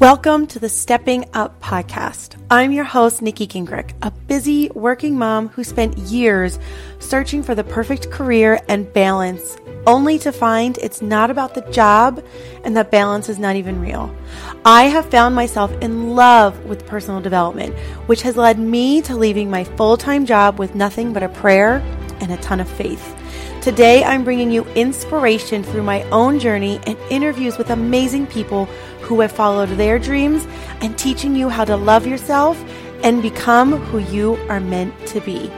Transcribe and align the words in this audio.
Welcome 0.00 0.46
to 0.46 0.58
the 0.58 0.70
Stepping 0.70 1.26
Up 1.34 1.60
podcast. 1.60 2.42
I'm 2.50 2.72
your 2.72 2.86
host, 2.86 3.20
Nikki 3.20 3.46
Gingrich, 3.46 3.92
a 4.00 4.10
busy 4.10 4.70
working 4.70 5.18
mom 5.18 5.48
who 5.48 5.62
spent 5.62 5.98
years 5.98 6.58
searching 7.00 7.42
for 7.42 7.54
the 7.54 7.64
perfect 7.64 8.10
career 8.10 8.58
and 8.66 8.90
balance, 8.94 9.58
only 9.86 10.18
to 10.20 10.32
find 10.32 10.78
it's 10.78 11.02
not 11.02 11.28
about 11.28 11.52
the 11.52 11.70
job 11.70 12.24
and 12.64 12.74
that 12.78 12.90
balance 12.90 13.28
is 13.28 13.38
not 13.38 13.56
even 13.56 13.78
real. 13.78 14.10
I 14.64 14.84
have 14.84 15.10
found 15.10 15.34
myself 15.34 15.70
in 15.82 16.16
love 16.16 16.64
with 16.64 16.86
personal 16.86 17.20
development, 17.20 17.78
which 18.06 18.22
has 18.22 18.38
led 18.38 18.58
me 18.58 19.02
to 19.02 19.14
leaving 19.14 19.50
my 19.50 19.64
full 19.64 19.98
time 19.98 20.24
job 20.24 20.58
with 20.58 20.74
nothing 20.74 21.12
but 21.12 21.22
a 21.22 21.28
prayer 21.28 21.82
and 22.22 22.32
a 22.32 22.38
ton 22.38 22.60
of 22.60 22.70
faith. 22.70 23.16
Today, 23.60 24.02
I'm 24.02 24.24
bringing 24.24 24.50
you 24.50 24.64
inspiration 24.68 25.62
through 25.62 25.82
my 25.82 26.02
own 26.04 26.38
journey 26.38 26.80
and 26.86 26.96
interviews 27.10 27.58
with 27.58 27.68
amazing 27.68 28.26
people 28.26 28.66
who 29.10 29.20
have 29.22 29.32
followed 29.32 29.70
their 29.70 29.98
dreams 29.98 30.46
and 30.80 30.96
teaching 30.96 31.34
you 31.34 31.48
how 31.48 31.64
to 31.64 31.76
love 31.76 32.06
yourself 32.06 32.56
and 33.02 33.20
become 33.20 33.72
who 33.72 33.98
you 33.98 34.36
are 34.48 34.60
meant 34.60 34.94
to 35.04 35.20
be. 35.22 35.50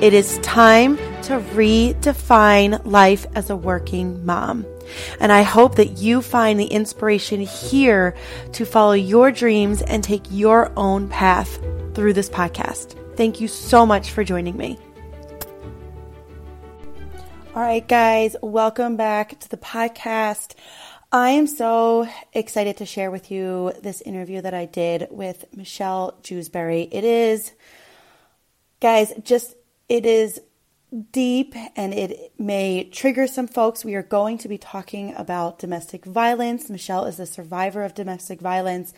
It 0.00 0.12
is 0.12 0.38
time 0.38 0.96
to 1.22 1.38
redefine 1.54 2.84
life 2.84 3.24
as 3.36 3.48
a 3.48 3.54
working 3.54 4.26
mom. 4.26 4.66
And 5.20 5.30
I 5.30 5.42
hope 5.42 5.76
that 5.76 5.98
you 5.98 6.20
find 6.20 6.58
the 6.58 6.66
inspiration 6.66 7.42
here 7.42 8.16
to 8.54 8.66
follow 8.66 8.94
your 8.94 9.30
dreams 9.30 9.82
and 9.82 10.02
take 10.02 10.24
your 10.28 10.72
own 10.76 11.08
path 11.08 11.60
through 11.94 12.14
this 12.14 12.28
podcast. 12.28 12.96
Thank 13.16 13.40
you 13.40 13.46
so 13.46 13.86
much 13.86 14.10
for 14.10 14.24
joining 14.24 14.56
me. 14.56 14.80
All 17.54 17.62
right, 17.62 17.86
guys, 17.86 18.34
welcome 18.42 18.96
back 18.96 19.38
to 19.38 19.48
the 19.48 19.56
podcast. 19.56 20.56
I 21.12 21.30
am 21.30 21.46
so 21.46 22.08
excited 22.32 22.78
to 22.78 22.86
share 22.86 23.12
with 23.12 23.30
you 23.30 23.72
this 23.80 24.00
interview 24.00 24.40
that 24.40 24.54
I 24.54 24.64
did 24.64 25.06
with 25.10 25.44
Michelle 25.54 26.18
Jewsbury. 26.22 26.88
It 26.90 27.04
is, 27.04 27.52
guys, 28.80 29.12
just, 29.22 29.54
it 29.88 30.04
is 30.04 30.40
deep 31.12 31.54
and 31.76 31.94
it 31.94 32.32
may 32.38 32.84
trigger 32.90 33.28
some 33.28 33.46
folks. 33.46 33.84
We 33.84 33.94
are 33.94 34.02
going 34.02 34.38
to 34.38 34.48
be 34.48 34.58
talking 34.58 35.14
about 35.14 35.60
domestic 35.60 36.04
violence. 36.04 36.68
Michelle 36.68 37.04
is 37.04 37.20
a 37.20 37.26
survivor 37.26 37.84
of 37.84 37.94
domestic 37.94 38.40
violence. 38.40 38.92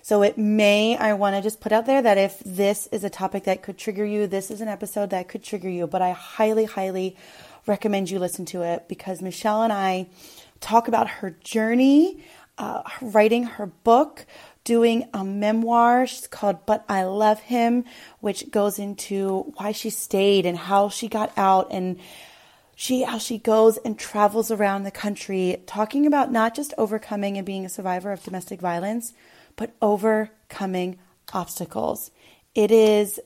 So 0.00 0.22
it 0.22 0.38
may, 0.38 0.96
I 0.96 1.12
want 1.12 1.36
to 1.36 1.42
just 1.42 1.60
put 1.60 1.72
out 1.72 1.84
there 1.84 2.00
that 2.00 2.16
if 2.16 2.40
this 2.40 2.86
is 2.86 3.04
a 3.04 3.10
topic 3.10 3.44
that 3.44 3.62
could 3.62 3.76
trigger 3.76 4.06
you, 4.06 4.26
this 4.26 4.50
is 4.50 4.62
an 4.62 4.68
episode 4.68 5.10
that 5.10 5.28
could 5.28 5.44
trigger 5.44 5.68
you, 5.68 5.86
but 5.86 6.00
I 6.00 6.12
highly, 6.12 6.64
highly 6.64 7.18
recommend 7.66 8.08
you 8.08 8.18
listen 8.18 8.46
to 8.46 8.62
it 8.62 8.88
because 8.88 9.20
Michelle 9.20 9.62
and 9.62 9.74
I 9.74 10.06
talk 10.60 10.88
about 10.88 11.08
her 11.08 11.30
journey, 11.30 12.24
uh, 12.58 12.82
writing 13.00 13.44
her 13.44 13.66
book, 13.66 14.26
doing 14.64 15.08
a 15.14 15.24
memoir. 15.24 16.06
She's 16.06 16.26
called 16.26 16.66
But 16.66 16.84
I 16.88 17.04
Love 17.04 17.40
Him, 17.40 17.84
which 18.20 18.50
goes 18.50 18.78
into 18.78 19.52
why 19.56 19.72
she 19.72 19.90
stayed 19.90 20.46
and 20.46 20.56
how 20.56 20.88
she 20.88 21.08
got 21.08 21.32
out 21.36 21.68
and 21.70 21.98
she 22.76 23.02
how 23.02 23.18
she 23.18 23.36
goes 23.36 23.76
and 23.78 23.98
travels 23.98 24.50
around 24.50 24.84
the 24.84 24.90
country 24.90 25.62
talking 25.66 26.06
about 26.06 26.32
not 26.32 26.54
just 26.54 26.72
overcoming 26.78 27.36
and 27.36 27.44
being 27.44 27.66
a 27.66 27.68
survivor 27.68 28.10
of 28.10 28.22
domestic 28.22 28.60
violence, 28.60 29.12
but 29.56 29.74
overcoming 29.82 30.98
obstacles. 31.34 32.10
It 32.54 32.70
is 32.70 33.20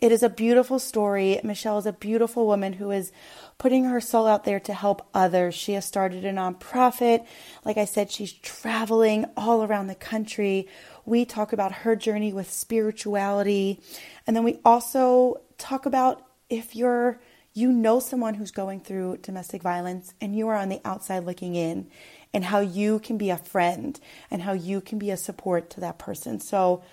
it 0.00 0.12
is 0.12 0.22
a 0.22 0.28
beautiful 0.28 0.78
story. 0.78 1.40
Michelle 1.42 1.78
is 1.78 1.86
a 1.86 1.92
beautiful 1.92 2.46
woman 2.46 2.74
who 2.74 2.90
is 2.90 3.10
putting 3.58 3.84
her 3.84 4.00
soul 4.00 4.26
out 4.26 4.44
there 4.44 4.60
to 4.60 4.72
help 4.72 5.08
others. 5.12 5.54
She 5.54 5.72
has 5.72 5.84
started 5.84 6.24
a 6.24 6.32
nonprofit. 6.32 7.26
Like 7.64 7.76
I 7.76 7.84
said, 7.84 8.10
she's 8.10 8.32
traveling 8.32 9.26
all 9.36 9.64
around 9.64 9.88
the 9.88 9.96
country. 9.96 10.68
We 11.04 11.24
talk 11.24 11.52
about 11.52 11.72
her 11.72 11.96
journey 11.96 12.32
with 12.32 12.50
spirituality. 12.50 13.80
And 14.26 14.36
then 14.36 14.44
we 14.44 14.60
also 14.64 15.40
talk 15.58 15.86
about 15.86 16.22
if 16.48 16.76
you're 16.76 17.20
you 17.54 17.72
know 17.72 17.98
someone 17.98 18.34
who's 18.34 18.52
going 18.52 18.80
through 18.80 19.16
domestic 19.16 19.62
violence 19.62 20.14
and 20.20 20.36
you 20.36 20.46
are 20.46 20.54
on 20.54 20.68
the 20.68 20.80
outside 20.84 21.24
looking 21.24 21.56
in 21.56 21.88
and 22.32 22.44
how 22.44 22.60
you 22.60 23.00
can 23.00 23.18
be 23.18 23.30
a 23.30 23.36
friend 23.36 23.98
and 24.30 24.42
how 24.42 24.52
you 24.52 24.80
can 24.80 24.98
be 24.98 25.10
a 25.10 25.16
support 25.16 25.70
to 25.70 25.80
that 25.80 25.98
person. 25.98 26.38
So 26.38 26.84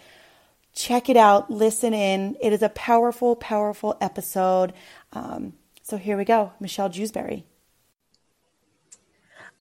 check 0.75 1.09
it 1.09 1.17
out, 1.17 1.49
listen 1.49 1.93
in. 1.93 2.35
It 2.41 2.53
is 2.53 2.61
a 2.61 2.69
powerful, 2.69 3.35
powerful 3.35 3.97
episode. 4.01 4.73
Um, 5.13 5.53
so 5.81 5.97
here 5.97 6.17
we 6.17 6.25
go, 6.25 6.51
Michelle 6.59 6.89
Jewsbury. 6.89 7.45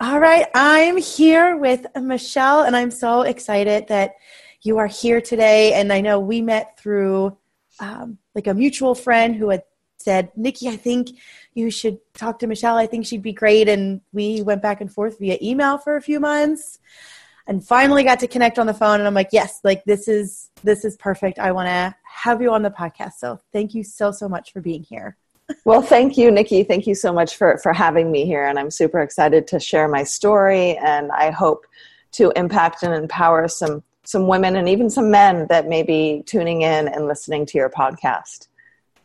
All 0.01 0.19
right, 0.19 0.47
I'm 0.55 0.97
here 0.97 1.57
with 1.57 1.87
Michelle, 1.97 2.63
and 2.63 2.75
I'm 2.75 2.91
so 2.91 3.23
excited 3.23 3.89
that 3.89 4.17
you 4.63 4.79
are 4.79 4.89
here 4.89 5.21
today. 5.21 5.73
And 5.75 5.93
I 5.93 6.01
know 6.01 6.19
we 6.19 6.43
met 6.43 6.79
through 6.79 7.37
um, 7.79 8.19
like 8.35 8.49
a 8.49 8.55
mutual 8.55 8.95
friend 8.95 9.37
who 9.37 9.51
had 9.51 9.63
said, 9.99 10.31
Nikki, 10.37 10.69
I 10.69 10.77
think 10.77 11.11
you 11.55 11.71
should 11.71 11.99
talk 12.15 12.41
to 12.41 12.47
Michelle. 12.49 12.77
I 12.77 12.87
think 12.87 13.07
she'd 13.07 13.23
be 13.23 13.33
great. 13.33 13.69
And 13.69 14.01
we 14.13 14.43
went 14.43 14.63
back 14.63 14.81
and 14.81 14.93
forth 14.93 15.21
via 15.21 15.39
email 15.41 15.79
for 15.79 15.97
a 15.97 16.03
few 16.03 16.19
months 16.19 16.81
and 17.47 17.65
finally 17.65 18.05
got 18.05 18.21
to 18.21 18.27
connect 18.27 18.59
on 18.59 18.67
the 18.67 18.75
phone. 18.75 19.01
And 19.01 19.07
I'm 19.07 19.15
like, 19.15 19.31
yes, 19.33 19.61
like 19.65 19.85
this 19.85 20.09
is, 20.09 20.51
this 20.63 20.85
is 20.85 20.97
perfect. 20.97 21.39
I 21.39 21.53
want 21.53 21.69
to 21.69 21.95
have 22.05 22.41
you 22.41 22.53
on 22.53 22.63
the 22.63 22.71
podcast. 22.71 23.15
So 23.15 23.41
thank 23.53 23.75
you 23.75 23.85
so, 23.85 24.11
so 24.11 24.29
much 24.29 24.53
for 24.53 24.61
being 24.61 24.83
here 24.83 25.17
well, 25.65 25.83
thank 25.83 26.17
you, 26.17 26.31
Nikki. 26.31 26.65
Thank 26.65 26.87
you 26.87 26.95
so 26.95 27.13
much 27.13 27.37
for, 27.37 27.59
for 27.59 27.73
having 27.73 28.11
me 28.11 28.25
here. 28.25 28.45
And 28.45 28.59
I'm 28.59 28.71
super 28.71 29.01
excited 29.01 29.47
to 29.49 29.61
share 29.61 29.89
my 29.89 30.03
story. 30.05 30.77
And 30.79 31.11
I 31.13 31.31
hope 31.31 31.67
to 32.13 32.33
impact 32.37 32.83
and 32.83 32.95
empower 32.95 33.49
some, 33.49 33.83
some 34.05 34.27
women 34.27 34.57
and 34.57 34.69
even 34.69 34.89
some 34.89 35.11
men 35.11 35.47
that 35.49 35.69
may 35.69 35.83
be 35.83 36.23
tuning 36.27 36.63
in 36.63 36.89
and 36.89 37.07
listening 37.07 37.47
to 37.47 37.59
your 37.59 37.71
podcast. 37.71 38.49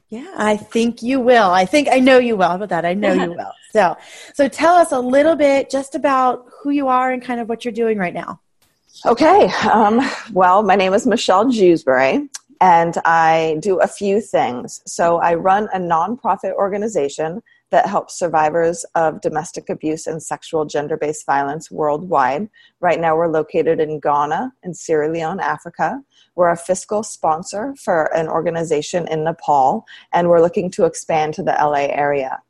Yeah, 0.10 0.32
I 0.38 0.58
think 0.58 1.04
you 1.04 1.20
will. 1.20 1.52
I 1.52 1.66
think 1.66 1.88
I 1.92 2.00
know 2.00 2.18
you 2.18 2.36
will. 2.36 2.52
About 2.52 2.70
that? 2.70 2.86
I 2.86 2.94
know 2.94 3.14
you 3.14 3.30
will. 3.38 3.52
So, 3.72 3.96
so 4.34 4.48
tell 4.48 4.76
us 4.76 4.92
a 4.92 5.00
little 5.00 5.36
bit 5.36 5.70
just 5.70 5.94
about 5.94 6.49
who 6.62 6.72
you 6.72 6.88
are 6.88 7.12
and 7.12 7.22
kind 7.22 7.40
of 7.40 7.50
what 7.50 7.66
you're 7.66 7.72
doing 7.72 7.98
right 7.98 8.14
now. 8.14 8.40
Okay. 9.06 9.48
Um, 9.72 10.02
well, 10.34 10.64
my 10.64 10.76
name 10.76 10.94
is 10.94 11.06
Michelle 11.08 11.46
Jewsbury 11.46 12.28
and 12.62 12.98
I 13.06 13.58
do 13.62 13.80
a 13.80 13.88
few 13.88 14.20
things. 14.22 14.82
So 14.86 15.18
I 15.18 15.36
run 15.36 15.70
a 15.74 15.80
nonprofit 15.80 16.54
organization 16.54 17.42
that 17.72 17.86
helps 17.86 18.18
survivors 18.18 18.84
of 18.96 19.22
domestic 19.22 19.70
abuse 19.70 20.08
and 20.08 20.22
sexual 20.22 20.66
gender 20.66 20.98
based 20.98 21.26
violence 21.26 21.70
worldwide. 21.70 22.50
Right 22.80 23.00
now, 23.00 23.16
we're 23.16 23.28
located 23.28 23.80
in 23.80 24.00
Ghana 24.00 24.54
and 24.64 24.76
Sierra 24.76 25.12
Leone, 25.12 25.40
Africa. 25.40 26.02
We're 26.36 26.50
a 26.50 26.58
fiscal 26.58 27.04
sponsor 27.04 27.76
for 27.76 28.14
an 28.16 28.28
organization 28.28 29.08
in 29.08 29.24
Nepal, 29.24 29.86
and 30.12 30.30
we're 30.30 30.42
looking 30.42 30.72
to 30.72 30.86
expand 30.86 31.36
to 31.36 31.44
the 31.44 31.52
LA 31.52 31.88
area. 31.92 32.42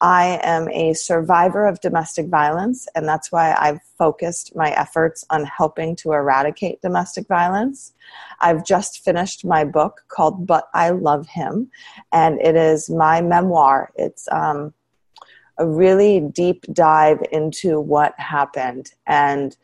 I 0.00 0.40
am 0.42 0.68
a 0.68 0.92
survivor 0.94 1.66
of 1.66 1.80
domestic 1.80 2.28
violence, 2.28 2.86
and 2.94 3.06
that's 3.08 3.32
why 3.32 3.54
I've 3.58 3.80
focused 3.98 4.54
my 4.54 4.70
efforts 4.70 5.24
on 5.30 5.44
helping 5.44 5.96
to 5.96 6.12
eradicate 6.12 6.82
domestic 6.82 7.26
violence. 7.28 7.94
I've 8.40 8.64
just 8.64 9.04
finished 9.04 9.44
my 9.44 9.64
book 9.64 10.04
called 10.08 10.46
But 10.46 10.68
I 10.74 10.90
Love 10.90 11.26
Him, 11.28 11.70
and 12.12 12.40
it 12.40 12.56
is 12.56 12.90
my 12.90 13.20
memoir. 13.20 13.92
It's 13.96 14.28
um, 14.30 14.74
a 15.58 15.66
really 15.66 16.20
deep 16.20 16.64
dive 16.72 17.22
into 17.32 17.80
what 17.80 18.18
happened. 18.18 18.92
And 19.06 19.56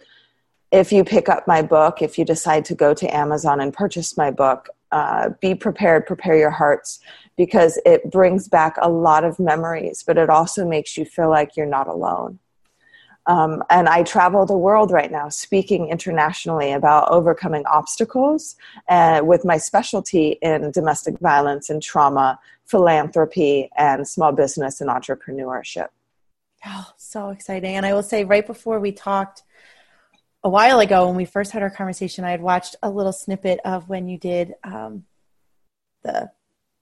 if 0.70 0.90
you 0.90 1.04
pick 1.04 1.28
up 1.28 1.46
my 1.46 1.60
book, 1.60 2.00
if 2.00 2.18
you 2.18 2.24
decide 2.24 2.64
to 2.66 2.74
go 2.74 2.94
to 2.94 3.14
Amazon 3.14 3.60
and 3.60 3.74
purchase 3.74 4.16
my 4.16 4.30
book, 4.30 4.68
uh, 4.90 5.30
be 5.40 5.54
prepared, 5.54 6.06
prepare 6.06 6.36
your 6.36 6.50
hearts 6.50 7.00
because 7.36 7.78
it 7.86 8.10
brings 8.10 8.48
back 8.48 8.76
a 8.80 8.88
lot 8.88 9.24
of 9.24 9.38
memories, 9.38 10.02
but 10.06 10.18
it 10.18 10.30
also 10.30 10.66
makes 10.66 10.96
you 10.96 11.04
feel 11.04 11.30
like 11.30 11.56
you're 11.56 11.66
not 11.66 11.88
alone. 11.88 12.38
Um, 13.26 13.62
and 13.70 13.88
I 13.88 14.02
travel 14.02 14.44
the 14.46 14.56
world 14.56 14.90
right 14.90 15.10
now 15.10 15.28
speaking 15.28 15.88
internationally 15.88 16.72
about 16.72 17.08
overcoming 17.08 17.64
obstacles 17.66 18.56
uh, 18.88 19.20
with 19.22 19.44
my 19.44 19.58
specialty 19.58 20.38
in 20.42 20.72
domestic 20.72 21.18
violence 21.20 21.70
and 21.70 21.80
trauma, 21.80 22.40
philanthropy, 22.64 23.70
and 23.76 24.06
small 24.06 24.32
business 24.32 24.80
and 24.80 24.90
entrepreneurship. 24.90 25.88
Oh, 26.66 26.90
so 26.96 27.30
exciting. 27.30 27.76
And 27.76 27.86
I 27.86 27.94
will 27.94 28.02
say, 28.02 28.24
right 28.24 28.46
before 28.46 28.80
we 28.80 28.90
talked 28.90 29.42
a 30.42 30.50
while 30.50 30.80
ago, 30.80 31.06
when 31.06 31.16
we 31.16 31.24
first 31.24 31.52
had 31.52 31.62
our 31.62 31.70
conversation, 31.70 32.24
I 32.24 32.30
had 32.30 32.42
watched 32.42 32.74
a 32.82 32.90
little 32.90 33.12
snippet 33.12 33.60
of 33.64 33.88
when 33.88 34.08
you 34.08 34.18
did 34.18 34.54
um, 34.64 35.04
the 36.02 36.30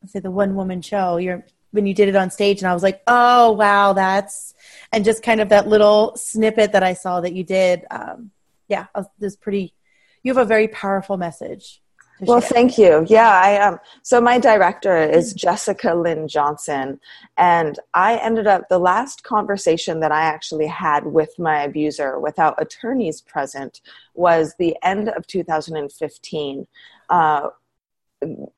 say 0.07 0.21
the 0.21 0.31
one 0.31 0.55
woman 0.55 0.81
show 0.83 1.17
you're 1.19 1.45
when 1.73 1.87
you 1.87 1.95
did 1.95 2.09
it 2.09 2.17
on 2.17 2.31
stage 2.31 2.61
and 2.61 2.69
I 2.69 2.75
was 2.75 2.83
like, 2.83 3.03
oh 3.07 3.53
wow, 3.53 3.93
that's 3.93 4.55
and 4.93 5.05
just 5.05 5.23
kind 5.23 5.41
of 5.41 5.51
that 5.51 5.69
little 5.69 6.17
snippet 6.17 6.73
that 6.73 6.83
I 6.83 6.95
saw 6.95 7.21
that 7.21 7.33
you 7.33 7.45
did. 7.45 7.85
Um, 7.91 8.31
yeah, 8.69 8.87
was 9.19 9.37
pretty. 9.37 9.75
You 10.23 10.33
have 10.35 10.43
a 10.43 10.49
very 10.49 10.69
powerful 10.69 11.17
message. 11.17 11.81
well, 12.21 12.41
thank 12.43 12.77
you. 12.77 13.07
Yeah, 13.09 13.31
I 13.31 13.51
am. 13.53 13.75
Um, 13.75 13.81
so 14.03 14.21
my 14.21 14.39
director 14.39 14.97
is 14.97 15.33
Jessica 15.33 15.95
Lynn 15.95 16.29
Johnson, 16.29 17.01
and 17.39 17.79
I 17.95 18.17
ended 18.19 18.47
up 18.47 18.69
the 18.69 18.79
last 18.79 19.23
conversation 19.23 20.01
that 20.01 20.13
I 20.13 20.23
actually 20.23 20.67
had 20.67 21.07
with 21.07 21.39
my 21.39 21.63
abuser 21.63 22.19
without 22.19 22.61
attorneys 22.61 23.23
present 23.23 23.81
was 24.15 24.55
the 24.59 24.77
end 24.83 25.09
of 25.09 25.27
2015. 25.27 26.67
Uh, 27.09 27.49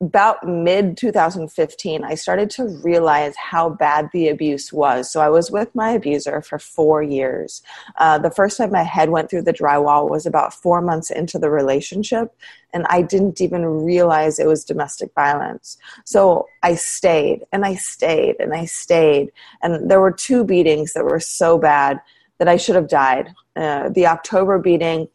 about 0.01 0.45
mid 0.45 0.97
2015, 0.97 2.03
I 2.03 2.15
started 2.15 2.49
to 2.51 2.67
realize 2.83 3.35
how 3.37 3.69
bad 3.69 4.09
the 4.11 4.27
abuse 4.27 4.73
was. 4.73 5.09
So 5.09 5.21
I 5.21 5.29
was 5.29 5.51
with 5.51 5.73
my 5.73 5.91
abuser 5.91 6.41
for 6.41 6.59
four 6.59 7.01
years. 7.01 7.61
Uh, 7.97 8.17
the 8.17 8.29
first 8.29 8.57
time 8.57 8.71
my 8.71 8.83
head 8.83 9.09
went 9.09 9.29
through 9.29 9.43
the 9.43 9.53
drywall 9.53 10.09
was 10.09 10.25
about 10.25 10.53
four 10.53 10.81
months 10.81 11.09
into 11.09 11.39
the 11.39 11.49
relationship, 11.49 12.35
and 12.73 12.85
I 12.89 13.01
didn't 13.01 13.39
even 13.39 13.65
realize 13.65 14.37
it 14.37 14.47
was 14.47 14.65
domestic 14.65 15.13
violence. 15.13 15.77
So 16.03 16.47
I 16.61 16.75
stayed 16.75 17.45
and 17.51 17.65
I 17.65 17.75
stayed 17.75 18.37
and 18.39 18.53
I 18.53 18.65
stayed. 18.65 19.31
And 19.61 19.89
there 19.89 20.01
were 20.01 20.11
two 20.11 20.43
beatings 20.43 20.93
that 20.93 21.05
were 21.05 21.19
so 21.19 21.57
bad 21.57 22.01
that 22.39 22.49
I 22.49 22.57
should 22.57 22.75
have 22.75 22.89
died. 22.89 23.33
Uh, 23.55 23.89
the 23.89 24.07
October 24.07 24.57
beating, 24.57 25.07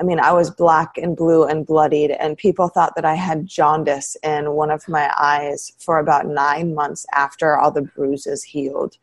I 0.00 0.02
mean, 0.02 0.18
I 0.18 0.32
was 0.32 0.50
black 0.50 0.96
and 0.96 1.14
blue 1.14 1.44
and 1.44 1.66
bloodied, 1.66 2.10
and 2.12 2.36
people 2.36 2.68
thought 2.68 2.94
that 2.96 3.04
I 3.04 3.14
had 3.14 3.46
jaundice 3.46 4.16
in 4.22 4.52
one 4.52 4.70
of 4.70 4.88
my 4.88 5.12
eyes 5.18 5.72
for 5.78 5.98
about 5.98 6.26
nine 6.26 6.74
months 6.74 7.04
after 7.14 7.58
all 7.58 7.70
the 7.70 7.82
bruises 7.82 8.42
healed. 8.42 8.96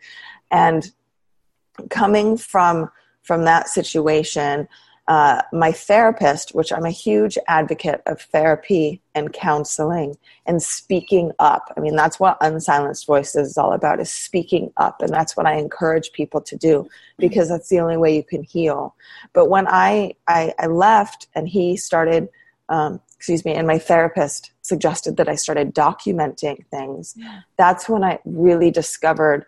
And 0.49 0.91
coming 1.89 2.35
from 2.35 2.89
from 3.21 3.44
that 3.44 3.67
situation, 3.67 4.67
uh, 5.07 5.42
my 5.54 5.71
therapist, 5.71 6.54
which 6.54 6.74
I'm 6.74 6.86
a 6.86 6.92
huge 6.92 7.38
advocate 7.48 8.01
of 8.06 8.19
therapy 8.19 9.01
and 9.15 9.31
counseling 9.31 10.18
and 10.45 10.62
speaking 10.62 11.31
up. 11.39 11.74
I 11.77 11.80
mean, 11.80 11.95
that's 11.95 12.19
what 12.19 12.38
Unsilenced 12.42 13.06
Voices 13.06 13.50
is 13.51 13.57
all 13.57 13.71
about 13.71 14.01
is 14.01 14.12
speaking 14.12 14.74
up. 14.75 15.01
And 15.01 15.13
that's 15.13 15.38
what 15.38 15.45
I 15.45 15.54
encourage 15.54 16.12
people 16.12 16.42
to 16.42 16.57
do 16.57 16.89
because 17.18 17.48
that's 17.48 17.69
the 17.69 17.80
only 17.80 17.95
way 17.95 18.15
you 18.15 18.24
can 18.24 18.44
heal. 18.44 18.95
But 19.31 19.50
when 19.50 19.65
I, 19.68 20.15
I, 20.27 20.54
I 20.59 20.68
left 20.68 21.27
and 21.33 21.48
he 21.48 21.77
started, 21.77 22.27
um, 22.68 23.00
excuse 23.15 23.45
me, 23.45 23.54
and 23.54 23.65
my 23.65 23.80
therapist 23.80 24.51
suggested 24.62 25.15
that 25.18 25.30
I 25.30 25.36
started 25.36 25.74
documenting 25.74 26.65
things, 26.68 27.15
that's 27.57 27.88
when 27.88 28.04
I 28.04 28.19
really 28.25 28.71
discovered, 28.71 29.45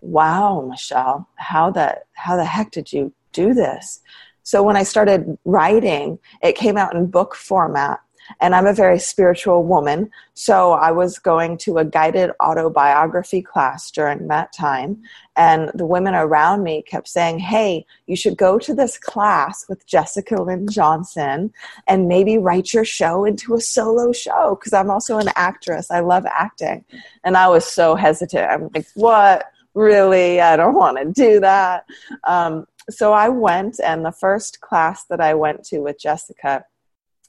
wow, 0.00 0.66
Michelle, 0.66 1.28
how 1.34 1.70
the, 1.70 2.00
how 2.14 2.36
the 2.36 2.46
heck 2.46 2.70
did 2.70 2.90
you 2.90 3.12
do 3.34 3.52
this? 3.52 4.00
So 4.44 4.62
when 4.62 4.76
I 4.76 4.84
started 4.84 5.36
writing, 5.44 6.18
it 6.42 6.54
came 6.54 6.76
out 6.76 6.94
in 6.94 7.06
book 7.06 7.34
format. 7.34 8.00
And 8.40 8.54
I'm 8.54 8.66
a 8.66 8.72
very 8.72 8.98
spiritual 8.98 9.64
woman. 9.64 10.10
So 10.32 10.72
I 10.72 10.92
was 10.92 11.18
going 11.18 11.58
to 11.58 11.78
a 11.78 11.84
guided 11.84 12.30
autobiography 12.42 13.42
class 13.42 13.90
during 13.90 14.28
that 14.28 14.52
time. 14.52 15.02
And 15.36 15.70
the 15.74 15.86
women 15.86 16.14
around 16.14 16.62
me 16.62 16.82
kept 16.82 17.08
saying, 17.08 17.40
Hey, 17.40 17.84
you 18.06 18.16
should 18.16 18.38
go 18.38 18.58
to 18.58 18.74
this 18.74 18.98
class 18.98 19.66
with 19.68 19.86
Jessica 19.86 20.40
Lynn 20.42 20.68
Johnson 20.68 21.52
and 21.86 22.08
maybe 22.08 22.38
write 22.38 22.72
your 22.72 22.84
show 22.84 23.24
into 23.24 23.54
a 23.54 23.60
solo 23.60 24.12
show. 24.12 24.56
Because 24.58 24.72
I'm 24.72 24.90
also 24.90 25.18
an 25.18 25.28
actress. 25.36 25.90
I 25.90 26.00
love 26.00 26.24
acting. 26.26 26.84
And 27.24 27.36
I 27.36 27.48
was 27.48 27.66
so 27.66 27.94
hesitant. 27.94 28.50
I'm 28.50 28.70
like, 28.74 28.86
What? 28.94 29.50
Really? 29.74 30.40
I 30.40 30.56
don't 30.56 30.74
want 30.74 30.98
to 30.98 31.12
do 31.12 31.40
that. 31.40 31.84
Um, 32.22 32.66
so 32.90 33.12
I 33.12 33.28
went, 33.28 33.80
and 33.80 34.04
the 34.04 34.12
first 34.12 34.60
class 34.60 35.04
that 35.10 35.20
I 35.20 35.34
went 35.34 35.64
to 35.64 35.80
with 35.80 35.98
Jessica, 35.98 36.64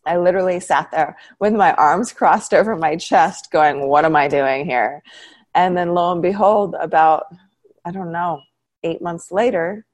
I 0.06 0.18
literally 0.18 0.60
sat 0.60 0.92
there 0.92 1.18
with 1.40 1.54
my 1.54 1.74
arms 1.74 2.14
crossed 2.14 2.54
over 2.54 2.76
my 2.76 2.96
chest, 2.96 3.50
going, 3.52 3.88
What 3.88 4.06
am 4.06 4.16
I 4.16 4.28
doing 4.28 4.66
here? 4.66 5.02
And 5.54 5.76
then 5.76 5.94
lo 5.94 6.12
and 6.12 6.22
behold, 6.22 6.76
about, 6.80 7.26
I 7.86 7.92
don't 7.92 8.12
know, 8.12 8.42
eight 8.84 9.02
months 9.02 9.32
later, 9.32 9.86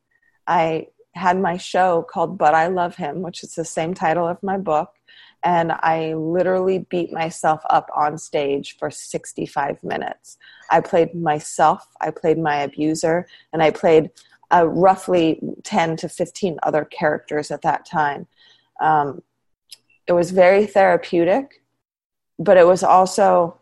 I 0.47 0.87
had 1.13 1.39
my 1.39 1.57
show 1.57 2.05
called 2.09 2.37
But 2.37 2.55
I 2.55 2.67
Love 2.67 2.95
Him, 2.95 3.21
which 3.21 3.43
is 3.43 3.53
the 3.53 3.65
same 3.65 3.93
title 3.93 4.27
of 4.27 4.41
my 4.41 4.57
book. 4.57 4.89
And 5.43 5.71
I 5.71 6.13
literally 6.13 6.85
beat 6.89 7.11
myself 7.11 7.61
up 7.69 7.89
on 7.95 8.17
stage 8.17 8.77
for 8.77 8.91
65 8.91 9.83
minutes. 9.83 10.37
I 10.69 10.81
played 10.81 11.15
myself, 11.15 11.85
I 11.99 12.11
played 12.11 12.37
my 12.37 12.57
abuser, 12.57 13.27
and 13.51 13.63
I 13.63 13.71
played 13.71 14.11
uh, 14.53 14.67
roughly 14.67 15.39
10 15.63 15.97
to 15.97 16.09
15 16.09 16.59
other 16.63 16.85
characters 16.85 17.51
at 17.51 17.61
that 17.61 17.85
time. 17.85 18.27
Um, 18.79 19.21
it 20.07 20.13
was 20.13 20.31
very 20.31 20.65
therapeutic, 20.65 21.61
but 22.39 22.57
it 22.57 22.65
was 22.65 22.83
also, 22.83 23.57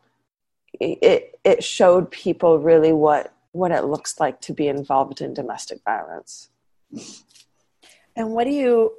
it, 0.79 1.39
it 1.43 1.63
showed 1.63 2.09
people 2.11 2.59
really 2.59 2.93
what, 2.93 3.33
what 3.51 3.71
it 3.71 3.85
looks 3.85 4.19
like 4.19 4.39
to 4.41 4.53
be 4.53 4.67
involved 4.67 5.21
in 5.21 5.33
domestic 5.33 5.81
violence. 5.83 6.49
And 8.15 8.31
what 8.31 8.45
do 8.45 8.51
you, 8.51 8.93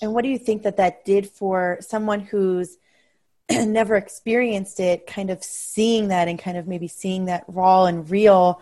and 0.00 0.12
what 0.12 0.22
do 0.22 0.30
you 0.30 0.38
think 0.38 0.62
that 0.62 0.76
that 0.78 1.04
did 1.04 1.28
for 1.28 1.78
someone 1.80 2.20
who's 2.20 2.78
never 3.50 3.96
experienced 3.96 4.80
it, 4.80 5.06
kind 5.06 5.30
of 5.30 5.42
seeing 5.42 6.08
that 6.08 6.28
and 6.28 6.38
kind 6.38 6.56
of 6.56 6.66
maybe 6.66 6.88
seeing 6.88 7.26
that 7.26 7.44
raw 7.48 7.84
and 7.86 8.08
real 8.10 8.60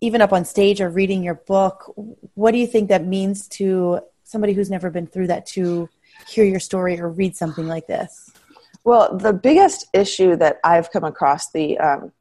even 0.00 0.22
up 0.22 0.32
on 0.32 0.44
stage 0.44 0.80
or 0.80 0.88
reading 0.88 1.22
your 1.22 1.34
book 1.34 1.92
what 2.34 2.52
do 2.52 2.58
you 2.58 2.66
think 2.66 2.88
that 2.88 3.06
means 3.06 3.46
to 3.48 4.00
somebody 4.24 4.52
who's 4.52 4.70
never 4.70 4.90
been 4.90 5.06
through 5.06 5.26
that 5.26 5.46
to 5.46 5.88
hear 6.28 6.44
your 6.44 6.60
story 6.60 7.00
or 7.00 7.08
read 7.08 7.36
something 7.36 7.66
like 7.66 7.86
this? 7.86 8.30
Well 8.84 9.16
the 9.16 9.32
biggest 9.32 9.86
issue 9.92 10.36
that 10.36 10.58
i've 10.64 10.90
come 10.90 11.04
across 11.04 11.50
the 11.50 11.78
um, 11.78 12.12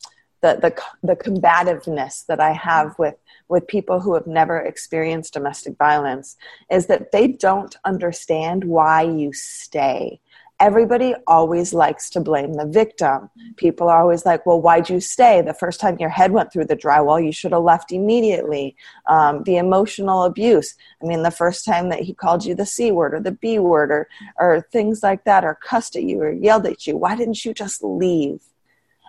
the, 0.42 0.58
the 0.62 0.82
the 1.04 1.16
combativeness 1.16 2.26
that 2.28 2.40
i 2.40 2.52
have 2.52 2.98
with 3.00 3.16
with 3.48 3.68
people 3.68 4.00
who 4.00 4.14
have 4.14 4.28
never 4.28 4.60
experienced 4.60 5.34
domestic 5.34 5.78
violence 5.78 6.38
is 6.70 6.86
that 6.88 7.12
they 7.12 7.28
don't 7.28 7.76
understand 7.84 8.64
why 8.64 9.02
you 9.02 9.34
stay 9.34 10.20
everybody 10.60 11.16
always 11.26 11.74
likes 11.74 12.10
to 12.10 12.20
blame 12.20 12.54
the 12.54 12.66
victim. 12.66 13.30
People 13.56 13.88
are 13.88 14.02
always 14.02 14.26
like, 14.26 14.46
well, 14.46 14.62
why'd 14.62 14.90
you 14.90 15.00
stay? 15.00 15.42
The 15.42 15.54
first 15.54 15.80
time 15.80 15.98
your 16.00 16.10
head 16.10 16.32
went 16.32 16.52
through 16.52 16.66
the 16.66 16.76
drywall, 16.76 17.24
you 17.24 17.32
should 17.32 17.54
have 17.54 17.64
left 17.64 17.92
immediately. 17.92 18.76
Um, 19.08 19.44
the 19.44 19.58
emotional 19.58 20.24
abuse. 20.24 20.76
I 21.02 21.06
mean, 21.06 21.24
the 21.24 21.32
first 21.32 21.66
time 21.66 21.90
that 21.90 22.02
he 22.02 22.14
called 22.14 22.46
you 22.46 22.56
the 22.56 22.66
C 22.66 22.92
word 22.92 23.14
or 23.14 23.22
the 23.22 23.32
B 23.32 23.58
word 23.60 23.92
or, 23.92 24.08
or 24.38 24.68
things 24.72 25.02
like 25.02 25.24
that, 25.24 25.46
or 25.46 25.56
cussed 25.56 25.96
at 25.96 26.04
you 26.04 26.22
or 26.22 26.32
yelled 26.32 26.66
at 26.66 26.86
you, 26.86 26.98
why 26.98 27.16
didn't 27.16 27.46
you 27.46 27.54
just 27.54 27.84
leave? 27.84 28.42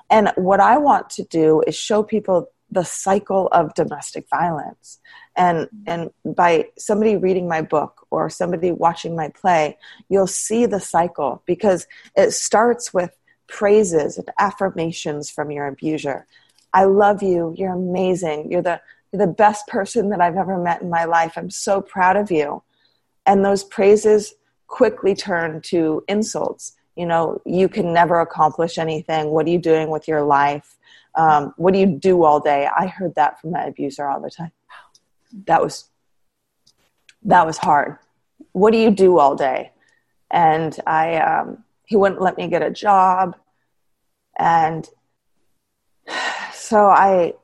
And 0.09 0.33
what 0.37 0.61
I 0.61 0.79
want 0.79 1.11
to 1.11 1.25
do 1.25 1.63
is 1.67 1.77
show 1.77 2.03
people 2.03 2.51
the 2.71 2.85
cycle 2.85 3.49
of 3.51 3.75
domestic 3.75 4.29
violence 4.31 5.01
and 5.41 5.69
and 5.87 6.11
by 6.25 6.67
somebody 6.77 7.17
reading 7.17 7.49
my 7.49 7.63
book 7.63 8.07
or 8.11 8.29
somebody 8.29 8.71
watching 8.71 9.17
my 9.17 9.29
play 9.31 9.77
you'll 10.09 10.27
see 10.27 10.67
the 10.67 10.81
cycle 10.81 11.43
because 11.47 11.87
it 12.15 12.31
starts 12.33 12.93
with 12.93 13.17
praises 13.51 14.17
and 14.17 14.29
affirmations 14.39 15.29
from 15.29 15.51
your 15.51 15.67
abuser. 15.67 16.27
I 16.73 16.85
love 16.85 17.23
you. 17.23 17.55
You're 17.59 17.75
amazing. 17.75 18.51
You're 18.51 18.63
the 18.63 18.81
you're 19.13 19.27
the 19.27 19.33
best 19.33 19.67
person 19.67 20.11
that 20.11 20.21
i've 20.21 20.37
ever 20.37 20.57
met 20.57 20.83
in 20.83 20.89
my 20.89 21.05
life. 21.05 21.33
I'm 21.37 21.51
so 21.51 21.81
proud 21.81 22.17
of 22.17 22.31
you. 22.31 22.63
And 23.27 23.45
those 23.45 23.65
praises 23.65 24.35
quickly 24.69 25.15
turn 25.17 25.61
to 25.63 26.05
insults. 26.09 26.77
You 26.97 27.07
know 27.07 27.43
you 27.45 27.69
can 27.69 27.93
never 27.93 28.21
accomplish 28.21 28.79
anything. 28.79 29.31
What 29.31 29.47
are 29.47 29.51
you 29.51 29.59
doing 29.59 29.91
with 29.91 30.07
your 30.07 30.23
life? 30.23 30.79
Um, 31.17 31.53
what 31.57 31.75
do 31.75 31.81
you 31.81 31.87
do 31.87 32.23
all 32.23 32.39
day? 32.39 32.69
I 32.69 32.87
heard 32.87 33.17
that 33.17 33.41
from 33.41 33.51
my 33.51 33.65
abuser 33.65 34.09
all 34.09 34.21
the 34.21 34.31
time 34.31 34.53
that 35.47 35.63
was 35.63 35.89
that 37.23 37.47
was 37.47 37.59
hard. 37.59 37.99
What 38.53 38.73
do 38.73 38.79
you 38.79 38.91
do 38.91 39.19
all 39.19 39.37
day? 39.37 39.73
And 40.31 40.79
i 40.87 41.17
um, 41.17 41.65
he 41.85 41.97
wouldn't 41.97 42.21
let 42.21 42.37
me 42.37 42.49
get 42.49 42.63
a 42.63 42.71
job. 42.71 43.37
And 44.39 44.89
so 46.53 46.87
i 46.87 47.35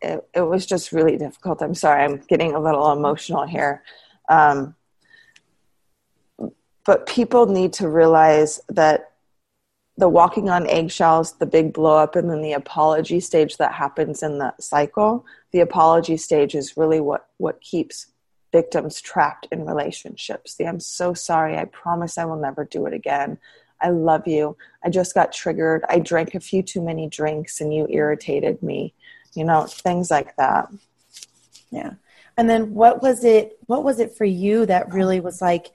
it, 0.00 0.28
it 0.34 0.42
was 0.42 0.66
just 0.66 0.92
really 0.92 1.16
difficult. 1.16 1.62
I'm 1.62 1.74
sorry 1.74 2.04
i'm 2.04 2.18
getting 2.28 2.54
a 2.54 2.60
little 2.60 2.92
emotional 2.92 3.46
here. 3.46 3.82
Um, 4.28 4.74
but 6.84 7.06
people 7.06 7.46
need 7.46 7.72
to 7.74 7.88
realize 7.88 8.60
that 8.68 9.13
the 9.96 10.08
walking 10.08 10.48
on 10.50 10.66
eggshells, 10.66 11.34
the 11.34 11.46
big 11.46 11.72
blow 11.72 11.96
up, 11.96 12.16
and 12.16 12.28
then 12.28 12.42
the 12.42 12.52
apology 12.52 13.20
stage 13.20 13.56
that 13.58 13.72
happens 13.72 14.22
in 14.22 14.38
the 14.38 14.52
cycle. 14.58 15.24
The 15.52 15.60
apology 15.60 16.16
stage 16.16 16.54
is 16.54 16.76
really 16.76 17.00
what, 17.00 17.28
what 17.36 17.60
keeps 17.60 18.06
victims 18.52 19.00
trapped 19.00 19.46
in 19.52 19.66
relationships. 19.66 20.56
The 20.56 20.66
I'm 20.66 20.80
so 20.80 21.14
sorry. 21.14 21.56
I 21.56 21.64
promise 21.66 22.18
I 22.18 22.24
will 22.24 22.36
never 22.36 22.64
do 22.64 22.86
it 22.86 22.94
again. 22.94 23.38
I 23.80 23.90
love 23.90 24.26
you. 24.26 24.56
I 24.84 24.90
just 24.90 25.14
got 25.14 25.32
triggered. 25.32 25.84
I 25.88 25.98
drank 25.98 26.34
a 26.34 26.40
few 26.40 26.62
too 26.62 26.80
many 26.80 27.08
drinks 27.08 27.60
and 27.60 27.74
you 27.74 27.86
irritated 27.90 28.62
me. 28.62 28.94
You 29.34 29.44
know, 29.44 29.64
things 29.64 30.10
like 30.10 30.36
that. 30.36 30.68
Yeah. 31.70 31.94
And 32.36 32.48
then 32.48 32.74
what 32.74 33.02
was 33.02 33.24
it 33.24 33.58
what 33.66 33.84
was 33.84 33.98
it 34.00 34.16
for 34.16 34.24
you 34.24 34.66
that 34.66 34.92
really 34.92 35.20
was 35.20 35.40
like 35.40 35.72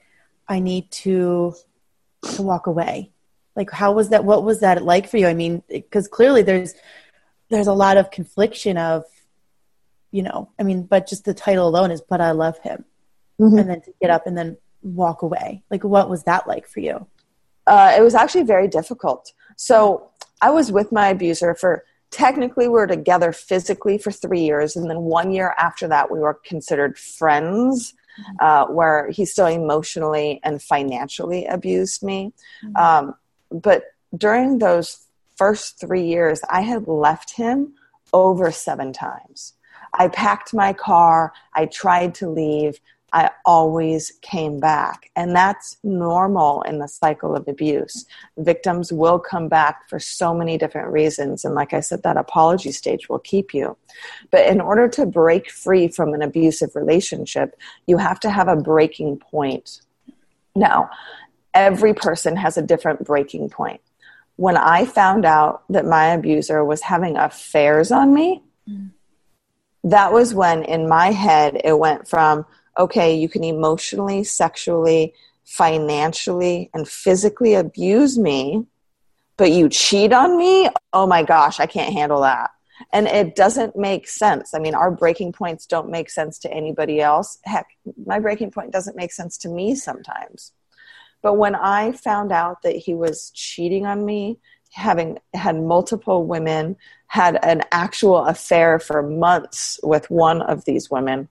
I 0.47 0.59
need 0.59 0.89
to 1.03 1.53
to 2.35 2.41
walk 2.41 2.67
away? 2.67 3.11
Like, 3.59 3.71
how 3.71 3.91
was 3.91 4.07
that? 4.07 4.23
What 4.23 4.45
was 4.45 4.61
that 4.61 4.85
like 4.85 5.09
for 5.09 5.17
you? 5.17 5.27
I 5.27 5.33
mean, 5.33 5.61
because 5.67 6.07
clearly 6.07 6.43
there's 6.43 6.75
there's 7.49 7.67
a 7.67 7.73
lot 7.73 7.97
of 7.97 8.09
confliction 8.09 8.77
of, 8.77 9.03
you 10.11 10.23
know, 10.23 10.49
I 10.57 10.63
mean, 10.63 10.83
but 10.83 11.07
just 11.07 11.25
the 11.25 11.33
title 11.33 11.67
alone 11.67 11.91
is 11.91 11.99
"But 11.99 12.21
I 12.21 12.31
Love 12.31 12.57
Him," 12.59 12.85
mm-hmm. 13.37 13.57
and 13.57 13.69
then 13.69 13.81
to 13.81 13.93
get 14.01 14.11
up 14.11 14.25
and 14.25 14.37
then 14.37 14.55
walk 14.81 15.23
away. 15.23 15.61
Like, 15.69 15.83
what 15.83 16.09
was 16.09 16.23
that 16.23 16.47
like 16.47 16.69
for 16.69 16.79
you? 16.79 17.05
Uh, 17.67 17.93
it 17.97 18.01
was 18.01 18.15
actually 18.15 18.43
very 18.43 18.69
difficult. 18.69 19.33
So 19.57 20.09
I 20.41 20.51
was 20.51 20.71
with 20.71 20.93
my 20.93 21.09
abuser 21.09 21.53
for 21.53 21.83
technically 22.11 22.69
we 22.69 22.73
were 22.73 22.87
together 22.87 23.33
physically 23.33 23.97
for 23.97 24.09
three 24.09 24.39
years 24.39 24.77
and 24.77 24.89
then 24.89 25.01
one 25.01 25.31
year 25.31 25.53
after 25.57 25.85
that 25.89 26.09
we 26.09 26.19
were 26.19 26.39
considered 26.45 26.97
friends 26.97 27.93
mm-hmm. 28.17 28.35
uh, 28.39 28.73
where 28.73 29.09
he 29.11 29.25
still 29.25 29.47
emotionally 29.47 30.39
and 30.43 30.61
financially 30.61 31.45
abused 31.45 32.01
me 32.01 32.33
mm-hmm. 32.63 32.75
um, 32.77 33.13
but 33.51 33.83
during 34.17 34.57
those 34.57 35.05
first 35.35 35.79
three 35.79 36.03
years 36.03 36.41
i 36.49 36.61
had 36.61 36.87
left 36.87 37.35
him 37.35 37.73
over 38.13 38.51
seven 38.51 38.91
times 38.91 39.53
i 39.93 40.07
packed 40.07 40.53
my 40.53 40.73
car 40.73 41.33
i 41.53 41.65
tried 41.65 42.13
to 42.13 42.29
leave 42.29 42.79
I 43.13 43.31
always 43.45 44.11
came 44.21 44.59
back. 44.59 45.09
And 45.15 45.35
that's 45.35 45.77
normal 45.83 46.61
in 46.63 46.79
the 46.79 46.87
cycle 46.87 47.35
of 47.35 47.47
abuse. 47.47 48.05
Victims 48.37 48.91
will 48.91 49.19
come 49.19 49.47
back 49.47 49.89
for 49.89 49.99
so 49.99 50.33
many 50.33 50.57
different 50.57 50.91
reasons. 50.91 51.43
And 51.45 51.55
like 51.55 51.73
I 51.73 51.79
said, 51.79 52.03
that 52.03 52.17
apology 52.17 52.71
stage 52.71 53.09
will 53.09 53.19
keep 53.19 53.53
you. 53.53 53.77
But 54.31 54.47
in 54.47 54.61
order 54.61 54.87
to 54.89 55.05
break 55.05 55.49
free 55.49 55.87
from 55.87 56.13
an 56.13 56.21
abusive 56.21 56.75
relationship, 56.75 57.57
you 57.87 57.97
have 57.97 58.19
to 58.21 58.29
have 58.29 58.47
a 58.47 58.55
breaking 58.55 59.17
point. 59.17 59.81
Now, 60.55 60.89
every 61.63 61.93
person 61.93 62.35
has 62.35 62.57
a 62.57 62.61
different 62.61 63.05
breaking 63.05 63.49
point. 63.49 63.81
When 64.35 64.57
I 64.57 64.85
found 64.85 65.25
out 65.25 65.63
that 65.69 65.85
my 65.85 66.07
abuser 66.07 66.63
was 66.63 66.81
having 66.81 67.17
affairs 67.17 67.91
on 67.91 68.13
me, 68.13 68.43
that 69.83 70.13
was 70.13 70.33
when 70.33 70.63
in 70.63 70.87
my 70.87 71.11
head 71.11 71.59
it 71.63 71.77
went 71.77 72.07
from, 72.07 72.45
okay, 72.77 73.15
you 73.15 73.27
can 73.27 73.43
emotionally, 73.43 74.23
sexually, 74.23 75.13
financially, 75.43 76.69
and 76.73 76.87
physically 76.87 77.55
abuse 77.55 78.17
me, 78.17 78.65
but 79.35 79.51
you 79.51 79.67
cheat 79.69 80.13
on 80.13 80.37
me? 80.37 80.69
Oh 80.93 81.07
my 81.07 81.23
gosh, 81.23 81.59
I 81.59 81.65
can't 81.65 81.93
handle 81.93 82.21
that. 82.21 82.51
And 82.93 83.07
it 83.07 83.35
doesn't 83.35 83.75
make 83.75 84.07
sense. 84.07 84.53
I 84.53 84.59
mean, 84.59 84.75
our 84.75 84.91
breaking 84.91 85.33
points 85.33 85.65
don't 85.65 85.89
make 85.89 86.09
sense 86.09 86.39
to 86.39 86.53
anybody 86.53 87.01
else. 87.01 87.39
Heck, 87.43 87.67
my 88.05 88.19
breaking 88.19 88.51
point 88.51 88.71
doesn't 88.71 88.95
make 88.95 89.11
sense 89.11 89.37
to 89.39 89.49
me 89.49 89.75
sometimes. 89.75 90.53
But 91.21 91.33
when 91.35 91.55
I 91.55 91.91
found 91.91 92.31
out 92.31 92.61
that 92.61 92.75
he 92.75 92.93
was 92.93 93.31
cheating 93.31 93.85
on 93.85 94.05
me, 94.05 94.39
having 94.71 95.19
had 95.33 95.61
multiple 95.61 96.25
women, 96.25 96.77
had 97.07 97.43
an 97.43 97.63
actual 97.71 98.25
affair 98.25 98.79
for 98.79 99.01
months 99.01 99.79
with 99.83 100.09
one 100.09 100.41
of 100.41 100.65
these 100.65 100.89
women, 100.89 101.27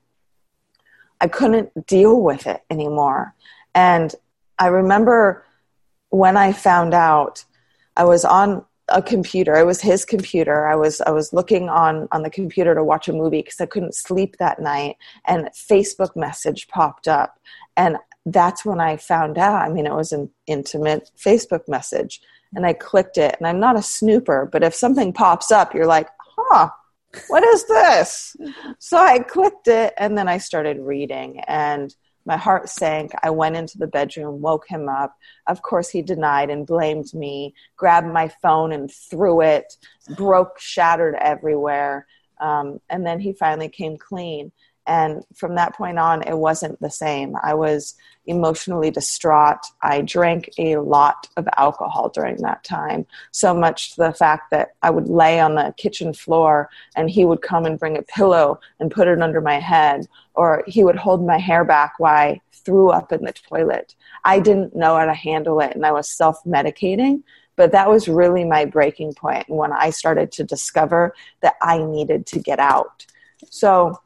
I 1.20 1.28
couldn't 1.28 1.86
deal 1.86 2.20
with 2.20 2.46
it 2.46 2.62
anymore. 2.70 3.34
And 3.74 4.14
I 4.58 4.68
remember 4.68 5.44
when 6.10 6.36
I 6.36 6.52
found 6.52 6.94
out, 6.94 7.44
I 7.96 8.04
was 8.04 8.24
on 8.24 8.64
a 8.88 9.02
computer. 9.02 9.54
It 9.56 9.66
was 9.66 9.80
his 9.80 10.04
computer. 10.04 10.66
I 10.66 10.74
was 10.74 11.00
I 11.02 11.10
was 11.10 11.32
looking 11.32 11.68
on 11.68 12.08
on 12.10 12.22
the 12.22 12.30
computer 12.30 12.74
to 12.74 12.82
watch 12.82 13.08
a 13.08 13.12
movie 13.12 13.42
because 13.42 13.60
I 13.60 13.66
couldn't 13.66 13.94
sleep 13.94 14.36
that 14.38 14.60
night, 14.60 14.96
and 15.26 15.50
Facebook 15.54 16.16
message 16.16 16.68
popped 16.68 17.06
up, 17.06 17.38
and 17.76 17.98
that's 18.32 18.64
when 18.64 18.80
I 18.80 18.96
found 18.96 19.38
out. 19.38 19.62
I 19.62 19.68
mean, 19.68 19.86
it 19.86 19.94
was 19.94 20.12
an 20.12 20.30
intimate 20.46 21.10
Facebook 21.16 21.68
message, 21.68 22.20
and 22.54 22.66
I 22.66 22.72
clicked 22.72 23.18
it. 23.18 23.36
And 23.38 23.46
I'm 23.46 23.60
not 23.60 23.76
a 23.76 23.82
snooper, 23.82 24.48
but 24.50 24.62
if 24.62 24.74
something 24.74 25.12
pops 25.12 25.50
up, 25.50 25.74
you're 25.74 25.86
like, 25.86 26.08
huh, 26.20 26.70
what 27.28 27.44
is 27.44 27.66
this? 27.66 28.36
So 28.78 28.98
I 28.98 29.18
clicked 29.20 29.68
it 29.68 29.94
and 29.96 30.16
then 30.16 30.28
I 30.28 30.38
started 30.38 30.78
reading 30.78 31.40
and 31.40 31.94
my 32.26 32.36
heart 32.36 32.68
sank. 32.68 33.12
I 33.22 33.30
went 33.30 33.56
into 33.56 33.78
the 33.78 33.86
bedroom, 33.86 34.42
woke 34.42 34.68
him 34.68 34.88
up. 34.88 35.16
Of 35.46 35.62
course, 35.62 35.88
he 35.88 36.02
denied 36.02 36.50
and 36.50 36.66
blamed 36.66 37.14
me, 37.14 37.54
grabbed 37.76 38.06
my 38.06 38.28
phone 38.42 38.72
and 38.72 38.92
threw 38.92 39.40
it, 39.40 39.74
broke, 40.16 40.60
shattered 40.60 41.14
everywhere. 41.14 42.06
Um, 42.40 42.80
and 42.90 43.06
then 43.06 43.18
he 43.18 43.32
finally 43.32 43.68
came 43.68 43.96
clean. 43.96 44.52
And 44.88 45.22
from 45.34 45.54
that 45.54 45.76
point 45.76 45.98
on, 45.98 46.22
it 46.22 46.38
wasn't 46.38 46.80
the 46.80 46.90
same. 46.90 47.36
I 47.42 47.52
was 47.52 47.94
emotionally 48.26 48.90
distraught. 48.90 49.60
I 49.82 50.00
drank 50.00 50.50
a 50.58 50.78
lot 50.78 51.28
of 51.36 51.46
alcohol 51.58 52.08
during 52.08 52.36
that 52.38 52.64
time, 52.64 53.06
so 53.30 53.54
much 53.54 53.90
to 53.90 53.96
the 53.98 54.12
fact 54.12 54.50
that 54.50 54.70
I 54.82 54.90
would 54.90 55.08
lay 55.08 55.40
on 55.40 55.54
the 55.54 55.74
kitchen 55.76 56.14
floor 56.14 56.70
and 56.96 57.10
he 57.10 57.26
would 57.26 57.42
come 57.42 57.66
and 57.66 57.78
bring 57.78 57.98
a 57.98 58.02
pillow 58.02 58.60
and 58.80 58.90
put 58.90 59.08
it 59.08 59.20
under 59.20 59.42
my 59.42 59.60
head, 59.60 60.08
or 60.34 60.64
he 60.66 60.82
would 60.84 60.96
hold 60.96 61.24
my 61.24 61.38
hair 61.38 61.64
back 61.64 61.94
while 61.98 62.16
I 62.16 62.40
threw 62.52 62.88
up 62.90 63.12
in 63.12 63.24
the 63.24 63.32
toilet. 63.32 63.94
I 64.24 64.40
didn't 64.40 64.74
know 64.74 64.96
how 64.96 65.04
to 65.04 65.14
handle 65.14 65.60
it 65.60 65.74
and 65.74 65.84
I 65.84 65.92
was 65.92 66.08
self 66.08 66.42
medicating. 66.44 67.22
But 67.56 67.72
that 67.72 67.90
was 67.90 68.06
really 68.06 68.44
my 68.44 68.66
breaking 68.66 69.14
point 69.14 69.48
when 69.48 69.72
I 69.72 69.90
started 69.90 70.30
to 70.32 70.44
discover 70.44 71.12
that 71.40 71.56
I 71.60 71.78
needed 71.78 72.24
to 72.26 72.38
get 72.38 72.60
out. 72.60 73.04
So 73.50 73.98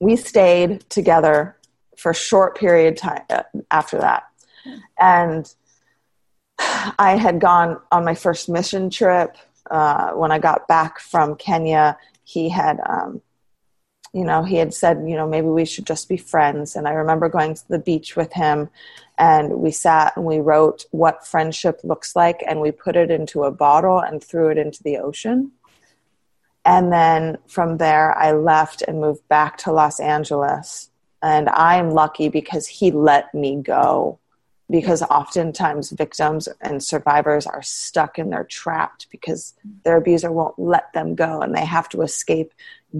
we 0.00 0.16
stayed 0.16 0.88
together 0.88 1.56
for 1.96 2.10
a 2.10 2.14
short 2.14 2.56
period 2.56 2.94
of 2.94 3.00
time 3.00 3.22
uh, 3.30 3.42
after 3.70 3.98
that. 3.98 4.24
And 4.98 5.52
I 6.98 7.16
had 7.16 7.40
gone 7.40 7.80
on 7.90 8.04
my 8.04 8.14
first 8.14 8.48
mission 8.48 8.90
trip. 8.90 9.36
Uh, 9.70 10.12
when 10.12 10.32
I 10.32 10.38
got 10.38 10.68
back 10.68 10.98
from 10.98 11.36
Kenya, 11.36 11.98
he 12.24 12.48
had, 12.48 12.80
um, 12.86 13.20
you 14.12 14.24
know, 14.24 14.42
he 14.42 14.56
had 14.56 14.72
said, 14.72 15.04
you 15.06 15.16
know, 15.16 15.28
maybe 15.28 15.48
we 15.48 15.64
should 15.64 15.86
just 15.86 16.08
be 16.08 16.16
friends. 16.16 16.76
And 16.76 16.88
I 16.88 16.92
remember 16.92 17.28
going 17.28 17.54
to 17.54 17.68
the 17.68 17.78
beach 17.78 18.16
with 18.16 18.32
him 18.32 18.70
and 19.18 19.54
we 19.54 19.70
sat 19.70 20.16
and 20.16 20.24
we 20.24 20.38
wrote 20.38 20.86
what 20.90 21.26
friendship 21.26 21.80
looks 21.84 22.16
like 22.16 22.42
and 22.46 22.60
we 22.60 22.70
put 22.70 22.96
it 22.96 23.10
into 23.10 23.44
a 23.44 23.50
bottle 23.50 23.98
and 23.98 24.22
threw 24.22 24.48
it 24.48 24.58
into 24.58 24.82
the 24.82 24.98
ocean. 24.98 25.52
And 26.68 26.92
then 26.92 27.38
from 27.46 27.78
there, 27.78 28.14
I 28.14 28.32
left 28.32 28.82
and 28.82 29.00
moved 29.00 29.26
back 29.28 29.56
to 29.58 29.72
Los 29.72 30.00
Angeles. 30.00 30.90
And 31.22 31.48
I'm 31.48 31.92
lucky 31.92 32.28
because 32.28 32.66
he 32.66 32.90
let 32.90 33.32
me 33.32 33.56
go. 33.56 34.18
Because 34.68 35.00
oftentimes 35.00 35.88
victims 35.92 36.46
and 36.60 36.84
survivors 36.84 37.46
are 37.46 37.62
stuck 37.62 38.18
and 38.18 38.30
they're 38.30 38.44
trapped 38.44 39.06
because 39.10 39.54
their 39.82 39.96
abuser 39.96 40.30
won't 40.30 40.58
let 40.58 40.92
them 40.92 41.14
go 41.14 41.40
and 41.40 41.54
they 41.54 41.64
have 41.64 41.88
to 41.88 42.02
escape 42.02 42.52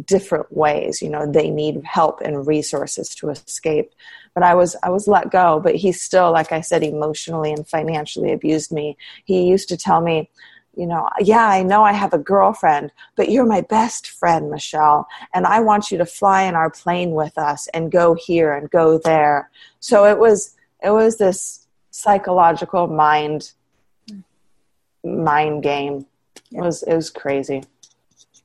different 0.07 0.51
ways. 0.51 1.03
You 1.03 1.11
know, 1.11 1.31
they 1.31 1.51
need 1.51 1.83
help 1.85 2.23
and 2.23 2.47
resources 2.47 3.15
to 3.17 3.29
escape. 3.29 3.93
But 4.33 4.45
I 4.45 4.55
was 4.55 4.77
I 4.83 4.89
was 4.89 5.07
let 5.07 5.31
go, 5.31 5.61
but 5.61 5.75
he 5.75 5.93
still, 5.93 6.33
like 6.33 6.53
I 6.53 6.63
said, 6.63 6.83
emotionally 6.83 7.53
and 7.53 7.69
financially 7.69 8.33
abused 8.33 8.73
me. 8.73 8.97
He 9.27 9.43
used 9.43 9.69
to 9.69 9.77
tell 9.77 10.01
me, 10.01 10.31
you 10.79 10.87
know, 10.87 11.09
yeah, 11.19 11.49
I 11.49 11.65
know 11.65 11.83
I 11.83 11.93
have 11.93 12.13
a 12.13 12.19
girlfriend, 12.19 12.93
but 13.17 13.31
you're 13.31 13.45
my 13.45 13.63
best 13.63 14.11
friend, 14.11 14.49
Michelle, 14.49 15.09
and 15.35 15.45
I 15.45 15.59
want 15.59 15.91
you 15.91 15.99
to 15.99 16.07
fly 16.07 16.45
in 16.45 16.55
our 16.55 16.71
plane 16.71 17.11
with 17.11 17.37
us 17.37 17.67
and 17.75 17.91
go 17.91 18.15
here 18.15 18.53
and 18.55 18.71
go 18.71 18.97
there. 18.97 19.51
So 19.81 20.07
it 20.07 20.21
was 20.21 20.55
it 20.81 20.91
was 20.91 21.17
this 21.17 21.67
psychological 21.91 22.87
mind 22.87 23.51
mind 25.05 25.65
game. 25.65 26.07
It 26.53 26.61
was 26.61 26.85
it 26.85 26.95
was 26.95 27.11
crazy. 27.11 27.65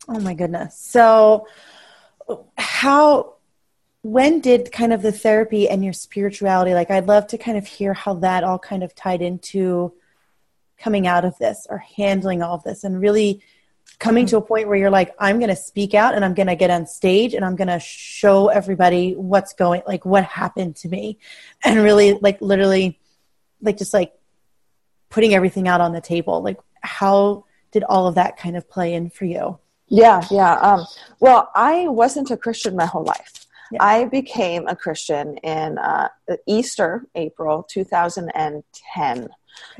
Oh 0.10 0.20
my 0.20 0.34
goodness. 0.34 0.75
So 0.75 1.48
how 2.58 3.36
when 4.02 4.40
did 4.40 4.72
kind 4.72 4.92
of 4.92 5.04
the 5.04 5.12
therapy 5.12 5.70
and 5.70 5.84
your 5.84 5.94
spirituality 5.94 6.74
like 6.74 6.90
I'd 6.90 7.08
love 7.08 7.28
to 7.28 7.38
kind 7.38 7.60
of 7.60 7.68
hear 7.68 7.94
how 7.94 8.16
that 8.16 8.44
all 8.44 8.58
kind 8.58 8.82
of 8.82 8.96
tied 8.96 9.22
into 9.22 9.94
coming 10.84 11.08
out 11.08 11.25
of 11.25 11.38
this 11.38 11.66
or 11.70 11.78
handling 11.78 12.42
all 12.42 12.56
of 12.56 12.63
this 12.63 12.84
and 12.84 13.00
really 13.00 13.42
coming 14.00 14.25
to 14.25 14.38
a 14.38 14.42
point 14.42 14.68
where 14.68 14.78
you're 14.78 14.90
like 14.90 15.13
i'm 15.20 15.40
going 15.40 15.50
to 15.50 15.56
speak 15.56 15.94
out 15.94 16.13
and 16.13 16.25
i'm 16.25 16.34
going 16.34 16.48
to 16.48 16.56
get 16.56 16.70
on 16.70 16.86
stage 16.86 17.34
and 17.34 17.46
i'm 17.46 17.56
going 17.56 17.68
to 17.68 17.80
show 17.80 18.48
everybody 18.48 19.13
what's 19.16 19.54
going 19.54 19.82
like 19.88 20.06
what 20.06 20.24
happened 20.24 20.75
to 20.78 20.88
me. 20.88 21.18
And 21.63 21.82
really 21.82 22.13
like 22.13 22.42
literally 22.42 23.00
like 23.62 23.78
just 23.78 23.94
like 23.94 24.13
putting 25.10 25.34
everything 25.34 25.68
out 25.68 25.82
on 25.82 25.94
the 25.94 26.02
table. 26.02 26.42
Like 26.42 26.60
how 26.82 27.46
did 27.72 27.84
all 27.84 28.08
of 28.08 28.16
that 28.16 28.38
kind 28.38 28.56
of 28.56 28.70
play 28.70 28.94
in 28.94 29.10
for 29.10 29.25
you? 29.25 29.60
Yeah 29.88 30.24
yeah 30.32 30.54
um, 30.56 30.86
well 31.20 31.50
i 31.56 31.88
wasn't 31.88 32.32
a 32.32 32.38
christian 32.38 32.75
my 32.75 32.86
whole 32.86 33.04
life. 33.04 33.46
Yeah. 33.72 33.84
i 33.84 34.06
became 34.06 34.68
a 34.68 34.75
christian 34.75 35.38
in 35.38 35.78
uh, 35.78 36.08
easter 36.48 37.06
april 37.16 37.63
2010 37.63 39.30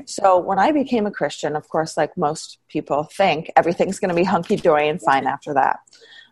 so 0.06 0.38
when 0.38 0.58
I 0.58 0.72
became 0.72 1.06
a 1.06 1.10
Christian, 1.10 1.56
of 1.56 1.68
course, 1.68 1.96
like 1.96 2.16
most 2.16 2.58
people 2.68 3.04
think, 3.04 3.50
everything's 3.56 3.98
going 3.98 4.10
to 4.10 4.14
be 4.14 4.24
hunky 4.24 4.56
dory 4.56 4.88
and 4.88 5.00
fine 5.00 5.26
after 5.26 5.54
that. 5.54 5.80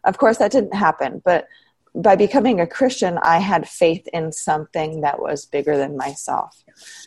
Of 0.05 0.19
course, 0.19 0.39
that 0.39 0.53
didn't 0.53 0.75
happen. 0.75 1.23
But 1.25 1.49
by 1.95 2.17
becoming 2.17 2.61
a 2.61 2.67
Christian, 2.67 3.19
I 3.19 3.39
had 3.39 3.69
faith 3.69 4.07
in 4.13 4.33
something 4.33 5.03
that 5.03 5.21
was 5.21 5.47
bigger 5.47 5.77
than 5.77 5.97
myself. 5.97 6.63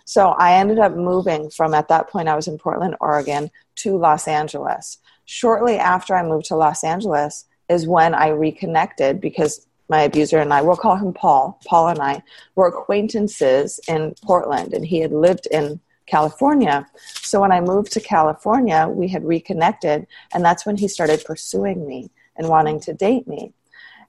So 0.05 0.29
I 0.29 0.53
ended 0.53 0.79
up 0.79 0.95
moving 0.95 1.49
from 1.49 1.73
at 1.73 1.87
that 1.87 2.09
point, 2.09 2.29
I 2.29 2.35
was 2.35 2.47
in 2.47 2.57
Portland, 2.57 2.95
Oregon, 2.99 3.49
to 3.77 3.97
Los 3.97 4.27
Angeles. 4.27 4.99
Shortly 5.25 5.77
after 5.77 6.15
I 6.15 6.23
moved 6.23 6.45
to 6.45 6.55
Los 6.55 6.83
Angeles 6.83 7.45
is 7.67 7.87
when 7.87 8.13
I 8.13 8.27
reconnected 8.27 9.19
because 9.19 9.65
my 9.89 10.01
abuser 10.01 10.39
and 10.39 10.53
I, 10.53 10.61
we'll 10.61 10.75
call 10.75 10.95
him 10.95 11.13
Paul, 11.13 11.59
Paul 11.65 11.89
and 11.89 11.99
I 11.99 12.23
were 12.55 12.67
acquaintances 12.67 13.79
in 13.87 14.15
Portland, 14.23 14.73
and 14.73 14.85
he 14.85 14.99
had 14.99 15.11
lived 15.11 15.47
in 15.51 15.79
California. 16.05 16.87
So 17.21 17.41
when 17.41 17.51
I 17.51 17.61
moved 17.61 17.91
to 17.93 18.01
California, 18.01 18.87
we 18.87 19.07
had 19.07 19.23
reconnected, 19.23 20.07
and 20.33 20.43
that's 20.43 20.65
when 20.65 20.77
he 20.77 20.87
started 20.87 21.23
pursuing 21.25 21.87
me 21.87 22.11
and 22.35 22.49
wanting 22.49 22.79
to 22.81 22.93
date 22.93 23.27
me. 23.27 23.53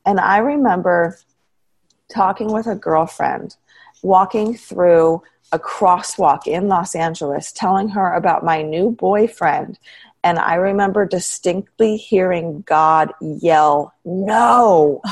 And 0.04 0.20
I 0.20 0.38
remember 0.38 1.18
talking 2.08 2.52
with 2.52 2.66
a 2.66 2.76
girlfriend, 2.76 3.56
walking 4.02 4.54
through 4.54 5.22
a 5.52 5.58
crosswalk 5.58 6.46
in 6.46 6.68
Los 6.68 6.94
Angeles, 6.94 7.52
telling 7.52 7.88
her 7.90 8.14
about 8.14 8.44
my 8.44 8.62
new 8.62 8.90
boyfriend. 8.90 9.78
And 10.22 10.38
I 10.38 10.54
remember 10.54 11.06
distinctly 11.06 11.96
hearing 11.96 12.62
God 12.66 13.12
yell, 13.20 13.94
No! 14.04 15.02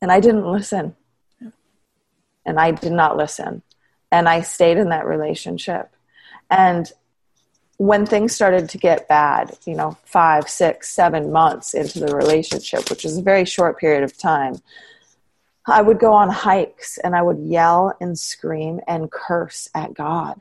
And 0.00 0.12
I 0.12 0.20
didn't 0.20 0.46
listen. 0.46 0.94
And 2.46 2.60
I 2.60 2.70
did 2.70 2.92
not 2.92 3.16
listen. 3.16 3.62
And 4.10 4.28
I 4.28 4.40
stayed 4.40 4.78
in 4.78 4.88
that 4.88 5.06
relationship. 5.06 5.90
And 6.50 6.90
when 7.76 8.06
things 8.06 8.34
started 8.34 8.68
to 8.70 8.78
get 8.78 9.08
bad, 9.08 9.56
you 9.64 9.74
know, 9.74 9.96
five, 10.04 10.48
six, 10.48 10.88
seven 10.88 11.30
months 11.30 11.74
into 11.74 12.00
the 12.00 12.14
relationship, 12.14 12.90
which 12.90 13.04
is 13.04 13.18
a 13.18 13.22
very 13.22 13.44
short 13.44 13.78
period 13.78 14.02
of 14.02 14.18
time, 14.18 14.60
I 15.66 15.82
would 15.82 15.98
go 15.98 16.12
on 16.12 16.30
hikes 16.30 16.98
and 16.98 17.14
I 17.14 17.22
would 17.22 17.38
yell 17.38 17.94
and 18.00 18.18
scream 18.18 18.80
and 18.88 19.10
curse 19.10 19.68
at 19.74 19.94
God. 19.94 20.40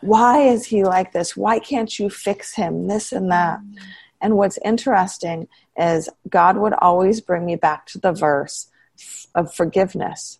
Why 0.00 0.40
is 0.40 0.66
he 0.66 0.84
like 0.84 1.12
this? 1.12 1.36
Why 1.36 1.58
can't 1.58 1.98
you 1.98 2.10
fix 2.10 2.54
him? 2.54 2.88
This 2.88 3.12
and 3.12 3.30
that. 3.30 3.60
And 4.20 4.36
what's 4.36 4.58
interesting 4.64 5.48
is 5.78 6.08
God 6.28 6.56
would 6.58 6.74
always 6.74 7.20
bring 7.20 7.46
me 7.46 7.56
back 7.56 7.86
to 7.86 7.98
the 7.98 8.12
verse 8.12 8.68
of 9.34 9.54
forgiveness. 9.54 10.38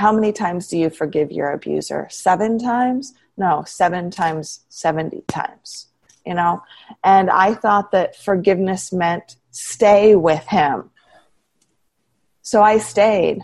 How 0.00 0.12
many 0.12 0.32
times 0.32 0.68
do 0.68 0.78
you 0.78 0.88
forgive 0.88 1.30
your 1.30 1.50
abuser? 1.50 2.08
Seven 2.10 2.58
times? 2.58 3.12
No, 3.36 3.64
seven 3.66 4.10
times 4.10 4.60
70 4.70 5.24
times, 5.28 5.88
you 6.24 6.32
know? 6.32 6.62
And 7.04 7.28
I 7.28 7.52
thought 7.52 7.90
that 7.90 8.16
forgiveness 8.16 8.94
meant 8.94 9.36
stay 9.50 10.14
with 10.14 10.46
him. 10.46 10.88
So 12.40 12.62
I 12.62 12.78
stayed. 12.78 13.42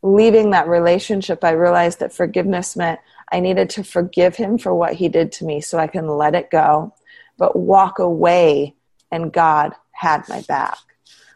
Leaving 0.00 0.50
that 0.50 0.68
relationship, 0.68 1.42
I 1.42 1.50
realized 1.50 1.98
that 1.98 2.12
forgiveness 2.12 2.76
meant 2.76 3.00
I 3.32 3.40
needed 3.40 3.68
to 3.70 3.82
forgive 3.82 4.36
him 4.36 4.58
for 4.58 4.72
what 4.72 4.92
he 4.94 5.08
did 5.08 5.32
to 5.32 5.44
me 5.44 5.60
so 5.60 5.76
I 5.76 5.88
can 5.88 6.06
let 6.06 6.36
it 6.36 6.52
go, 6.52 6.94
but 7.36 7.56
walk 7.58 7.98
away, 7.98 8.76
and 9.10 9.32
God 9.32 9.72
had 9.90 10.22
my 10.28 10.40
back. 10.42 10.78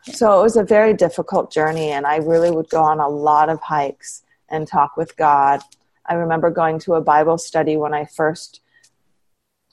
So 0.05 0.41
it 0.41 0.43
was 0.43 0.57
a 0.57 0.65
very 0.65 0.95
difficult 0.95 1.53
journey, 1.53 1.91
and 1.91 2.07
I 2.07 2.17
really 2.17 2.51
would 2.51 2.69
go 2.69 2.83
on 2.83 2.99
a 3.01 3.09
lot 3.09 3.49
of 3.49 3.61
hikes 3.61 4.23
and 4.49 4.67
talk 4.67 4.97
with 4.97 5.17
God 5.17 5.63
I 6.07 6.15
remember 6.15 6.51
going 6.51 6.79
to 6.81 6.95
a 6.95 7.01
Bible 7.01 7.39
study 7.39 7.77
when 7.77 7.95
I 7.95 8.05
first 8.05 8.61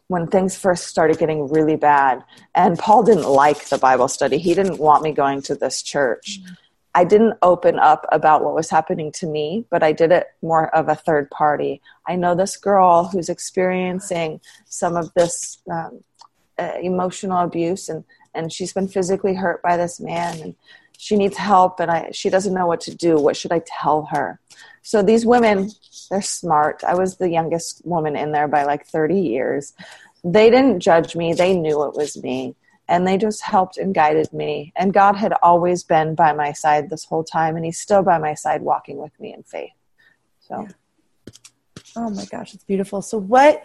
when 0.07 0.25
things 0.25 0.57
first 0.57 0.87
started 0.87 1.19
getting 1.19 1.49
really 1.49 1.75
bad. 1.75 2.23
And 2.55 2.79
Paul 2.79 3.03
didn't 3.03 3.29
like 3.29 3.69
the 3.69 3.77
Bible 3.77 4.07
study. 4.07 4.39
He 4.39 4.55
didn't 4.55 4.79
want 4.79 5.03
me 5.03 5.11
going 5.11 5.43
to 5.43 5.53
this 5.53 5.83
church. 5.83 6.39
Mm-hmm. 6.41 6.53
I 6.95 7.03
didn't 7.03 7.37
open 7.43 7.77
up 7.77 8.07
about 8.11 8.43
what 8.43 8.55
was 8.55 8.71
happening 8.71 9.11
to 9.13 9.27
me, 9.27 9.65
but 9.69 9.83
I 9.83 9.91
did 9.91 10.11
it 10.11 10.25
more 10.41 10.73
of 10.75 10.89
a 10.89 10.95
third 10.95 11.29
party. 11.29 11.79
I 12.07 12.15
know 12.15 12.33
this 12.33 12.57
girl 12.57 13.03
who's 13.03 13.29
experiencing 13.29 14.41
some 14.65 14.95
of 14.95 15.13
this 15.13 15.59
um, 15.71 16.03
uh, 16.57 16.73
emotional 16.81 17.43
abuse, 17.43 17.87
and, 17.87 18.03
and 18.33 18.51
she's 18.51 18.73
been 18.73 18.87
physically 18.87 19.35
hurt 19.35 19.61
by 19.61 19.77
this 19.77 19.99
man, 19.99 20.39
and 20.41 20.55
she 20.97 21.15
needs 21.15 21.37
help, 21.37 21.79
and 21.79 21.89
I, 21.89 22.11
she 22.11 22.29
doesn't 22.29 22.53
know 22.53 22.67
what 22.67 22.81
to 22.81 22.95
do. 22.95 23.17
What 23.17 23.37
should 23.37 23.51
I 23.51 23.61
tell 23.65 24.05
her? 24.11 24.39
So 24.81 25.01
these 25.01 25.25
women, 25.25 25.71
they're 26.09 26.21
smart. 26.21 26.83
I 26.83 26.95
was 26.95 27.17
the 27.17 27.29
youngest 27.29 27.85
woman 27.85 28.15
in 28.15 28.31
there 28.31 28.47
by 28.47 28.63
like 28.63 28.85
30 28.85 29.19
years. 29.19 29.73
They 30.23 30.49
didn't 30.49 30.81
judge 30.81 31.15
me, 31.15 31.33
they 31.33 31.55
knew 31.55 31.83
it 31.83 31.95
was 31.95 32.21
me. 32.21 32.55
And 32.87 33.07
they 33.07 33.17
just 33.17 33.43
helped 33.43 33.77
and 33.77 33.93
guided 33.93 34.33
me. 34.33 34.73
And 34.75 34.91
God 34.91 35.15
had 35.15 35.33
always 35.43 35.83
been 35.83 36.15
by 36.15 36.33
my 36.33 36.53
side 36.53 36.89
this 36.89 37.05
whole 37.05 37.23
time, 37.23 37.55
and 37.55 37.63
He's 37.63 37.79
still 37.79 38.01
by 38.01 38.17
my 38.17 38.33
side 38.33 38.61
walking 38.61 38.97
with 38.97 39.17
me 39.19 39.33
in 39.33 39.43
faith. 39.43 39.73
So. 40.39 40.61
Yeah. 40.61 40.69
Oh 41.95 42.09
my 42.09 42.25
gosh, 42.25 42.53
it's 42.53 42.63
beautiful. 42.63 43.01
So 43.01 43.17
what 43.17 43.63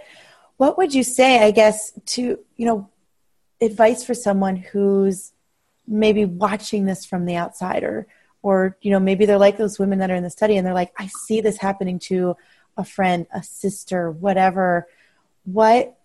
what 0.56 0.78
would 0.78 0.94
you 0.94 1.02
say, 1.02 1.42
I 1.42 1.50
guess, 1.50 1.92
to 2.06 2.38
you 2.56 2.66
know, 2.66 2.88
advice 3.60 4.04
for 4.04 4.14
someone 4.14 4.56
who's 4.56 5.32
maybe 5.86 6.24
watching 6.24 6.86
this 6.86 7.04
from 7.04 7.24
the 7.24 7.36
outside 7.36 7.84
or 7.84 8.06
or 8.42 8.76
you 8.80 8.90
know 8.90 9.00
maybe 9.00 9.26
they're 9.26 9.38
like 9.38 9.56
those 9.56 9.78
women 9.78 9.98
that 9.98 10.10
are 10.10 10.14
in 10.14 10.22
the 10.22 10.30
study 10.30 10.56
and 10.56 10.66
they're 10.66 10.74
like 10.74 10.92
i 10.98 11.06
see 11.06 11.40
this 11.40 11.58
happening 11.58 11.98
to 11.98 12.34
a 12.76 12.84
friend 12.84 13.26
a 13.32 13.42
sister 13.42 14.10
whatever. 14.10 14.86
What 15.44 15.98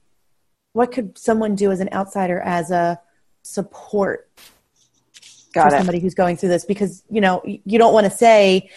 what 0.73 0.91
could 0.91 1.17
someone 1.17 1.55
do 1.55 1.71
as 1.71 1.79
an 1.79 1.89
outsider 1.91 2.39
as 2.39 2.71
a 2.71 2.99
support 3.41 4.29
Got 5.53 5.69
for 5.69 5.75
it. 5.75 5.77
somebody 5.79 5.99
who's 5.99 6.13
going 6.13 6.37
through 6.37 6.49
this? 6.49 6.65
Because 6.65 7.03
you 7.09 7.21
know 7.21 7.41
you 7.45 7.79
don't 7.79 7.93
want 7.93 8.05
to 8.05 8.11
say 8.11 8.69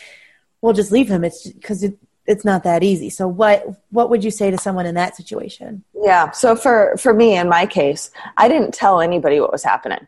well 0.61 0.73
just 0.73 0.93
leave 0.93 1.09
him. 1.09 1.25
It's 1.25 1.49
because 1.49 1.83
it, 1.83 1.99
it's 2.27 2.45
not 2.45 2.65
that 2.65 2.83
easy 2.83 3.11
so 3.11 3.27
what 3.27 3.65
what 3.91 4.11
would 4.11 4.23
you 4.23 4.31
say 4.31 4.51
to 4.51 4.59
someone 4.59 4.87
in 4.87 4.95
that 4.95 5.17
situation 5.17 5.83
yeah 5.95 6.31
so 6.31 6.55
for 6.55 6.97
for 6.97 7.13
me 7.13 7.37
in 7.37 7.49
my 7.49 7.67
case 7.67 8.11
i 8.37 8.49
didn't 8.49 8.73
tell 8.73 9.01
anybody 9.01 9.41
what 9.41 9.53
was 9.53 9.65
happening 9.65 10.07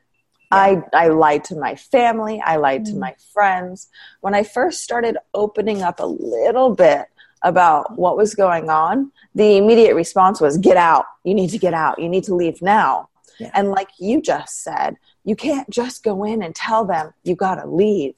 I, 0.51 0.83
I 0.93 1.09
lied 1.09 1.45
to 1.45 1.57
my 1.57 1.75
family. 1.75 2.41
I 2.41 2.57
lied 2.57 2.83
mm. 2.83 2.91
to 2.91 2.97
my 2.97 3.17
friends. 3.33 3.89
When 4.21 4.35
I 4.35 4.45
first 4.45 4.83
started 4.83 5.17
opening 5.33 5.83
up 5.83 5.99
a 5.99 6.07
little 6.07 6.75
bit 6.75 7.07
about 7.43 7.99
what 7.99 8.17
was 8.17 8.35
going 8.35 8.71
on, 8.71 9.11
the 9.35 9.57
immediate 9.57 9.95
response 9.95 10.41
was, 10.41 10.57
Get 10.59 10.77
out. 10.77 11.07
You 11.25 11.35
need 11.35 11.51
to 11.51 11.59
get 11.59 11.75
out. 11.75 11.99
You 11.99 12.09
need 12.09 12.25
to 12.25 12.35
leave 12.35 12.63
now. 12.63 13.09
Yeah. 13.39 13.51
And 13.55 13.71
like 13.71 13.89
you 13.99 14.23
just 14.23 14.63
said, 14.63 14.97
you 15.25 15.35
can't 15.35 15.69
just 15.71 16.05
go 16.05 16.23
in 16.23 16.43
and 16.43 16.55
tell 16.55 16.85
them 16.85 17.13
you 17.25 17.35
got 17.35 17.57
to 17.57 17.67
leave 17.67 18.15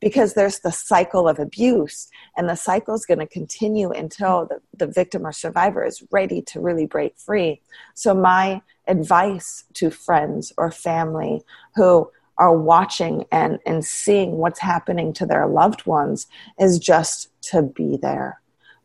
because 0.00 0.34
there's 0.34 0.60
the 0.60 0.70
cycle 0.70 1.28
of 1.28 1.38
abuse 1.38 2.08
and 2.36 2.48
the 2.48 2.54
cycle 2.54 2.94
is 2.94 3.06
going 3.06 3.18
to 3.18 3.26
continue 3.26 3.90
until 3.90 4.46
the, 4.46 4.60
the 4.76 4.92
victim 4.92 5.26
or 5.26 5.32
survivor 5.32 5.84
is 5.84 6.02
ready 6.10 6.40
to 6.42 6.60
really 6.60 6.86
break 6.86 7.16
free 7.18 7.60
so 7.94 8.14
my 8.14 8.62
advice 8.86 9.64
to 9.74 9.90
friends 9.90 10.52
or 10.56 10.70
family 10.70 11.42
who 11.74 12.10
are 12.38 12.56
watching 12.56 13.24
and, 13.32 13.58
and 13.66 13.84
seeing 13.84 14.36
what's 14.36 14.60
happening 14.60 15.12
to 15.12 15.26
their 15.26 15.46
loved 15.46 15.84
ones 15.86 16.26
is 16.58 16.78
just 16.78 17.28
to 17.42 17.62
be 17.62 17.98
there. 18.00 18.40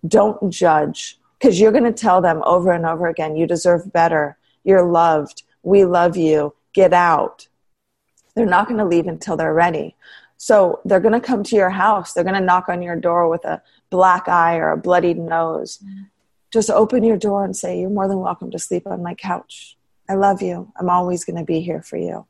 Don't 0.08 0.52
judge 0.52 1.20
because 1.40 1.60
you're 1.60 1.72
going 1.72 1.84
to 1.84 1.92
tell 1.92 2.22
them 2.22 2.42
over 2.46 2.72
and 2.72 2.86
over 2.86 3.08
again, 3.08 3.36
you 3.36 3.46
deserve 3.46 3.92
better. 3.92 4.38
You're 4.64 4.90
loved. 4.90 5.44
We 5.62 5.86
love 5.86 6.18
you. 6.18 6.56
Get 6.74 6.94
out. 6.94 7.48
They're 8.34 8.46
not 8.46 8.68
going 8.68 8.80
to 8.80 8.86
leave 8.86 9.08
until 9.08 9.38
they're 9.38 9.54
ready. 9.54 9.96
So 10.44 10.82
they're 10.84 11.00
going 11.00 11.14
to 11.14 11.26
come 11.26 11.42
to 11.42 11.56
your 11.56 11.70
house. 11.70 12.12
They're 12.12 12.26
going 12.26 12.34
to 12.34 12.42
knock 12.42 12.68
on 12.68 12.82
your 12.82 12.98
door 12.98 13.30
with 13.30 13.46
a 13.46 13.62
black 13.90 14.28
eye 14.28 14.58
or 14.58 14.72
a 14.72 14.78
bloodied 14.78 15.18
nose. 15.18 15.78
Mm-hmm. 15.78 16.04
Just 16.52 16.70
open 16.70 17.02
your 17.06 17.16
door 17.16 17.46
and 17.46 17.56
say, 17.56 17.80
You're 17.80 17.90
more 17.90 18.10
than 18.10 18.20
welcome 18.20 18.52
to 18.52 18.60
sleep 18.60 18.86
on 18.86 19.02
my 19.02 19.14
couch. 19.14 19.78
I 20.10 20.16
love 20.16 20.42
you. 20.42 20.70
I'm 20.78 20.90
always 20.90 21.24
going 21.24 21.38
to 21.38 21.46
be 21.46 21.62
here 21.62 21.82
for 21.82 21.96
you. 21.96 22.26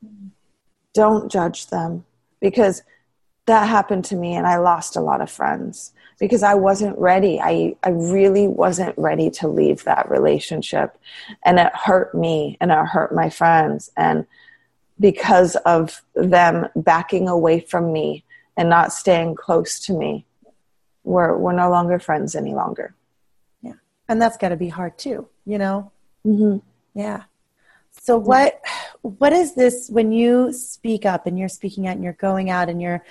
Don't 0.94 1.32
judge 1.32 1.72
them 1.72 2.06
because 2.40 2.84
that 3.48 3.68
happened 3.68 4.06
to 4.06 4.16
me 4.16 4.36
and 4.36 4.46
I 4.46 4.58
lost 4.58 4.96
a 4.96 5.02
lot 5.02 5.20
of 5.20 5.32
friends 5.32 5.92
because 6.20 6.44
I 6.44 6.54
wasn't 6.54 7.00
ready. 7.00 7.42
I, 7.42 7.76
I 7.84 7.90
really 7.90 8.48
wasn't 8.48 8.96
ready 8.96 9.32
to 9.32 9.48
leave 9.48 9.86
that 9.86 10.12
relationship. 10.12 11.00
And 11.44 11.58
it 11.58 11.74
hurt 11.74 12.14
me 12.14 12.58
and 12.62 12.70
it 12.70 12.78
hurt 12.78 13.16
my 13.16 13.32
friends. 13.32 13.90
And 13.98 14.28
because 15.04 15.58
of 15.66 16.02
them 16.16 16.66
backing 16.78 17.28
away 17.28 17.60
from 17.60 17.92
me 17.92 18.24
and 18.56 18.70
not 18.70 18.94
staying 18.94 19.36
close 19.36 19.82
to 19.82 19.92
me, 19.92 20.26
we're, 21.04 21.36
we're 21.36 21.52
no 21.52 21.70
longer 21.70 22.00
friends 22.00 22.38
any 22.38 22.54
longer. 22.54 22.96
Yeah. 23.62 23.74
And 24.08 24.22
that's 24.22 24.38
got 24.38 24.50
to 24.50 24.56
be 24.56 24.70
hard 24.70 24.98
too, 24.98 25.28
you 25.46 25.58
know? 25.58 25.92
Mm-hmm. 26.26 26.66
Yeah. 26.98 27.24
So 28.00 28.18
what 28.18 28.62
what 29.02 29.34
is 29.34 29.56
this 29.56 29.90
when 29.90 30.14
you 30.14 30.54
speak 30.54 31.06
up 31.06 31.28
and 31.28 31.38
you're 31.38 31.50
speaking 31.50 31.86
out 31.86 31.96
and 31.96 32.04
you're 32.04 32.14
going 32.14 32.50
out 32.50 32.70
and 32.70 32.82
you're 32.82 33.04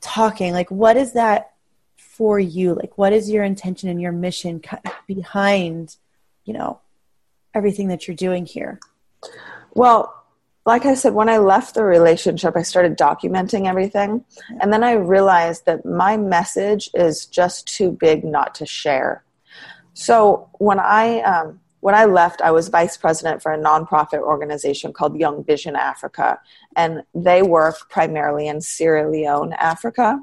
talking 0.00 0.54
like 0.54 0.70
what 0.70 0.96
is 0.96 1.12
that 1.12 1.52
for 1.96 2.40
you 2.40 2.74
like 2.74 2.96
what 2.96 3.12
is 3.12 3.30
your 3.30 3.44
intention 3.44 3.88
and 3.90 4.00
your 4.00 4.12
mission 4.12 4.62
behind 5.06 5.96
you 6.44 6.52
know 6.52 6.80
everything 7.54 7.88
that 7.88 8.08
you're 8.08 8.16
doing 8.16 8.44
here 8.44 8.80
well 9.74 10.21
like 10.64 10.86
I 10.86 10.94
said, 10.94 11.14
when 11.14 11.28
I 11.28 11.38
left 11.38 11.74
the 11.74 11.84
relationship, 11.84 12.56
I 12.56 12.62
started 12.62 12.96
documenting 12.96 13.66
everything. 13.66 14.24
And 14.60 14.72
then 14.72 14.84
I 14.84 14.92
realized 14.92 15.66
that 15.66 15.84
my 15.84 16.16
message 16.16 16.88
is 16.94 17.26
just 17.26 17.66
too 17.66 17.90
big 17.90 18.24
not 18.24 18.54
to 18.56 18.66
share. 18.66 19.24
So 19.94 20.48
when 20.58 20.78
I, 20.78 21.20
um, 21.22 21.60
when 21.80 21.96
I 21.96 22.04
left, 22.04 22.40
I 22.40 22.52
was 22.52 22.68
vice 22.68 22.96
president 22.96 23.42
for 23.42 23.52
a 23.52 23.58
nonprofit 23.58 24.20
organization 24.20 24.92
called 24.92 25.16
Young 25.16 25.42
Vision 25.42 25.74
Africa, 25.74 26.38
and 26.76 27.02
they 27.12 27.42
work 27.42 27.90
primarily 27.90 28.46
in 28.46 28.60
Sierra 28.60 29.10
Leone, 29.10 29.52
Africa. 29.54 30.20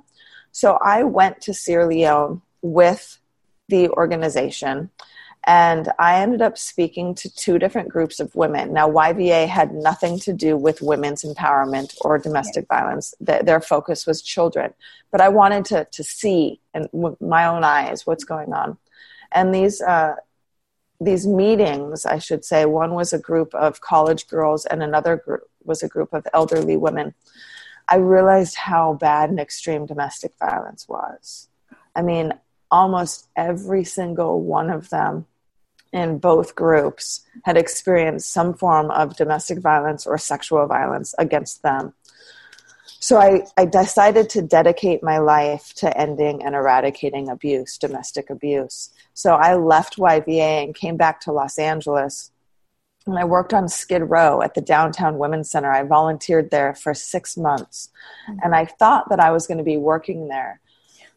So 0.54 0.80
I 0.82 1.04
went 1.04 1.42
to 1.42 1.54
Sierra 1.54 1.86
Leone 1.86 2.42
with 2.62 3.20
the 3.68 3.90
organization 3.90 4.90
and 5.46 5.92
I 5.98 6.22
ended 6.22 6.42
up 6.42 6.58
speaking 6.58 7.16
to 7.16 7.34
two 7.34 7.60
different 7.60 7.90
groups 7.90 8.20
of 8.20 8.36
women. 8.36 8.74
Now, 8.74 8.90
YVA 8.90 9.48
had 9.48 9.74
nothing 9.74 10.20
to 10.20 10.34
do 10.34 10.58
with 10.58 10.82
women's 10.82 11.24
empowerment 11.24 11.96
or 12.02 12.18
domestic 12.18 12.68
violence. 12.68 13.14
Their 13.20 13.62
focus 13.62 14.06
was 14.06 14.22
children. 14.22 14.74
But 15.12 15.22
I 15.22 15.30
wanted 15.30 15.66
to, 15.66 15.88
to 15.92 16.04
see 16.04 16.60
in 16.74 16.90
my 17.22 17.46
own 17.46 17.64
eyes 17.64 18.06
what's 18.06 18.26
going 18.26 18.54
on. 18.54 18.78
And 19.32 19.56
these, 19.56 19.82
uh, 19.82 20.16
these 21.00 21.26
meetings, 21.26 22.06
I 22.06 22.20
should 22.20 22.44
say, 22.44 22.66
one 22.66 22.94
was 22.94 23.14
a 23.14 23.20
group 23.20 23.56
of 23.56 23.80
college 23.80 24.28
girls 24.28 24.66
and 24.66 24.84
another 24.84 25.16
group 25.16 25.44
was 25.64 25.82
a 25.84 25.88
group 25.88 26.14
of 26.14 26.28
elderly 26.34 26.76
women. 26.76 27.14
I 27.88 27.96
realized 27.96 28.56
how 28.56 28.94
bad 28.94 29.30
and 29.30 29.40
extreme 29.40 29.86
domestic 29.86 30.34
violence 30.38 30.88
was. 30.88 31.48
I 31.96 32.02
mean, 32.02 32.34
almost 32.72 33.28
every 33.36 33.84
single 33.84 34.42
one 34.42 34.70
of 34.70 34.90
them 34.90 35.26
in 35.92 36.20
both 36.20 36.56
groups 36.56 37.26
had 37.46 37.58
experienced 37.58 38.32
some 38.32 38.54
form 38.54 38.92
of 38.92 39.18
domestic 39.18 39.60
violence 39.60 40.06
or 40.06 40.18
sexual 40.18 40.68
violence 40.68 41.16
against 41.18 41.64
them. 41.64 41.94
So 43.02 43.18
I, 43.18 43.46
I 43.58 43.66
decided 43.66 44.30
to 44.32 44.42
dedicate 44.42 45.02
my 45.02 45.20
life 45.20 45.74
to 45.76 45.98
ending 45.98 46.44
and 46.44 46.54
eradicating 46.54 47.30
abuse, 47.30 47.78
domestic 47.78 48.30
abuse. 48.30 48.90
So 49.14 49.36
I 49.36 49.56
left 49.56 49.96
YVA 49.96 50.66
and 50.66 50.76
came 50.76 50.98
back 50.98 51.22
to 51.22 51.32
Los 51.32 51.58
Angeles. 51.58 52.32
And 53.08 53.18
I 53.18 53.24
worked 53.24 53.54
on 53.54 53.70
Skid 53.70 54.04
Row 54.04 54.42
at 54.42 54.54
the 54.54 54.62
Downtown 54.62 55.18
Women's 55.18 55.50
Center. 55.50 55.72
I 55.72 55.84
volunteered 55.84 56.52
there 56.52 56.76
for 56.76 56.94
six 56.94 57.38
months. 57.38 57.90
Mm-hmm. 58.30 58.40
And 58.44 58.56
I 58.56 58.66
thought 58.66 59.10
that 59.10 59.22
I 59.22 59.32
was 59.32 59.48
going 59.48 59.60
to 59.60 59.64
be 59.64 59.78
working 59.78 60.28
there. 60.28 60.60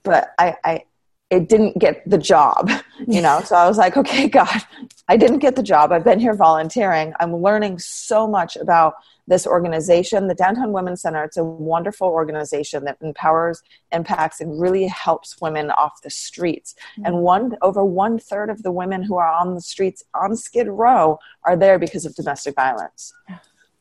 But 0.04 0.32
I, 0.38 0.56
I, 0.64 0.84
it 1.32 1.48
didn't 1.48 1.78
get 1.78 2.02
the 2.08 2.18
job, 2.18 2.70
you 3.08 3.22
know. 3.22 3.40
so 3.40 3.56
I 3.56 3.66
was 3.66 3.78
like, 3.78 3.96
okay, 3.96 4.28
God, 4.28 4.62
I 5.08 5.16
didn't 5.16 5.38
get 5.38 5.56
the 5.56 5.62
job. 5.62 5.90
I've 5.90 6.04
been 6.04 6.20
here 6.20 6.34
volunteering. 6.34 7.14
I'm 7.20 7.34
learning 7.34 7.78
so 7.78 8.28
much 8.28 8.54
about 8.56 8.94
this 9.26 9.46
organization, 9.46 10.28
the 10.28 10.34
Downtown 10.34 10.72
Women's 10.72 11.00
Center. 11.00 11.24
It's 11.24 11.38
a 11.38 11.44
wonderful 11.44 12.08
organization 12.08 12.84
that 12.84 12.98
empowers, 13.00 13.62
impacts, 13.92 14.42
and 14.42 14.60
really 14.60 14.86
helps 14.88 15.40
women 15.40 15.70
off 15.70 16.02
the 16.02 16.10
streets. 16.10 16.74
Mm-hmm. 16.74 17.06
And 17.06 17.22
one 17.22 17.56
over 17.62 17.82
one 17.82 18.18
third 18.18 18.50
of 18.50 18.62
the 18.62 18.72
women 18.72 19.02
who 19.02 19.16
are 19.16 19.32
on 19.32 19.54
the 19.54 19.62
streets 19.62 20.04
on 20.12 20.36
Skid 20.36 20.68
Row 20.68 21.18
are 21.44 21.56
there 21.56 21.78
because 21.78 22.04
of 22.04 22.14
domestic 22.14 22.56
violence. 22.56 23.14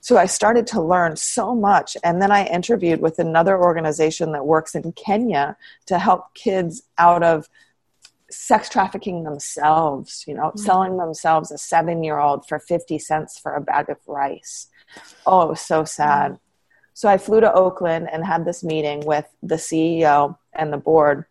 So 0.02 0.18
I 0.18 0.26
started 0.26 0.66
to 0.68 0.82
learn 0.82 1.16
so 1.16 1.56
much. 1.56 1.96
And 2.04 2.22
then 2.22 2.32
I 2.32 2.46
interviewed 2.46 3.02
with 3.02 3.20
another 3.20 3.58
organization 3.60 4.32
that 4.32 4.46
works 4.46 4.76
in 4.76 4.92
Kenya 4.94 5.56
to 5.86 6.00
help 6.00 6.34
kids 6.34 6.84
out 6.98 7.24
of 7.24 7.48
sex 8.32 8.68
trafficking 8.68 9.24
themselves, 9.24 10.26
you 10.28 10.34
know, 10.34 10.48
mm-hmm. 10.48 10.60
selling 10.60 10.98
themselves 10.98 11.52
a 11.52 11.58
seven 11.58 12.04
year 12.04 12.18
old 12.18 12.48
for 12.48 12.60
50 12.60 12.98
cents 12.98 13.38
for 13.38 13.54
a 13.54 13.62
bag 13.62 13.90
of 13.90 13.98
rice. 14.08 14.68
Oh, 15.26 15.44
it 15.44 15.50
was 15.50 15.62
so 15.62 15.84
sad. 15.84 16.32
Mm-hmm. 16.32 16.44
So 16.94 17.08
I 17.08 17.18
flew 17.18 17.40
to 17.40 17.54
Oakland 17.54 18.10
and 18.12 18.26
had 18.26 18.46
this 18.46 18.64
meeting 18.64 19.06
with 19.06 19.26
the 19.44 19.56
CEO 19.56 20.38
and 20.54 20.74
the 20.74 20.78
board. 20.78 21.26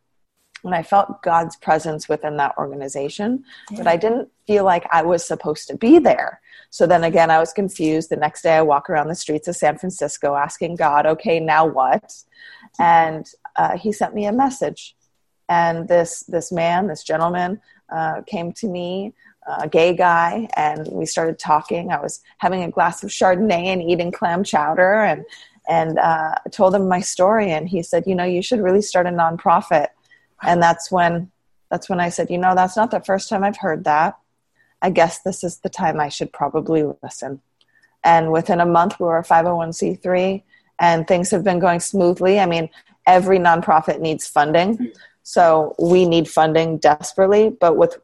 And 0.62 0.74
I 0.74 0.82
felt 0.82 1.22
God's 1.22 1.56
presence 1.56 2.08
within 2.08 2.36
that 2.36 2.56
organization, 2.56 3.44
yeah. 3.70 3.78
but 3.78 3.86
I 3.86 3.96
didn't 3.96 4.28
feel 4.46 4.64
like 4.64 4.86
I 4.92 5.02
was 5.02 5.24
supposed 5.24 5.68
to 5.68 5.76
be 5.76 5.98
there. 5.98 6.40
So 6.70 6.86
then 6.86 7.04
again, 7.04 7.30
I 7.30 7.38
was 7.38 7.52
confused. 7.52 8.10
The 8.10 8.16
next 8.16 8.42
day, 8.42 8.56
I 8.56 8.62
walk 8.62 8.88
around 8.88 9.08
the 9.08 9.14
streets 9.14 9.48
of 9.48 9.56
San 9.56 9.76
Francisco 9.76 10.34
asking 10.36 10.76
God, 10.76 11.04
okay, 11.04 11.40
now 11.40 11.66
what? 11.66 12.14
And 12.78 13.26
uh, 13.56 13.76
he 13.76 13.92
sent 13.92 14.14
me 14.14 14.26
a 14.26 14.32
message. 14.32 14.96
And 15.48 15.88
this, 15.88 16.22
this 16.28 16.52
man, 16.52 16.86
this 16.86 17.02
gentleman, 17.02 17.60
uh, 17.90 18.22
came 18.22 18.52
to 18.52 18.68
me, 18.68 19.12
a 19.58 19.68
gay 19.68 19.94
guy, 19.94 20.48
and 20.56 20.86
we 20.88 21.06
started 21.06 21.38
talking. 21.38 21.90
I 21.90 22.00
was 22.00 22.20
having 22.38 22.62
a 22.62 22.70
glass 22.70 23.02
of 23.02 23.10
Chardonnay 23.10 23.66
and 23.66 23.82
eating 23.82 24.12
clam 24.12 24.44
chowder, 24.44 25.02
and 25.02 25.24
and 25.68 25.98
uh, 25.98 26.34
I 26.44 26.48
told 26.50 26.74
him 26.74 26.88
my 26.88 27.00
story. 27.00 27.50
And 27.50 27.68
he 27.68 27.82
said, 27.82 28.04
you 28.06 28.14
know, 28.14 28.24
you 28.24 28.42
should 28.42 28.60
really 28.60 28.82
start 28.82 29.06
a 29.06 29.10
nonprofit. 29.10 29.88
And 30.42 30.62
that's 30.62 30.90
when 30.90 31.30
that's 31.70 31.88
when 31.88 32.00
I 32.00 32.08
said, 32.08 32.30
you 32.30 32.38
know, 32.38 32.54
that's 32.54 32.76
not 32.76 32.90
the 32.90 33.00
first 33.00 33.28
time 33.28 33.44
I've 33.44 33.56
heard 33.56 33.84
that. 33.84 34.18
I 34.82 34.90
guess 34.90 35.20
this 35.20 35.44
is 35.44 35.58
the 35.58 35.68
time 35.68 36.00
I 36.00 36.08
should 36.08 36.32
probably 36.32 36.84
listen. 37.02 37.40
And 38.02 38.32
within 38.32 38.60
a 38.60 38.66
month, 38.66 38.98
we 38.98 39.06
were 39.06 39.18
a 39.18 39.24
501c3, 39.24 40.42
and 40.78 41.06
things 41.06 41.30
have 41.30 41.44
been 41.44 41.58
going 41.58 41.80
smoothly. 41.80 42.40
I 42.40 42.46
mean, 42.46 42.70
every 43.06 43.38
nonprofit 43.38 44.00
needs 44.00 44.26
funding. 44.26 44.92
So 45.22 45.74
we 45.78 46.06
need 46.06 46.28
funding 46.28 46.78
desperately, 46.78 47.50
but 47.50 47.76
with 47.76 47.98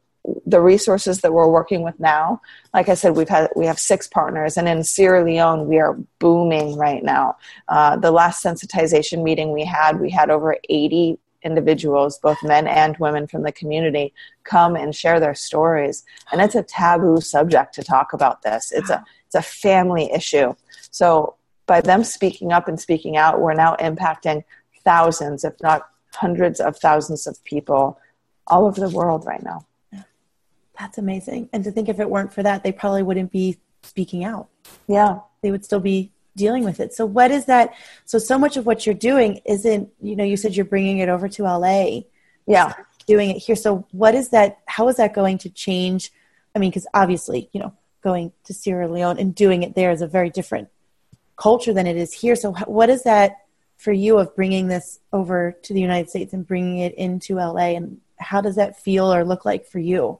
the 0.44 0.60
resources 0.60 1.20
that 1.20 1.32
we're 1.32 1.48
working 1.48 1.82
with 1.82 1.98
now, 2.00 2.40
like 2.74 2.88
I 2.88 2.94
said, 2.94 3.16
we've 3.16 3.28
had 3.28 3.48
we 3.56 3.66
have 3.66 3.78
six 3.78 4.08
partners, 4.08 4.56
and 4.56 4.68
in 4.68 4.82
Sierra 4.84 5.24
Leone 5.24 5.66
we 5.66 5.78
are 5.78 5.96
booming 6.18 6.76
right 6.76 7.02
now. 7.02 7.36
Uh, 7.68 7.96
the 7.96 8.10
last 8.10 8.44
sensitization 8.44 9.22
meeting 9.22 9.52
we 9.52 9.64
had, 9.64 10.00
we 10.00 10.10
had 10.10 10.30
over 10.30 10.56
80 10.68 11.18
individuals, 11.46 12.18
both 12.18 12.42
men 12.42 12.66
and 12.66 12.96
women 12.98 13.26
from 13.26 13.42
the 13.42 13.52
community, 13.52 14.12
come 14.44 14.76
and 14.76 14.94
share 14.94 15.18
their 15.20 15.34
stories. 15.34 16.04
And 16.30 16.40
it's 16.40 16.54
a 16.54 16.62
taboo 16.62 17.20
subject 17.20 17.74
to 17.76 17.82
talk 17.82 18.12
about 18.12 18.42
this. 18.42 18.72
It's 18.72 18.90
a 18.90 19.04
it's 19.26 19.34
a 19.34 19.42
family 19.42 20.10
issue. 20.12 20.54
So 20.90 21.36
by 21.66 21.80
them 21.80 22.04
speaking 22.04 22.52
up 22.52 22.68
and 22.68 22.78
speaking 22.80 23.16
out, 23.16 23.40
we're 23.40 23.54
now 23.54 23.76
impacting 23.76 24.44
thousands, 24.84 25.44
if 25.44 25.54
not 25.62 25.82
hundreds 26.14 26.60
of 26.60 26.76
thousands 26.76 27.26
of 27.26 27.42
people 27.44 27.98
all 28.46 28.66
over 28.66 28.80
the 28.80 28.90
world 28.90 29.24
right 29.26 29.42
now. 29.42 29.66
That's 30.78 30.98
amazing. 30.98 31.48
And 31.52 31.64
to 31.64 31.70
think 31.70 31.88
if 31.88 31.98
it 32.00 32.08
weren't 32.08 32.32
for 32.32 32.42
that, 32.42 32.62
they 32.62 32.72
probably 32.72 33.02
wouldn't 33.02 33.32
be 33.32 33.58
speaking 33.82 34.24
out. 34.24 34.48
Yeah. 34.86 35.20
They 35.42 35.50
would 35.50 35.64
still 35.64 35.80
be 35.80 36.12
dealing 36.36 36.62
with 36.62 36.78
it. 36.78 36.94
So 36.94 37.04
what 37.06 37.30
is 37.30 37.46
that? 37.46 37.74
So 38.04 38.18
so 38.18 38.38
much 38.38 38.56
of 38.56 38.66
what 38.66 38.86
you're 38.86 38.94
doing 38.94 39.40
isn't, 39.44 39.90
you 40.00 40.14
know, 40.14 40.24
you 40.24 40.36
said 40.36 40.54
you're 40.54 40.64
bringing 40.64 40.98
it 40.98 41.08
over 41.08 41.28
to 41.28 41.42
LA. 41.44 42.00
Yeah. 42.46 42.74
Doing 43.06 43.30
it 43.30 43.38
here. 43.38 43.56
So 43.56 43.86
what 43.90 44.14
is 44.14 44.28
that? 44.28 44.58
How 44.66 44.88
is 44.88 44.96
that 44.96 45.14
going 45.14 45.38
to 45.38 45.50
change? 45.50 46.12
I 46.54 46.58
mean, 46.58 46.70
because 46.70 46.86
obviously, 46.94 47.48
you 47.52 47.60
know, 47.60 47.72
going 48.02 48.32
to 48.44 48.54
Sierra 48.54 48.88
Leone 48.88 49.18
and 49.18 49.34
doing 49.34 49.62
it 49.64 49.74
there 49.74 49.90
is 49.90 50.02
a 50.02 50.06
very 50.06 50.30
different 50.30 50.68
culture 51.36 51.72
than 51.72 51.86
it 51.86 51.96
is 51.96 52.12
here. 52.12 52.36
So 52.36 52.52
what 52.52 52.88
is 52.88 53.02
that 53.02 53.38
for 53.76 53.92
you 53.92 54.18
of 54.18 54.34
bringing 54.36 54.68
this 54.68 55.00
over 55.12 55.56
to 55.62 55.74
the 55.74 55.80
United 55.80 56.08
States 56.08 56.32
and 56.32 56.46
bringing 56.46 56.78
it 56.78 56.94
into 56.94 57.36
LA? 57.36 57.74
And 57.74 58.00
how 58.18 58.40
does 58.40 58.56
that 58.56 58.78
feel 58.78 59.12
or 59.12 59.24
look 59.24 59.44
like 59.44 59.66
for 59.66 59.78
you? 59.78 60.18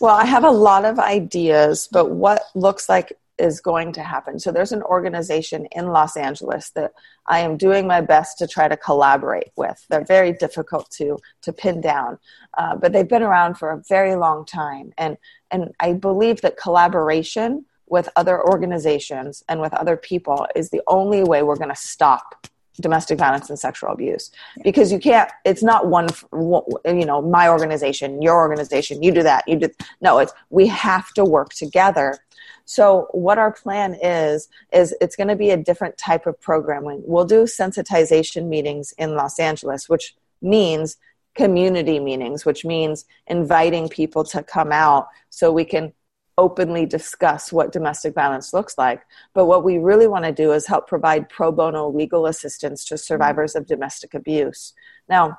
Well, 0.00 0.14
I 0.14 0.24
have 0.24 0.44
a 0.44 0.50
lot 0.50 0.84
of 0.84 0.98
ideas, 0.98 1.88
but 1.92 2.10
what 2.10 2.42
looks 2.54 2.88
like 2.88 3.12
is 3.40 3.60
going 3.60 3.92
to 3.92 4.02
happen. 4.02 4.38
So 4.38 4.52
there's 4.52 4.72
an 4.72 4.82
organization 4.82 5.66
in 5.72 5.88
Los 5.88 6.16
Angeles 6.16 6.70
that 6.70 6.92
I 7.26 7.40
am 7.40 7.56
doing 7.56 7.86
my 7.86 8.00
best 8.00 8.38
to 8.38 8.46
try 8.46 8.68
to 8.68 8.76
collaborate 8.76 9.52
with. 9.56 9.84
They're 9.88 10.04
very 10.04 10.32
difficult 10.32 10.90
to 10.92 11.18
to 11.42 11.52
pin 11.52 11.80
down, 11.80 12.18
uh, 12.58 12.76
but 12.76 12.92
they've 12.92 13.08
been 13.08 13.22
around 13.22 13.54
for 13.54 13.70
a 13.70 13.82
very 13.88 14.14
long 14.16 14.44
time, 14.44 14.92
and 14.98 15.16
and 15.50 15.72
I 15.80 15.94
believe 15.94 16.42
that 16.42 16.56
collaboration 16.56 17.64
with 17.88 18.08
other 18.14 18.40
organizations 18.46 19.42
and 19.48 19.60
with 19.60 19.74
other 19.74 19.96
people 19.96 20.46
is 20.54 20.70
the 20.70 20.82
only 20.86 21.24
way 21.24 21.42
we're 21.42 21.56
going 21.56 21.70
to 21.70 21.74
stop 21.74 22.46
domestic 22.80 23.18
violence 23.18 23.50
and 23.50 23.58
sexual 23.58 23.90
abuse 23.90 24.30
because 24.62 24.90
you 24.90 24.98
can't 24.98 25.30
it's 25.44 25.62
not 25.62 25.88
one 25.88 26.08
you 26.86 27.04
know 27.04 27.20
my 27.20 27.48
organization 27.48 28.22
your 28.22 28.36
organization 28.36 29.02
you 29.02 29.12
do 29.12 29.22
that 29.22 29.46
you 29.46 29.56
do 29.56 29.68
no 30.00 30.18
it's 30.18 30.32
we 30.50 30.66
have 30.66 31.12
to 31.12 31.24
work 31.24 31.52
together 31.52 32.16
so 32.70 33.08
what 33.10 33.36
our 33.36 33.50
plan 33.50 33.98
is 34.00 34.48
is 34.72 34.94
it's 35.00 35.16
going 35.16 35.26
to 35.26 35.34
be 35.34 35.50
a 35.50 35.56
different 35.56 35.98
type 35.98 36.24
of 36.28 36.40
programming. 36.40 37.02
We'll 37.04 37.24
do 37.24 37.42
sensitization 37.42 38.46
meetings 38.46 38.94
in 38.96 39.16
Los 39.16 39.40
Angeles, 39.40 39.88
which 39.88 40.14
means 40.40 40.96
community 41.34 41.98
meetings, 41.98 42.46
which 42.46 42.64
means 42.64 43.06
inviting 43.26 43.88
people 43.88 44.22
to 44.22 44.44
come 44.44 44.70
out 44.70 45.08
so 45.30 45.50
we 45.50 45.64
can 45.64 45.92
openly 46.38 46.86
discuss 46.86 47.52
what 47.52 47.72
domestic 47.72 48.14
violence 48.14 48.54
looks 48.54 48.78
like. 48.78 49.02
But 49.34 49.46
what 49.46 49.64
we 49.64 49.78
really 49.78 50.06
want 50.06 50.26
to 50.26 50.32
do 50.32 50.52
is 50.52 50.68
help 50.68 50.86
provide 50.86 51.28
pro 51.28 51.50
bono 51.50 51.88
legal 51.88 52.26
assistance 52.26 52.84
to 52.84 52.96
survivors 52.96 53.56
of 53.56 53.66
domestic 53.66 54.14
abuse. 54.14 54.74
Now, 55.08 55.36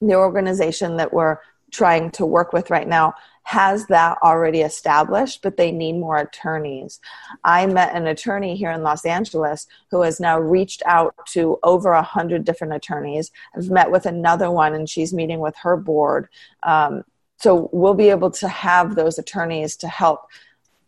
the 0.00 0.14
organization 0.14 0.96
that 0.96 1.12
we're 1.12 1.36
trying 1.70 2.10
to 2.12 2.24
work 2.24 2.54
with 2.54 2.70
right 2.70 2.88
now 2.88 3.14
has 3.44 3.86
that 3.88 4.18
already 4.22 4.60
established, 4.60 5.42
but 5.42 5.56
they 5.56 5.72
need 5.72 5.94
more 5.94 6.18
attorneys. 6.18 7.00
I 7.44 7.66
met 7.66 7.94
an 7.94 8.06
attorney 8.06 8.56
here 8.56 8.70
in 8.70 8.82
Los 8.82 9.04
Angeles 9.04 9.66
who 9.90 10.02
has 10.02 10.20
now 10.20 10.38
reached 10.38 10.82
out 10.86 11.14
to 11.32 11.58
over 11.62 11.92
a 11.92 12.02
hundred 12.02 12.44
different 12.44 12.72
attorneys. 12.72 13.30
I've 13.56 13.70
met 13.70 13.90
with 13.90 14.06
another 14.06 14.50
one, 14.50 14.74
and 14.74 14.88
she's 14.88 15.12
meeting 15.12 15.40
with 15.40 15.56
her 15.62 15.76
board. 15.76 16.28
Um, 16.62 17.04
so 17.38 17.68
we'll 17.72 17.94
be 17.94 18.10
able 18.10 18.30
to 18.30 18.48
have 18.48 18.94
those 18.94 19.18
attorneys 19.18 19.76
to 19.76 19.88
help 19.88 20.26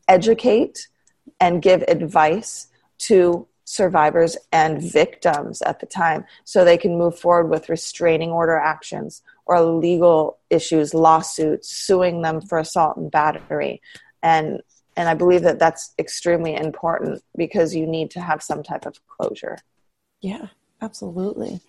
educate 0.06 0.88
and 1.40 1.60
give 1.60 1.82
advice 1.88 2.68
to 2.98 3.46
survivors 3.64 4.36
and 4.52 4.80
victims 4.80 5.62
at 5.62 5.80
the 5.80 5.86
time 5.86 6.24
so 6.44 6.64
they 6.64 6.78
can 6.78 6.98
move 6.98 7.18
forward 7.18 7.48
with 7.48 7.68
restraining 7.68 8.30
order 8.30 8.56
actions 8.56 9.22
or 9.46 9.60
legal 9.62 10.38
issues 10.50 10.94
lawsuits 10.94 11.70
suing 11.70 12.22
them 12.22 12.40
for 12.40 12.58
assault 12.58 12.96
and 12.96 13.10
battery. 13.10 13.80
And 14.22 14.60
and 14.96 15.08
i 15.08 15.14
believe 15.14 15.42
that 15.42 15.58
that's 15.58 15.92
extremely 15.98 16.54
important 16.54 17.20
because 17.36 17.74
you 17.74 17.84
need 17.84 18.12
to 18.12 18.20
have 18.20 18.42
some 18.42 18.62
type 18.62 18.86
of 18.86 18.96
closure. 19.08 19.58
Yeah 20.20 20.48
absolutely. 20.80 21.60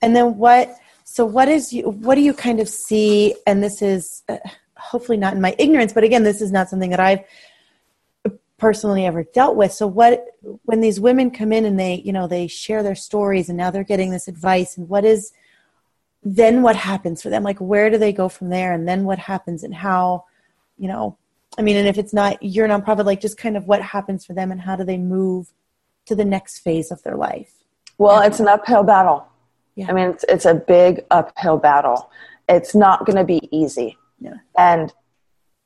And 0.00 0.14
then 0.14 0.36
what 0.38 0.76
so 1.04 1.24
what 1.24 1.48
is 1.48 1.72
you 1.72 1.84
what 1.84 2.14
do 2.14 2.20
you 2.20 2.32
kind 2.32 2.60
of 2.60 2.68
see? 2.68 3.34
And 3.46 3.62
this 3.62 3.82
is 3.82 4.22
uh, 4.28 4.38
hopefully 4.76 5.18
not 5.18 5.34
in 5.34 5.40
my 5.40 5.54
ignorance 5.58 5.92
but 5.92 6.04
again 6.04 6.22
this 6.22 6.40
is 6.40 6.50
not 6.50 6.70
something 6.70 6.88
that 6.88 7.00
i've 7.00 7.22
personally 8.60 9.06
ever 9.06 9.24
dealt 9.24 9.56
with. 9.56 9.72
So 9.72 9.86
what 9.86 10.26
when 10.64 10.80
these 10.80 11.00
women 11.00 11.30
come 11.30 11.52
in 11.52 11.64
and 11.64 11.80
they 11.80 11.94
you 12.04 12.12
know 12.12 12.28
they 12.28 12.46
share 12.46 12.82
their 12.82 12.94
stories 12.94 13.48
and 13.48 13.58
now 13.58 13.70
they're 13.70 13.82
getting 13.82 14.10
this 14.10 14.28
advice 14.28 14.76
and 14.76 14.88
what 14.88 15.04
is 15.04 15.32
then 16.22 16.62
what 16.62 16.76
happens 16.76 17.22
for 17.22 17.30
them 17.30 17.42
like 17.42 17.58
where 17.58 17.90
do 17.90 17.98
they 17.98 18.12
go 18.12 18.28
from 18.28 18.50
there 18.50 18.72
and 18.72 18.86
then 18.86 19.04
what 19.04 19.18
happens 19.18 19.62
and 19.62 19.74
how 19.74 20.24
you 20.78 20.88
know 20.88 21.16
i 21.58 21.62
mean 21.62 21.76
and 21.76 21.88
if 21.88 21.98
it's 21.98 22.12
not 22.12 22.42
your 22.42 22.68
nonprofit 22.68 23.04
like 23.04 23.20
just 23.20 23.38
kind 23.38 23.56
of 23.56 23.66
what 23.66 23.80
happens 23.80 24.24
for 24.24 24.34
them 24.34 24.52
and 24.52 24.60
how 24.60 24.76
do 24.76 24.84
they 24.84 24.98
move 24.98 25.48
to 26.06 26.14
the 26.14 26.24
next 26.24 26.58
phase 26.58 26.90
of 26.90 27.02
their 27.02 27.16
life 27.16 27.52
well 27.98 28.20
it's 28.20 28.40
an 28.40 28.48
uphill 28.48 28.82
battle 28.82 29.26
yeah. 29.76 29.86
i 29.88 29.92
mean 29.92 30.10
it's, 30.10 30.24
it's 30.28 30.44
a 30.44 30.54
big 30.54 31.04
uphill 31.10 31.56
battle 31.56 32.10
it's 32.48 32.74
not 32.74 33.06
going 33.06 33.16
to 33.16 33.24
be 33.24 33.48
easy 33.50 33.96
yeah. 34.20 34.34
and 34.58 34.92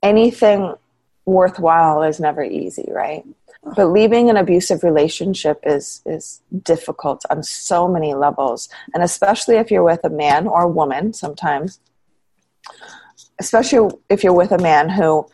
anything 0.02 0.74
worthwhile 1.24 2.02
is 2.02 2.20
never 2.20 2.42
easy, 2.42 2.88
right? 2.90 3.24
But 3.76 3.86
leaving 3.86 4.28
an 4.28 4.36
abusive 4.36 4.82
relationship 4.82 5.60
is 5.64 6.02
is 6.04 6.42
difficult 6.62 7.24
on 7.30 7.42
so 7.42 7.88
many 7.88 8.14
levels, 8.14 8.68
and 8.92 9.02
especially 9.02 9.56
if 9.56 9.70
you're 9.70 9.82
with 9.82 10.04
a 10.04 10.10
man 10.10 10.46
or 10.46 10.64
a 10.64 10.68
woman. 10.68 11.12
Sometimes, 11.12 11.80
especially 13.38 13.90
if 14.10 14.22
you're 14.22 14.34
with 14.34 14.52
a 14.52 14.58
man 14.58 14.88
who 14.90 15.26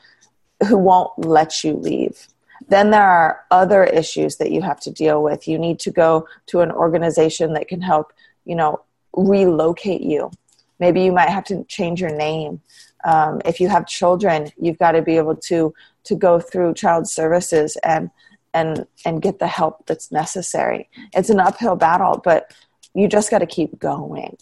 who 0.69 0.79
won't 0.79 1.19
let 1.19 1.65
you 1.65 1.75
leave, 1.75 2.29
then 2.69 2.91
there 2.91 3.03
are 3.03 3.41
other 3.51 3.85
issues 3.85 4.37
that 4.37 4.53
you 4.53 4.63
have 4.63 4.81
to 4.81 4.91
deal 4.91 5.23
with. 5.23 5.49
You 5.49 5.59
need 5.59 5.81
to 5.81 5.91
go 5.91 6.29
to 6.47 6.61
an 6.61 6.71
organization 6.71 7.55
that 7.55 7.69
can 7.69 7.81
help, 7.81 8.13
you 8.45 8.55
know, 8.55 8.81
relocate 9.13 10.03
you. 10.03 10.31
Maybe 10.79 11.03
you 11.03 11.13
might 11.13 11.31
have 11.31 11.45
to 11.45 11.65
change 11.65 12.01
your 12.01 12.15
name 12.15 12.61
um, 13.05 13.41
if 13.45 13.61
you 13.61 13.69
have 13.69 13.87
children 13.87 14.51
you've 14.61 14.79
got 14.79 14.93
to 14.93 15.03
be 15.03 15.17
able 15.17 15.37
to 15.37 15.75
to 16.05 16.15
go 16.15 16.41
through 16.41 16.75
child 16.75 17.09
services 17.09 17.77
and 17.85 18.11
and 18.53 18.87
and 19.05 19.23
get 19.23 19.39
the 19.39 19.47
help 19.47 19.87
that's 19.87 20.11
necessary. 20.11 20.89
It's 21.15 21.31
an 21.31 21.41
uphill 21.41 21.77
battle 21.77 22.21
but 22.23 22.55
you 22.95 23.09
just 23.09 23.31
got 23.31 23.39
to 23.39 23.47
keep 23.47 23.79
going. 23.79 24.37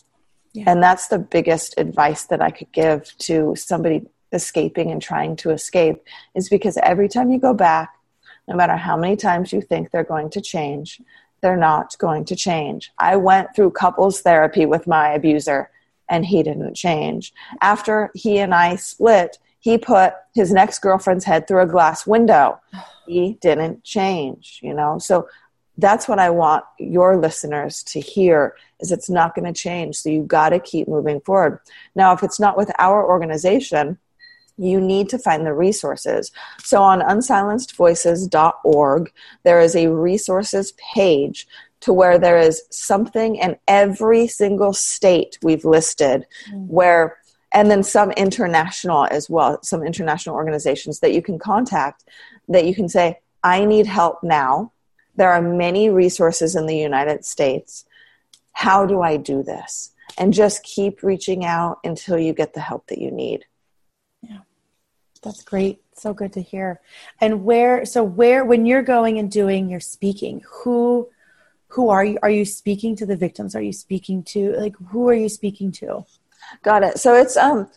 Yeah. 0.55 0.65
and 0.67 0.83
that's 0.83 1.09
the 1.09 1.19
biggest 1.19 1.75
advice 1.77 2.25
that 2.31 2.41
i 2.41 2.51
could 2.51 2.73
give 2.73 3.15
to 3.19 3.55
somebody 3.55 4.07
escaping 4.33 4.91
and 4.91 5.01
trying 5.01 5.37
to 5.37 5.51
escape 5.51 6.03
is 6.35 6.49
because 6.49 6.79
every 6.83 7.07
time 7.07 7.31
you 7.31 7.39
go 7.39 7.53
back 7.53 7.95
no 8.49 8.57
matter 8.57 8.75
how 8.75 8.97
many 8.97 9.15
times 9.15 9.53
you 9.53 9.61
think 9.61 9.91
they're 9.91 10.13
going 10.15 10.31
to 10.31 10.41
change 10.41 11.03
they're 11.41 11.57
not 11.57 11.97
going 11.99 12.25
to 12.27 12.37
change. 12.37 12.91
I 12.99 13.17
went 13.17 13.55
through 13.55 13.71
couples 13.73 14.21
therapy 14.21 14.67
with 14.67 14.87
my 14.87 15.11
abuser 15.11 15.71
and 16.09 16.27
he 16.27 16.43
didn't 16.43 16.75
change. 16.75 17.33
After 17.61 18.11
he 18.15 18.39
and 18.39 18.55
I 18.55 18.77
split, 18.77 19.39
he 19.61 19.79
put 19.79 20.15
his 20.35 20.53
next 20.53 20.81
girlfriend's 20.81 21.25
head 21.25 21.47
through 21.47 21.63
a 21.63 21.67
glass 21.67 22.07
window. 22.07 22.61
He 23.07 23.39
didn't 23.41 23.85
change, 23.85 24.61
you 24.63 24.75
know. 24.75 24.99
So 24.99 25.29
that's 25.77 26.09
what 26.09 26.19
I 26.19 26.31
want 26.31 26.65
your 26.79 27.17
listeners 27.17 27.83
to 27.85 28.01
hear 28.01 28.55
is 28.81 28.93
it's 28.93 29.11
not 29.11 29.35
going 29.35 29.53
to 29.53 29.59
change. 29.59 29.97
So 29.97 30.11
you 30.11 30.23
got 30.23 30.51
to 30.51 30.59
keep 30.59 30.89
moving 30.89 31.21
forward. 31.21 31.61
Now, 31.95 32.13
if 32.13 32.23
it's 32.23 32.41
not 32.41 32.57
with 32.57 32.71
our 32.79 33.07
organization, 33.07 33.99
you 34.59 34.81
need 34.81 35.09
to 35.11 35.19
find 35.19 35.47
the 35.47 35.55
resources. 35.55 36.33
So 36.63 36.83
on 36.83 37.01
unsilencedvoices.org, 37.01 39.13
there 39.45 39.61
is 39.61 39.77
a 39.77 39.89
resources 39.89 40.73
page 40.73 41.47
to 41.81 41.93
where 41.93 42.19
there 42.19 42.39
is 42.39 42.63
something 42.71 43.37
in 43.37 43.57
every 43.67 44.27
single 44.27 44.73
state 44.73 45.39
we've 45.43 45.65
listed 45.65 46.27
mm-hmm. 46.51 46.67
where 46.67 47.19
and 47.53 47.71
then 47.71 47.83
some 47.83 48.11
international 48.13 49.07
as 49.11 49.31
well 49.31 49.63
some 49.63 49.83
international 49.83 50.35
organizations 50.35 51.01
that 51.01 51.15
you 51.15 51.23
can 51.23 51.39
contact 51.39 52.05
that 52.49 52.67
you 52.67 52.75
can 52.75 52.89
say 52.89 53.19
i 53.43 53.65
need 53.65 53.87
help 53.87 54.23
now. 54.23 54.73
There 55.17 55.31
are 55.31 55.43
many 55.43 55.91
resources 55.91 56.55
in 56.55 56.67
the 56.67 56.77
united 56.77 57.25
states. 57.25 57.85
How 58.53 58.87
do 58.87 59.01
i 59.03 59.17
do 59.17 59.43
this? 59.43 59.91
And 60.17 60.33
just 60.33 60.63
keep 60.63 61.03
reaching 61.03 61.45
out 61.45 61.79
until 61.85 62.19
you 62.19 62.33
get 62.33 62.55
the 62.55 62.61
help 62.61 62.87
that 62.89 62.99
you 62.99 63.11
need. 63.11 63.45
Yeah. 64.23 64.39
That's 65.23 65.43
great. 65.43 65.83
So 65.95 66.15
good 66.15 66.33
to 66.35 66.43
hear. 66.43 66.81
And 67.21 67.45
where 67.45 67.85
so 67.85 68.03
where 68.03 68.45
when 68.45 68.67
you're 68.67 68.83
going 68.83 69.19
and 69.19 69.31
doing 69.31 69.69
your 69.69 69.81
speaking 69.81 70.43
who 70.49 71.09
who 71.69 71.91
are 71.91 72.05
you 72.05 72.19
are 72.23 72.31
you 72.31 72.45
speaking 72.45 72.97
to 72.97 73.07
the 73.07 73.17
victims? 73.17 73.55
Are 73.55 73.63
you 73.63 73.73
speaking 73.73 74.23
to 74.25 74.53
like 74.57 74.75
who 74.91 75.09
are 75.09 75.15
you 75.15 75.29
speaking 75.29 75.73
to? 75.73 76.05
Got 76.63 76.83
it. 76.83 76.99
So 76.99 77.15
it's 77.15 77.37
um 77.37 77.69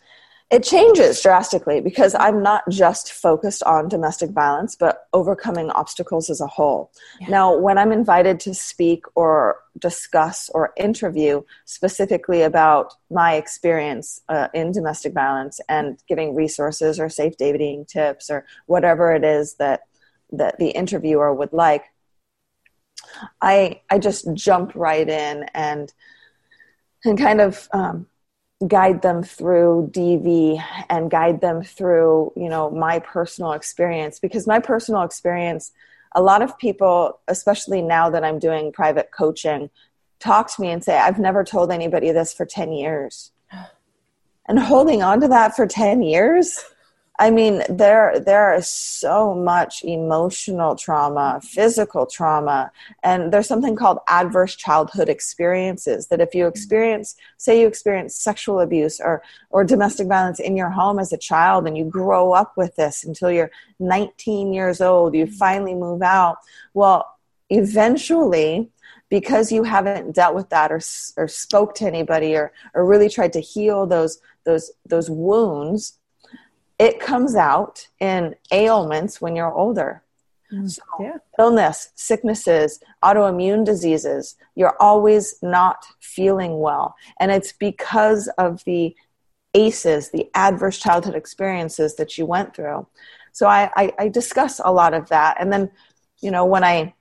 it 0.52 0.62
changes 0.62 1.22
drastically 1.22 1.80
because 1.80 2.14
i'm 2.16 2.42
not 2.42 2.62
just 2.68 3.10
focused 3.12 3.62
on 3.64 3.88
domestic 3.88 4.30
violence 4.30 4.76
but 4.76 5.08
overcoming 5.14 5.70
obstacles 5.70 6.28
as 6.28 6.40
a 6.40 6.46
whole. 6.46 6.92
Yeah. 7.20 7.28
now 7.30 7.56
when 7.56 7.78
i'm 7.78 7.90
invited 7.90 8.38
to 8.40 8.54
speak 8.54 9.04
or 9.14 9.56
discuss 9.78 10.50
or 10.50 10.72
interview 10.76 11.42
specifically 11.64 12.42
about 12.42 12.92
my 13.10 13.34
experience 13.34 14.20
uh, 14.28 14.48
in 14.52 14.70
domestic 14.70 15.14
violence 15.14 15.58
and 15.68 15.98
giving 16.06 16.34
resources 16.34 17.00
or 17.00 17.08
safe 17.08 17.36
dating 17.38 17.86
tips 17.86 18.28
or 18.28 18.44
whatever 18.66 19.14
it 19.14 19.24
is 19.24 19.54
that 19.54 19.80
that 20.30 20.58
the 20.58 20.70
interviewer 20.70 21.34
would 21.34 21.52
like 21.52 21.84
I 23.40 23.80
I 23.90 23.98
just 23.98 24.32
jump 24.34 24.72
right 24.74 25.08
in 25.08 25.44
and 25.54 25.92
and 27.04 27.18
kind 27.18 27.40
of 27.40 27.68
um, 27.72 28.06
guide 28.66 29.02
them 29.02 29.22
through 29.22 29.90
DV 29.92 30.62
and 30.88 31.10
guide 31.10 31.40
them 31.40 31.62
through 31.62 32.32
you 32.36 32.48
know 32.48 32.70
my 32.70 32.98
personal 32.98 33.52
experience. 33.52 34.18
Because 34.18 34.46
my 34.46 34.58
personal 34.58 35.02
experience 35.02 35.72
a 36.14 36.22
lot 36.22 36.42
of 36.42 36.58
people 36.58 37.20
especially 37.28 37.82
now 37.82 38.10
that 38.10 38.24
I'm 38.24 38.38
doing 38.38 38.72
private 38.72 39.10
coaching 39.12 39.70
talk 40.20 40.54
to 40.54 40.62
me 40.62 40.70
and 40.70 40.84
say 40.84 40.96
I've 40.96 41.18
never 41.18 41.42
told 41.42 41.72
anybody 41.72 42.12
this 42.12 42.32
for 42.32 42.46
10 42.46 42.72
years. 42.72 43.32
And 44.48 44.58
holding 44.58 45.04
on 45.04 45.20
to 45.20 45.28
that 45.28 45.54
for 45.54 45.68
10 45.68 46.02
years 46.02 46.64
I 47.18 47.30
mean, 47.30 47.62
there 47.68 48.18
there 48.18 48.54
is 48.54 48.68
so 48.68 49.34
much 49.34 49.84
emotional 49.84 50.74
trauma, 50.76 51.40
physical 51.42 52.06
trauma, 52.06 52.72
and 53.02 53.30
there's 53.30 53.46
something 53.46 53.76
called 53.76 53.98
adverse 54.08 54.56
childhood 54.56 55.10
experiences. 55.10 56.06
That 56.08 56.22
if 56.22 56.34
you 56.34 56.44
mm-hmm. 56.44 56.52
experience, 56.52 57.14
say, 57.36 57.60
you 57.60 57.66
experience 57.66 58.16
sexual 58.16 58.60
abuse 58.60 58.98
or 58.98 59.22
or 59.50 59.62
domestic 59.62 60.08
violence 60.08 60.40
in 60.40 60.56
your 60.56 60.70
home 60.70 60.98
as 60.98 61.12
a 61.12 61.18
child, 61.18 61.66
and 61.66 61.76
you 61.76 61.84
grow 61.84 62.32
up 62.32 62.56
with 62.56 62.76
this 62.76 63.04
until 63.04 63.30
you're 63.30 63.50
19 63.78 64.54
years 64.54 64.80
old, 64.80 65.14
you 65.14 65.26
mm-hmm. 65.26 65.34
finally 65.34 65.74
move 65.74 66.00
out. 66.02 66.38
Well, 66.72 67.06
eventually, 67.50 68.70
because 69.10 69.52
you 69.52 69.64
haven't 69.64 70.14
dealt 70.14 70.34
with 70.34 70.48
that 70.48 70.72
or 70.72 70.80
or 71.18 71.28
spoke 71.28 71.74
to 71.74 71.86
anybody 71.86 72.34
or 72.34 72.52
or 72.72 72.86
really 72.86 73.10
tried 73.10 73.34
to 73.34 73.40
heal 73.40 73.86
those 73.86 74.18
those 74.44 74.70
those 74.86 75.10
wounds 75.10 75.98
it 76.82 76.98
comes 76.98 77.36
out 77.36 77.86
in 78.00 78.34
ailments 78.50 79.20
when 79.20 79.36
you're 79.36 79.54
older. 79.54 80.02
Mm, 80.52 80.68
so, 80.68 80.82
yeah. 80.98 81.18
illness, 81.38 81.90
sicknesses, 81.94 82.80
autoimmune 83.04 83.64
diseases, 83.64 84.34
you're 84.56 84.76
always 84.80 85.36
not 85.42 85.86
feeling 86.00 86.58
well. 86.58 86.96
And 87.20 87.30
it's 87.30 87.52
because 87.52 88.28
of 88.36 88.64
the 88.64 88.96
ACEs, 89.54 90.10
the 90.10 90.28
adverse 90.34 90.76
childhood 90.80 91.14
experiences 91.14 91.94
that 91.96 92.18
you 92.18 92.26
went 92.26 92.52
through. 92.52 92.88
So 93.30 93.46
I, 93.46 93.70
I, 93.76 93.92
I 94.00 94.08
discuss 94.08 94.60
a 94.64 94.72
lot 94.72 94.92
of 94.92 95.08
that. 95.10 95.36
And 95.38 95.52
then, 95.52 95.70
you 96.20 96.32
know, 96.32 96.44
when 96.44 96.64
I 96.64 96.94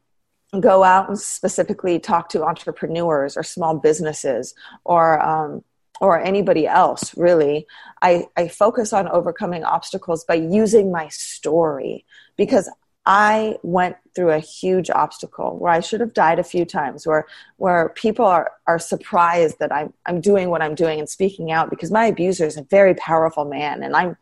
go 0.59 0.83
out 0.83 1.09
and 1.09 1.19
specifically 1.19 1.97
talk 1.97 2.29
to 2.29 2.43
entrepreneurs 2.43 3.35
or 3.35 3.41
small 3.41 3.79
businesses 3.79 4.53
or 4.83 5.19
um, 5.25 5.63
or 6.01 6.19
anybody 6.19 6.67
else 6.67 7.15
really 7.15 7.65
I, 8.01 8.27
I 8.35 8.47
focus 8.47 8.93
on 8.93 9.07
overcoming 9.07 9.63
obstacles 9.63 10.25
by 10.25 10.33
using 10.33 10.91
my 10.91 11.07
story 11.09 12.05
because 12.35 12.69
I 13.05 13.57
went 13.63 13.95
through 14.15 14.31
a 14.31 14.39
huge 14.39 14.89
obstacle 14.89 15.57
where 15.57 15.71
I 15.71 15.79
should 15.79 16.01
have 16.01 16.13
died 16.13 16.37
a 16.37 16.43
few 16.43 16.65
times, 16.65 17.07
where 17.07 17.25
where 17.57 17.89
people 17.89 18.25
are, 18.25 18.51
are 18.67 18.77
surprised 18.77 19.57
that 19.59 19.71
I'm 19.71 19.93
I'm 20.05 20.21
doing 20.21 20.49
what 20.49 20.61
I'm 20.61 20.75
doing 20.75 20.99
and 20.99 21.09
speaking 21.09 21.51
out 21.51 21.69
because 21.69 21.91
my 21.91 22.05
abuser 22.05 22.45
is 22.45 22.57
a 22.57 22.63
very 22.63 22.93
powerful 22.95 23.45
man 23.45 23.81
and 23.81 23.95
I'm 23.95 24.17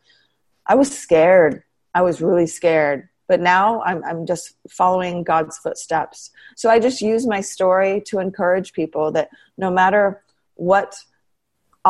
I 0.65 0.75
was 0.75 0.97
scared. 0.97 1.63
I 1.93 2.03
was 2.03 2.21
really 2.21 2.47
scared. 2.47 3.09
But 3.27 3.41
now 3.41 3.81
I'm 3.81 4.03
I'm 4.05 4.25
just 4.25 4.55
following 4.69 5.23
God's 5.23 5.57
footsteps. 5.57 6.31
So 6.55 6.69
I 6.69 6.79
just 6.79 7.01
use 7.01 7.27
my 7.27 7.41
story 7.41 8.01
to 8.07 8.19
encourage 8.19 8.71
people 8.71 9.11
that 9.11 9.29
no 9.57 9.69
matter 9.69 10.23
what 10.55 10.95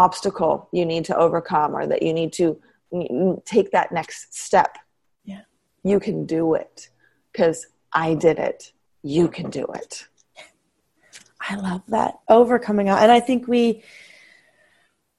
obstacle 0.03 0.53
you 0.77 0.85
need 0.93 1.03
to 1.05 1.15
overcome 1.25 1.71
or 1.77 1.83
that 1.91 2.01
you 2.05 2.13
need 2.19 2.31
to 2.41 2.45
take 3.45 3.67
that 3.77 3.91
next 3.99 4.33
step 4.45 4.71
Yeah. 5.31 5.43
you 5.83 5.97
can 5.99 6.17
do 6.38 6.43
it 6.63 6.89
because 7.31 7.57
I 7.91 8.07
did 8.25 8.38
it. 8.49 8.71
You 9.01 9.25
can 9.27 9.49
do 9.49 9.65
it. 9.81 10.07
I 11.49 11.55
love 11.55 11.83
that 11.88 12.13
overcoming 12.27 12.88
and 12.89 13.12
I 13.12 13.19
think 13.19 13.47
we 13.47 13.83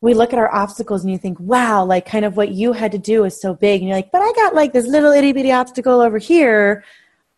we 0.02 0.14
look 0.14 0.32
at 0.32 0.38
our 0.38 0.52
obstacles 0.62 1.02
and 1.02 1.12
you 1.12 1.18
think, 1.18 1.38
wow, 1.40 1.84
like 1.84 2.06
kind 2.06 2.24
of 2.24 2.36
what 2.36 2.50
you 2.60 2.72
had 2.72 2.92
to 2.92 2.98
do 2.98 3.24
is 3.24 3.38
so 3.38 3.52
big, 3.54 3.80
and 3.80 3.88
you're 3.88 3.98
like, 3.98 4.12
but 4.12 4.22
I 4.22 4.32
got 4.32 4.54
like 4.54 4.72
this 4.72 4.86
little 4.86 5.12
itty 5.12 5.32
bitty 5.32 5.52
obstacle 5.52 6.00
over 6.00 6.18
here, 6.18 6.84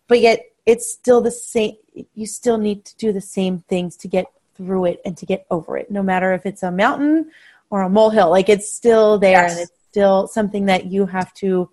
but 0.09 0.21
yet 0.21 0.39
it's 0.65 0.87
still 0.93 1.21
the 1.21 1.31
same. 1.33 1.75
You 2.15 2.27
still 2.27 2.59
need 2.59 2.85
to 2.85 2.97
do 3.05 3.13
the 3.13 3.21
same 3.21 3.65
things 3.69 3.97
to 4.03 4.09
get 4.09 4.27
through 4.65 4.87
it 4.87 5.01
and 5.05 5.17
to 5.19 5.27
get 5.27 5.47
over 5.51 5.77
it, 5.77 5.91
no 5.91 6.03
matter 6.03 6.33
if 6.33 6.47
it's 6.47 6.63
a 6.63 6.71
mountain 6.71 7.31
or 7.71 7.83
a 7.83 7.89
molehill. 7.89 8.31
Like 8.31 8.49
it's 8.49 8.73
still 8.73 9.19
there, 9.19 9.43
yes. 9.43 9.53
and 9.53 9.61
it's 9.63 9.73
still 9.91 10.29
something 10.29 10.67
that 10.67 10.87
you 10.87 11.07
have 11.07 11.33
to 11.35 11.69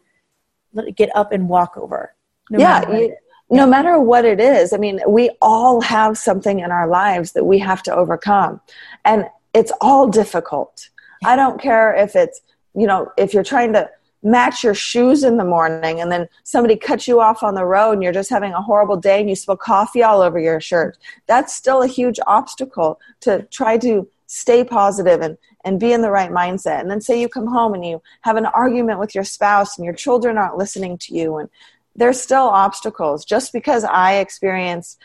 get 0.95 1.15
up 1.15 1.31
and 1.31 1.49
walk 1.49 1.77
over. 1.77 2.15
No 2.49 2.59
yeah, 2.59 2.79
matter 2.79 2.97
you, 2.97 3.15
no 3.49 3.67
matter 3.67 3.99
what 3.99 4.25
it 4.25 4.39
is. 4.39 4.73
I 4.73 4.77
mean, 4.77 5.01
we 5.07 5.29
all 5.41 5.81
have 5.81 6.17
something 6.17 6.59
in 6.59 6.71
our 6.71 6.87
lives 6.87 7.33
that 7.33 7.43
we 7.43 7.59
have 7.59 7.83
to 7.83 7.93
overcome, 7.93 8.61
and 9.05 9.27
it's 9.53 9.71
all 9.81 10.07
difficult. 10.07 10.89
I 11.25 11.35
don't 11.35 11.61
care 11.61 11.93
if 11.93 12.15
it's 12.15 12.41
you 12.75 12.87
know 12.87 13.11
if 13.17 13.33
you're 13.33 13.43
trying 13.43 13.73
to 13.73 13.89
match 14.21 14.63
your 14.63 14.73
shoes 14.73 15.23
in 15.23 15.37
the 15.37 15.45
morning 15.45 16.01
and 16.01 16.11
then 16.11 16.27
somebody 16.43 16.75
cuts 16.75 17.07
you 17.07 17.21
off 17.21 17.41
on 17.41 17.55
the 17.55 17.65
road 17.65 17.93
and 17.93 18.03
you're 18.03 18.11
just 18.11 18.29
having 18.29 18.51
a 18.51 18.61
horrible 18.61 18.97
day 18.97 19.21
and 19.21 19.29
you 19.29 19.35
spill 19.35 19.55
coffee 19.55 20.03
all 20.03 20.21
over 20.21 20.37
your 20.37 20.59
shirt 20.59 20.97
that's 21.25 21.55
still 21.55 21.81
a 21.81 21.87
huge 21.87 22.19
obstacle 22.27 22.99
to 23.21 23.43
try 23.43 23.77
to 23.77 24.07
stay 24.27 24.63
positive 24.63 25.21
and 25.21 25.37
and 25.65 25.79
be 25.79 25.91
in 25.91 26.01
the 26.01 26.11
right 26.11 26.31
mindset. 26.31 26.79
And 26.79 26.89
then 26.89 27.01
say 27.01 27.19
you 27.19 27.27
come 27.27 27.47
home 27.47 27.73
and 27.73 27.85
you 27.85 28.01
have 28.21 28.37
an 28.37 28.45
argument 28.45 28.99
with 28.99 29.13
your 29.13 29.23
spouse 29.23 29.77
and 29.77 29.85
your 29.85 29.93
children 29.93 30.37
aren't 30.37 30.57
listening 30.57 30.97
to 30.99 31.13
you 31.13 31.37
and 31.37 31.49
there's 31.95 32.21
still 32.21 32.47
obstacles. 32.47 33.25
Just 33.25 33.51
because 33.51 33.83
I 33.83 34.15
experience 34.15 34.97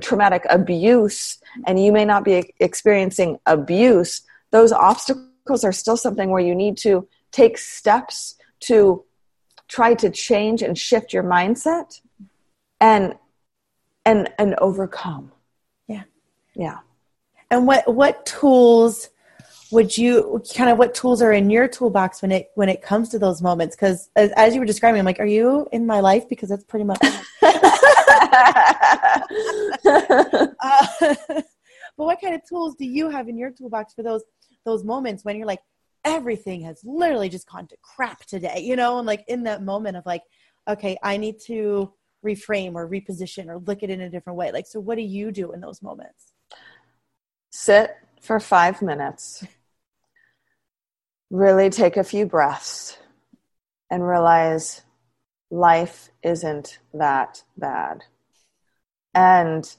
traumatic 0.00 0.44
abuse 0.50 1.38
and 1.66 1.82
you 1.82 1.92
may 1.92 2.04
not 2.04 2.24
be 2.24 2.52
experiencing 2.58 3.38
abuse, 3.46 4.22
those 4.50 4.72
obstacles 4.72 5.64
are 5.64 5.72
still 5.72 5.96
something 5.96 6.30
where 6.30 6.42
you 6.42 6.54
need 6.54 6.76
to 6.78 7.06
take 7.30 7.58
steps 7.58 8.34
to 8.62 9.04
try 9.68 9.94
to 9.94 10.10
change 10.10 10.62
and 10.62 10.76
shift 10.76 11.12
your 11.12 11.22
mindset 11.22 12.00
and 12.80 13.14
and 14.04 14.28
and 14.38 14.54
overcome. 14.56 15.32
Yeah. 15.86 16.02
Yeah. 16.54 16.78
And 17.50 17.66
what 17.66 17.92
what 17.92 18.26
tools 18.26 19.10
would 19.70 19.96
you 19.96 20.42
kind 20.54 20.70
of 20.70 20.78
what 20.78 20.94
tools 20.94 21.22
are 21.22 21.32
in 21.32 21.48
your 21.48 21.66
toolbox 21.66 22.20
when 22.20 22.30
it 22.30 22.50
when 22.54 22.68
it 22.68 22.82
comes 22.82 23.08
to 23.08 23.18
those 23.18 23.40
moments 23.40 23.74
because 23.74 24.10
as, 24.16 24.30
as, 24.36 24.54
you 24.54 24.60
were 24.60 24.66
describing 24.66 24.98
i'm 24.98 25.06
like 25.06 25.18
are 25.18 25.24
you 25.24 25.66
in 25.72 25.86
my 25.86 25.98
life 25.98 26.28
because 26.28 26.50
that's 26.50 26.64
pretty 26.64 26.84
much 26.84 26.98
uh, 30.62 30.86
but 31.96 32.06
what 32.06 32.20
kind 32.20 32.34
of 32.34 32.42
tools 32.46 32.74
do 32.76 32.84
you 32.84 33.08
have 33.08 33.28
in 33.28 33.38
your 33.38 33.50
toolbox 33.50 33.94
for 33.94 34.02
those 34.02 34.22
those 34.64 34.84
moments 34.84 35.24
when 35.24 35.36
you're 35.36 35.46
like 35.46 35.60
everything 36.04 36.62
has 36.62 36.80
literally 36.84 37.28
just 37.28 37.48
gone 37.48 37.66
to 37.66 37.76
crap 37.82 38.24
today 38.26 38.60
you 38.60 38.76
know? 38.76 38.98
And 38.98 39.06
like 39.06 39.24
in 39.28 39.44
that 39.44 39.62
moment 39.62 39.96
of 39.96 40.04
like 40.06 40.22
okay 40.68 40.96
i 41.02 41.16
need 41.16 41.40
to 41.46 41.92
reframe 42.24 42.74
or 42.74 42.88
reposition 42.88 43.48
or 43.48 43.58
look 43.58 43.82
at 43.82 43.90
it 43.90 43.94
in 43.94 44.00
a 44.02 44.10
different 44.10 44.38
way. 44.38 44.52
Like 44.52 44.66
so 44.66 44.80
what 44.80 44.96
do 44.96 45.02
you 45.02 45.32
do 45.32 45.52
in 45.52 45.60
those 45.60 45.82
moments? 45.82 46.32
Sit 47.50 47.94
for 48.20 48.40
five 48.40 48.80
minutes. 48.80 49.44
Really 51.30 51.70
take 51.70 51.96
a 51.96 52.04
few 52.04 52.26
breaths 52.26 52.98
and 53.90 54.06
realize 54.06 54.82
life 55.50 56.10
isn't 56.22 56.78
that 56.94 57.42
bad. 57.56 58.04
And, 59.14 59.74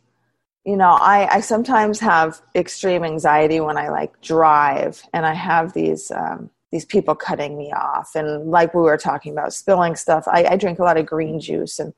you 0.65 0.77
know, 0.77 0.91
I, 0.91 1.27
I 1.35 1.39
sometimes 1.41 1.99
have 1.99 2.41
extreme 2.55 3.03
anxiety 3.03 3.59
when 3.59 3.77
I 3.77 3.89
like 3.89 4.19
drive 4.21 5.01
and 5.13 5.25
I 5.25 5.33
have 5.33 5.73
these, 5.73 6.09
um, 6.11 6.49
these 6.71 6.85
people 6.85 7.15
cutting 7.15 7.57
me 7.57 7.71
off. 7.73 8.15
And 8.15 8.49
like 8.49 8.73
we 8.73 8.81
were 8.81 8.97
talking 8.97 9.33
about, 9.33 9.53
spilling 9.53 9.95
stuff. 9.95 10.25
I, 10.27 10.45
I 10.45 10.57
drink 10.57 10.79
a 10.79 10.83
lot 10.83 10.97
of 10.97 11.05
green 11.05 11.39
juice 11.39 11.79
and 11.79 11.93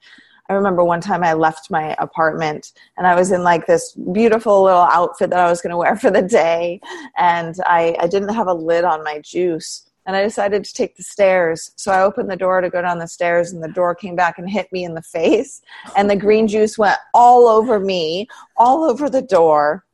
I 0.50 0.54
remember 0.54 0.84
one 0.84 1.02
time 1.02 1.24
I 1.24 1.34
left 1.34 1.72
my 1.72 1.96
apartment 2.00 2.74
and 2.98 3.08
I 3.08 3.16
was 3.16 3.32
in 3.32 3.44
like 3.44 3.66
this 3.66 3.94
beautiful 3.94 4.64
little 4.64 4.82
outfit 4.82 5.32
that 5.32 5.40
I 5.40 5.50
was 5.50 5.62
going 5.62 5.72
to 5.72 5.78
wear 5.78 5.96
for 5.98 6.12
the 6.12 6.22
day. 6.22 6.82
And 7.18 7.56
I, 7.66 7.96
I 8.00 8.08
didn't 8.08 8.34
have 8.34 8.48
a 8.48 8.54
lid 8.54 8.84
on 8.84 9.04
my 9.04 9.20
juice. 9.20 9.90
And 10.06 10.16
I 10.16 10.24
decided 10.24 10.64
to 10.64 10.74
take 10.74 10.96
the 10.96 11.04
stairs. 11.04 11.72
So 11.76 11.92
I 11.92 12.04
opened 12.04 12.30
the 12.30 12.36
door 12.36 12.62
to 12.62 12.70
go 12.70 12.82
down 12.82 13.00
the 13.00 13.08
stairs, 13.08 13.52
and 13.52 13.64
the 13.64 13.70
door 13.70 13.96
came 13.96 14.16
back 14.16 14.38
and 14.38 14.50
hit 14.50 14.72
me 14.72 14.84
in 14.84 14.94
the 14.94 15.02
face. 15.02 15.62
And 15.98 16.10
the 16.10 16.16
green 16.16 16.48
juice 16.48 16.78
went 16.78 16.98
all 17.14 17.48
over 17.48 17.80
me, 17.80 18.28
all 18.56 18.84
over 18.84 19.10
the 19.10 19.22
door. 19.24 19.86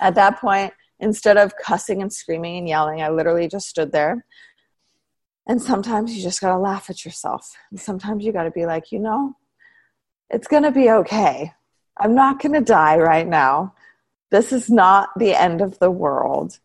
At 0.00 0.16
that 0.16 0.40
point, 0.40 0.72
instead 0.98 1.36
of 1.36 1.56
cussing 1.56 2.02
and 2.02 2.12
screaming 2.12 2.58
and 2.58 2.68
yelling, 2.68 3.02
I 3.02 3.10
literally 3.10 3.46
just 3.48 3.68
stood 3.68 3.92
there. 3.92 4.24
And 5.46 5.62
sometimes 5.62 6.16
you 6.16 6.22
just 6.22 6.40
got 6.40 6.52
to 6.52 6.58
laugh 6.58 6.90
at 6.90 7.04
yourself. 7.04 7.54
And 7.70 7.78
sometimes 7.78 8.24
you 8.24 8.32
got 8.32 8.44
to 8.44 8.50
be 8.50 8.66
like, 8.66 8.90
you 8.90 8.98
know, 8.98 9.36
it's 10.30 10.48
going 10.48 10.62
to 10.62 10.70
be 10.70 10.90
okay. 10.90 11.52
I'm 11.98 12.14
not 12.14 12.40
going 12.40 12.54
to 12.54 12.60
die 12.60 12.96
right 12.96 13.26
now. 13.26 13.74
This 14.30 14.52
is 14.52 14.68
not 14.70 15.10
the 15.16 15.34
end 15.34 15.60
of 15.60 15.78
the 15.78 15.90
world. 15.90 16.58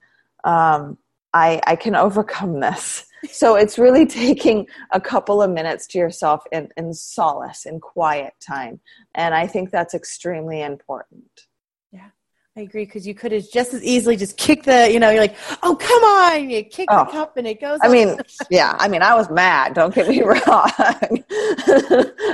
Um, 0.43 0.97
I, 1.33 1.61
I 1.65 1.75
can 1.75 1.95
overcome 1.95 2.59
this. 2.59 3.05
So 3.31 3.55
it's 3.55 3.77
really 3.77 4.05
taking 4.05 4.67
a 4.91 4.99
couple 5.01 5.41
of 5.41 5.51
minutes 5.51 5.87
to 5.87 5.97
yourself 5.97 6.43
in, 6.51 6.69
in 6.77 6.93
solace, 6.93 7.65
in 7.65 7.79
quiet 7.79 8.33
time. 8.45 8.79
And 9.15 9.35
I 9.35 9.47
think 9.47 9.71
that's 9.71 9.93
extremely 9.93 10.61
important. 10.61 11.47
Yeah, 11.91 12.09
I 12.57 12.61
agree 12.61 12.85
because 12.85 13.05
you 13.05 13.13
could 13.13 13.31
have 13.31 13.49
just 13.51 13.73
as 13.73 13.83
easily 13.83 14.15
just 14.15 14.37
kick 14.37 14.63
the, 14.63 14.91
you 14.91 14.99
know, 14.99 15.09
you're 15.09 15.21
like, 15.21 15.35
oh 15.63 15.75
come 15.75 16.03
on, 16.03 16.49
you 16.49 16.63
kick 16.63 16.87
oh, 16.89 17.05
the 17.05 17.11
cup 17.11 17.37
and 17.37 17.45
it 17.45 17.59
goes. 17.59 17.79
I 17.83 17.89
mean, 17.89 18.17
yeah, 18.49 18.75
I 18.79 18.87
mean, 18.87 19.01
I 19.01 19.15
was 19.15 19.29
mad. 19.29 19.73
Don't 19.73 19.93
get 19.93 20.07
me 20.07 20.21
wrong. 20.23 20.71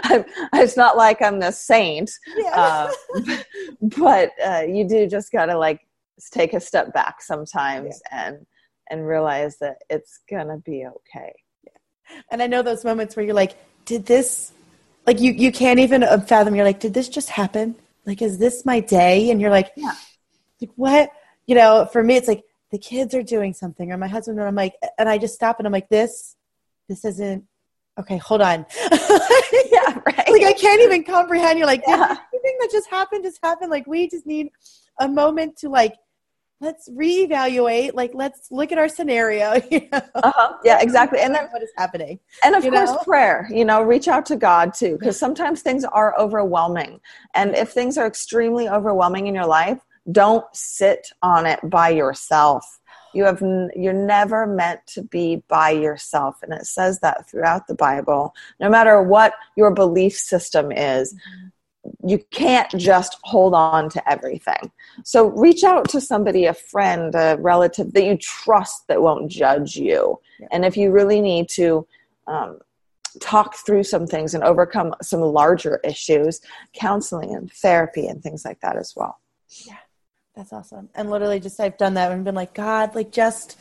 I'm, 0.04 0.26
it's 0.54 0.78
not 0.78 0.98
like 0.98 1.22
I'm 1.22 1.40
the 1.40 1.52
saint, 1.52 2.12
yeah. 2.38 2.90
uh, 3.18 3.38
but 3.98 4.32
uh, 4.46 4.64
you 4.68 4.88
do 4.88 5.08
just 5.08 5.32
gotta 5.32 5.58
like 5.58 5.82
take 6.32 6.54
a 6.54 6.60
step 6.60 6.94
back 6.94 7.22
sometimes 7.22 8.02
yeah. 8.12 8.28
and 8.28 8.46
and 8.90 9.08
realize 9.08 9.58
that 9.58 9.78
it's 9.90 10.20
gonna 10.30 10.58
be 10.58 10.86
okay. 10.86 11.34
Yeah. 11.64 12.22
And 12.32 12.42
I 12.42 12.48
know 12.48 12.62
those 12.62 12.84
moments 12.84 13.16
where 13.16 13.26
you're 13.26 13.36
like, 13.36 13.56
did 13.86 14.06
this? 14.06 14.52
Like 15.06 15.20
you, 15.20 15.32
you 15.32 15.52
can't 15.52 15.80
even 15.80 16.02
fathom. 16.22 16.56
You're 16.56 16.66
like, 16.66 16.80
did 16.80 16.94
this 16.94 17.10
just 17.10 17.30
happen? 17.30 17.76
Like, 18.06 18.22
is 18.22 18.38
this 18.38 18.66
my 18.66 18.80
day? 18.80 19.30
And 19.30 19.40
you're 19.40 19.52
like, 19.52 19.72
yeah 19.76 19.94
like 20.62 20.72
what 20.76 21.12
you 21.46 21.56
know 21.56 21.88
for 21.92 22.04
me 22.04 22.16
it's 22.16 22.28
like 22.28 22.44
the 22.72 22.78
kids 22.78 23.14
are 23.14 23.24
doing 23.24 23.54
something 23.54 23.92
or 23.92 23.98
my 23.98 24.08
husband 24.08 24.40
and 24.40 24.48
i'm 24.48 24.56
like 24.56 24.74
and 24.98 25.10
i 25.10 25.18
just 25.18 25.36
stop 25.36 25.60
and 25.60 25.68
i'm 25.68 25.74
like 25.74 25.90
this 25.90 26.36
this 26.88 27.06
isn't 27.06 27.44
okay 28.00 28.18
hold 28.18 28.42
on 28.42 28.66
yeah 29.72 30.00
right 30.06 30.30
like 30.30 30.44
i 30.44 30.54
can't 30.58 30.82
even 30.82 31.04
comprehend 31.04 31.58
you're 31.58 31.68
like 31.68 31.84
yeah. 31.88 32.18
everything 32.34 32.58
that 32.60 32.70
just 32.72 32.90
happened 32.90 33.24
just 33.24 33.40
happened 33.44 33.72
like 33.72 33.88
we 33.88 34.08
just 34.08 34.26
need 34.26 34.50
a 35.00 35.08
moment 35.08 35.58
to 35.58 35.70
like 35.70 35.96
let's 36.62 36.90
reevaluate 36.90 37.94
like 37.94 38.12
let's 38.14 38.50
look 38.50 38.72
at 38.72 38.78
our 38.78 38.88
scenario 38.88 39.54
you 39.72 39.82
know? 39.92 40.02
uh-huh. 40.16 40.54
yeah 40.64 40.80
exactly 40.82 41.20
and 41.20 41.36
then 41.36 41.48
what 41.52 41.62
is 41.62 41.72
happening 41.78 42.20
and 42.44 42.56
of 42.56 42.64
course 42.64 42.92
know? 42.92 42.98
prayer 43.04 43.48
you 43.52 43.66
know 43.66 43.82
reach 43.82 44.08
out 44.08 44.26
to 44.26 44.36
god 44.36 44.74
too 44.74 44.98
because 44.98 45.20
sometimes 45.20 45.62
things 45.62 45.84
are 45.84 46.18
overwhelming 46.18 47.00
and 47.34 47.56
if 47.56 47.72
things 47.72 47.98
are 47.98 48.08
extremely 48.08 48.70
overwhelming 48.70 49.28
in 49.28 49.36
your 49.36 49.46
life 49.46 49.80
don't 50.12 50.46
sit 50.54 51.10
on 51.22 51.46
it 51.46 51.60
by 51.64 51.90
yourself 51.90 52.80
you 53.14 53.24
have 53.24 53.42
you're 53.76 53.94
never 53.94 54.46
meant 54.46 54.80
to 54.86 55.02
be 55.02 55.42
by 55.48 55.70
yourself 55.72 56.38
and 56.42 56.54
it 56.54 56.66
says 56.66 57.00
that 57.00 57.30
throughout 57.30 57.68
the 57.68 57.76
bible 57.76 58.34
no 58.60 58.70
matter 58.70 59.02
what 59.02 59.34
your 59.58 59.72
belief 59.72 60.14
system 60.14 60.72
is 60.72 61.16
you 62.06 62.24
can't 62.32 62.70
just 62.72 63.18
hold 63.24 63.54
on 63.54 63.90
to 63.90 64.12
everything. 64.12 64.72
So 65.04 65.28
reach 65.28 65.64
out 65.64 65.90
to 65.90 66.02
somebody, 66.02 66.46
a 66.46 66.54
friend, 66.54 67.14
a 67.16 67.38
relative 67.40 67.94
that 67.94 68.06
you 68.06 68.18
trust 68.18 68.88
that 68.88 69.02
won't 69.02 69.32
judge 69.32 69.76
you. 69.76 70.20
Yeah. 70.40 70.48
And 70.52 70.66
if 70.66 70.78
you 70.78 70.92
really 70.92 71.22
need 71.22 71.50
to 71.50 71.88
um, 72.28 72.60
talk 73.20 73.56
through 73.56 73.84
some 73.84 74.08
things 74.08 74.34
and 74.34 74.44
overcome 74.44 74.96
some 75.02 75.22
larger 75.22 75.80
issues, 75.84 76.42
counseling 76.74 77.36
and 77.36 77.52
therapy 77.52 78.08
and 78.08 78.22
things 78.22 78.46
like 78.46 78.60
that 78.62 78.78
as 78.78 78.94
well. 78.96 79.20
Yeah, 79.66 79.78
that's 80.36 80.52
awesome. 80.52 80.90
And 80.96 81.10
literally, 81.10 81.40
just 81.40 81.60
I've 81.60 81.78
done 81.78 81.94
that 81.96 82.12
and 82.12 82.24
been 82.24 82.36
like, 82.36 82.54
God, 82.54 82.96
like 82.96 83.12
just 83.12 83.58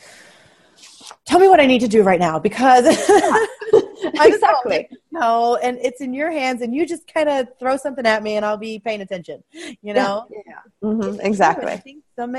tell 1.25 1.39
me 1.39 1.47
what 1.47 1.59
I 1.59 1.65
need 1.65 1.79
to 1.79 1.87
do 1.87 2.03
right 2.03 2.19
now 2.19 2.39
because 2.39 2.85
exactly 4.21 4.89
no, 5.11 5.55
and 5.57 5.77
it's 5.81 6.01
in 6.01 6.13
your 6.13 6.31
hands, 6.31 6.61
and 6.61 6.75
you 6.75 6.85
just 6.85 7.11
kind 7.11 7.29
of 7.29 7.47
throw 7.59 7.77
something 7.77 8.05
at 8.05 8.21
me, 8.21 8.35
and 8.35 8.45
I'll 8.45 8.57
be 8.57 8.79
paying 8.79 9.01
attention. 9.01 9.43
You 9.81 9.93
know, 9.93 10.27
yeah, 10.29 10.39
yeah. 10.45 10.89
Mm-hmm. 10.89 11.21
exactly. 11.21 11.71
I 11.71 11.77
think 11.77 12.03
some, 12.15 12.35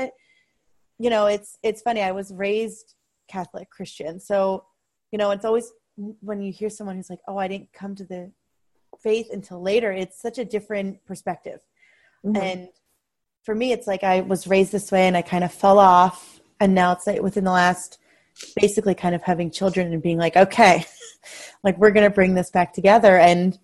you 0.99 1.09
know, 1.09 1.25
it's 1.27 1.57
it's 1.63 1.81
funny. 1.81 2.01
I 2.01 2.11
was 2.11 2.31
raised 2.33 2.93
Catholic 3.27 3.69
Christian, 3.69 4.19
so 4.19 4.65
you 5.11 5.17
know, 5.17 5.31
it's 5.31 5.45
always 5.45 5.71
when 6.21 6.41
you 6.41 6.51
hear 6.51 6.69
someone 6.69 6.95
who's 6.95 7.09
like, 7.09 7.21
"Oh, 7.27 7.37
I 7.37 7.47
didn't 7.47 7.73
come 7.73 7.95
to 7.95 8.05
the 8.05 8.31
faith 8.99 9.27
until 9.31 9.61
later," 9.61 9.91
it's 9.91 10.21
such 10.21 10.37
a 10.37 10.45
different 10.45 11.03
perspective. 11.05 11.61
Mm-hmm. 12.25 12.41
And 12.41 12.67
for 13.43 13.55
me, 13.55 13.71
it's 13.71 13.87
like 13.87 14.03
I 14.03 14.21
was 14.21 14.47
raised 14.47 14.71
this 14.71 14.91
way, 14.91 15.07
and 15.07 15.17
I 15.17 15.21
kind 15.21 15.43
of 15.43 15.51
fell 15.51 15.79
off, 15.79 16.39
and 16.59 16.75
now 16.75 16.91
it's 16.91 17.07
like 17.07 17.21
within 17.21 17.43
the 17.43 17.51
last 17.51 17.99
basically 18.55 18.93
kind 18.93 19.15
of 19.15 19.23
having 19.23 19.49
children 19.49 19.91
and 19.93 20.01
being 20.01 20.17
like, 20.17 20.35
okay, 20.35 20.85
like 21.63 21.77
we're 21.77 21.91
going 21.91 22.09
to 22.09 22.13
bring 22.13 22.35
this 22.35 22.49
back 22.49 22.73
together 22.73 23.17
and 23.17 23.57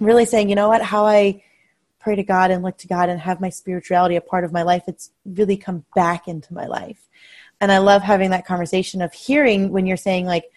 really 0.00 0.26
saying, 0.26 0.48
you 0.48 0.54
know 0.54 0.68
what, 0.68 0.82
how 0.82 1.06
I 1.06 1.42
pray 2.00 2.16
to 2.16 2.22
God 2.22 2.50
and 2.50 2.62
look 2.62 2.76
to 2.78 2.86
God 2.86 3.08
and 3.08 3.18
have 3.20 3.40
my 3.40 3.48
spirituality 3.48 4.16
a 4.16 4.20
part 4.20 4.44
of 4.44 4.52
my 4.52 4.62
life, 4.62 4.84
it's 4.86 5.10
really 5.24 5.56
come 5.56 5.84
back 5.94 6.28
into 6.28 6.52
my 6.52 6.66
life. 6.66 7.08
And 7.60 7.72
I 7.72 7.78
love 7.78 8.02
having 8.02 8.30
that 8.30 8.46
conversation 8.46 9.00
of 9.00 9.12
hearing 9.12 9.70
when 9.70 9.86
you're 9.86 9.96
saying 9.96 10.26
like, 10.26 10.50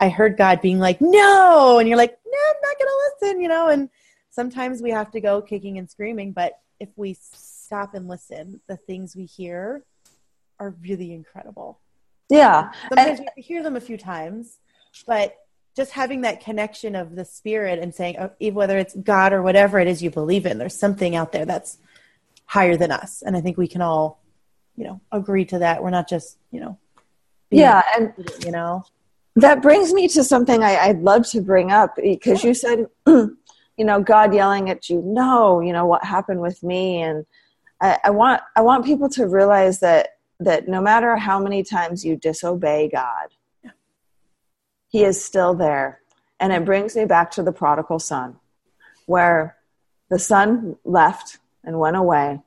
I 0.00 0.08
heard 0.08 0.36
God 0.36 0.60
being 0.60 0.78
like, 0.78 1.00
no, 1.00 1.78
and 1.78 1.88
you're 1.88 1.98
like, 1.98 2.18
no, 2.26 2.38
I'm 2.50 2.56
not 2.62 2.78
going 2.78 2.88
to 2.88 3.26
listen, 3.26 3.40
you 3.40 3.48
know, 3.48 3.68
and 3.68 3.88
sometimes 4.30 4.82
we 4.82 4.90
have 4.90 5.10
to 5.12 5.20
go 5.20 5.42
kicking 5.42 5.78
and 5.78 5.90
screaming, 5.90 6.32
but 6.32 6.58
if 6.80 6.88
we 6.96 7.16
stop 7.20 7.94
and 7.94 8.08
listen, 8.08 8.60
the 8.66 8.76
things 8.76 9.16
we 9.16 9.24
hear 9.24 9.84
are 10.60 10.74
really 10.82 11.12
incredible. 11.12 11.78
Yeah. 12.28 12.72
Sometimes 12.88 13.20
and, 13.20 13.30
we 13.36 13.42
hear 13.42 13.62
them 13.62 13.76
a 13.76 13.80
few 13.80 13.96
times, 13.96 14.58
but 15.06 15.36
just 15.78 15.92
having 15.92 16.22
that 16.22 16.40
connection 16.40 16.96
of 16.96 17.14
the 17.14 17.24
spirit 17.24 17.78
and 17.78 17.94
saying, 17.94 18.16
oh, 18.18 18.50
whether 18.50 18.76
it's 18.76 18.96
God 18.96 19.32
or 19.32 19.42
whatever 19.42 19.78
it 19.78 19.86
is 19.86 20.02
you 20.02 20.10
believe 20.10 20.44
in, 20.44 20.58
there's 20.58 20.76
something 20.76 21.14
out 21.14 21.30
there 21.30 21.44
that's 21.44 21.78
higher 22.46 22.76
than 22.76 22.90
us. 22.90 23.22
And 23.22 23.36
I 23.36 23.40
think 23.40 23.56
we 23.56 23.68
can 23.68 23.80
all, 23.80 24.20
you 24.76 24.82
know, 24.82 25.00
agree 25.12 25.44
to 25.44 25.60
that. 25.60 25.80
We're 25.80 25.90
not 25.90 26.08
just, 26.08 26.36
you 26.50 26.58
know, 26.58 26.78
yeah. 27.52 27.82
And, 27.96 28.12
you 28.44 28.50
know, 28.50 28.82
that 29.36 29.62
brings 29.62 29.92
me 29.92 30.08
to 30.08 30.24
something 30.24 30.64
I, 30.64 30.88
would 30.88 31.04
love 31.04 31.28
to 31.28 31.40
bring 31.40 31.70
up 31.70 31.94
because 31.94 32.42
yeah. 32.42 32.48
you 32.48 32.54
said, 32.54 32.86
you 33.06 33.36
know, 33.78 34.02
God 34.02 34.34
yelling 34.34 34.70
at 34.70 34.90
you, 34.90 35.00
no, 35.04 35.60
you 35.60 35.72
know, 35.72 35.86
what 35.86 36.04
happened 36.04 36.40
with 36.40 36.60
me. 36.64 37.02
And 37.02 37.24
I, 37.80 37.98
I 38.06 38.10
want, 38.10 38.42
I 38.56 38.62
want 38.62 38.84
people 38.84 39.08
to 39.10 39.28
realize 39.28 39.78
that 39.78 40.08
that 40.40 40.66
no 40.66 40.80
matter 40.80 41.16
how 41.16 41.38
many 41.38 41.62
times 41.62 42.04
you 42.04 42.16
disobey 42.16 42.90
God, 42.92 43.28
He 44.88 45.04
is 45.04 45.22
still 45.22 45.54
there. 45.54 46.00
And 46.40 46.52
it 46.52 46.64
brings 46.64 46.96
me 46.96 47.04
back 47.04 47.30
to 47.32 47.42
the 47.42 47.52
prodigal 47.52 47.98
son, 47.98 48.36
where 49.06 49.56
the 50.08 50.18
son 50.18 50.76
left 50.84 51.38
and 51.64 51.78
went 51.78 51.96
away, 51.96 52.40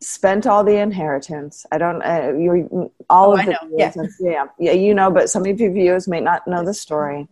spent 0.00 0.46
all 0.46 0.64
the 0.64 0.76
inheritance. 0.76 1.64
I 1.70 1.78
don't, 1.78 2.02
uh, 2.02 2.32
you, 2.36 2.92
all 3.08 3.30
oh, 3.30 3.38
of 3.38 3.46
the, 3.46 3.58
yeah. 3.76 3.92
yeah, 4.20 4.46
yeah, 4.58 4.72
you 4.72 4.94
know, 4.94 5.10
but 5.10 5.30
some 5.30 5.46
of 5.46 5.60
your 5.60 5.72
viewers 5.72 6.08
may 6.08 6.20
not 6.20 6.46
know 6.46 6.64
the 6.64 6.74
story. 6.74 7.28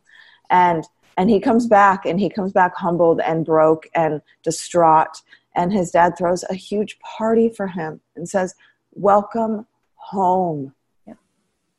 And 0.50 0.84
and 1.16 1.30
he 1.30 1.38
comes 1.38 1.68
back 1.68 2.06
and 2.06 2.18
he 2.18 2.28
comes 2.28 2.52
back 2.52 2.74
humbled 2.76 3.20
and 3.20 3.46
broke 3.46 3.88
and 3.94 4.20
distraught 4.42 5.22
and 5.54 5.72
his 5.72 5.90
dad 5.90 6.16
throws 6.16 6.44
a 6.50 6.54
huge 6.54 6.98
party 6.98 7.48
for 7.48 7.68
him 7.68 8.00
and 8.16 8.28
says 8.28 8.54
welcome 8.92 9.66
home. 9.94 10.74
Yeah. 11.06 11.14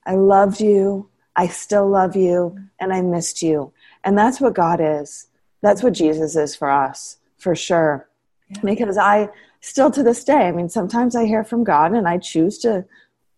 I 0.06 0.16
loved 0.16 0.62
you. 0.62 1.10
I 1.36 1.48
still 1.48 1.88
love 1.90 2.16
you. 2.16 2.58
And 2.80 2.94
I 2.94 3.02
missed 3.02 3.42
you. 3.42 3.74
And 4.04 4.18
that's 4.18 4.40
what 4.40 4.54
God 4.54 4.80
is. 4.82 5.28
That's 5.62 5.82
what 5.82 5.94
Jesus 5.94 6.36
is 6.36 6.56
for 6.56 6.70
us, 6.70 7.18
for 7.38 7.56
sure. 7.56 8.08
Yeah. 8.50 8.60
Because 8.64 8.98
I 8.98 9.30
still 9.62 9.90
to 9.92 10.04
this 10.04 10.24
day, 10.24 10.48
I 10.48 10.52
mean, 10.52 10.70
sometimes 10.70 11.16
I 11.16 11.26
hear 11.26 11.44
from 11.44 11.64
God 11.64 11.94
and 11.94 12.08
I 12.08 12.20
choose 12.20 12.60
to 12.60 12.86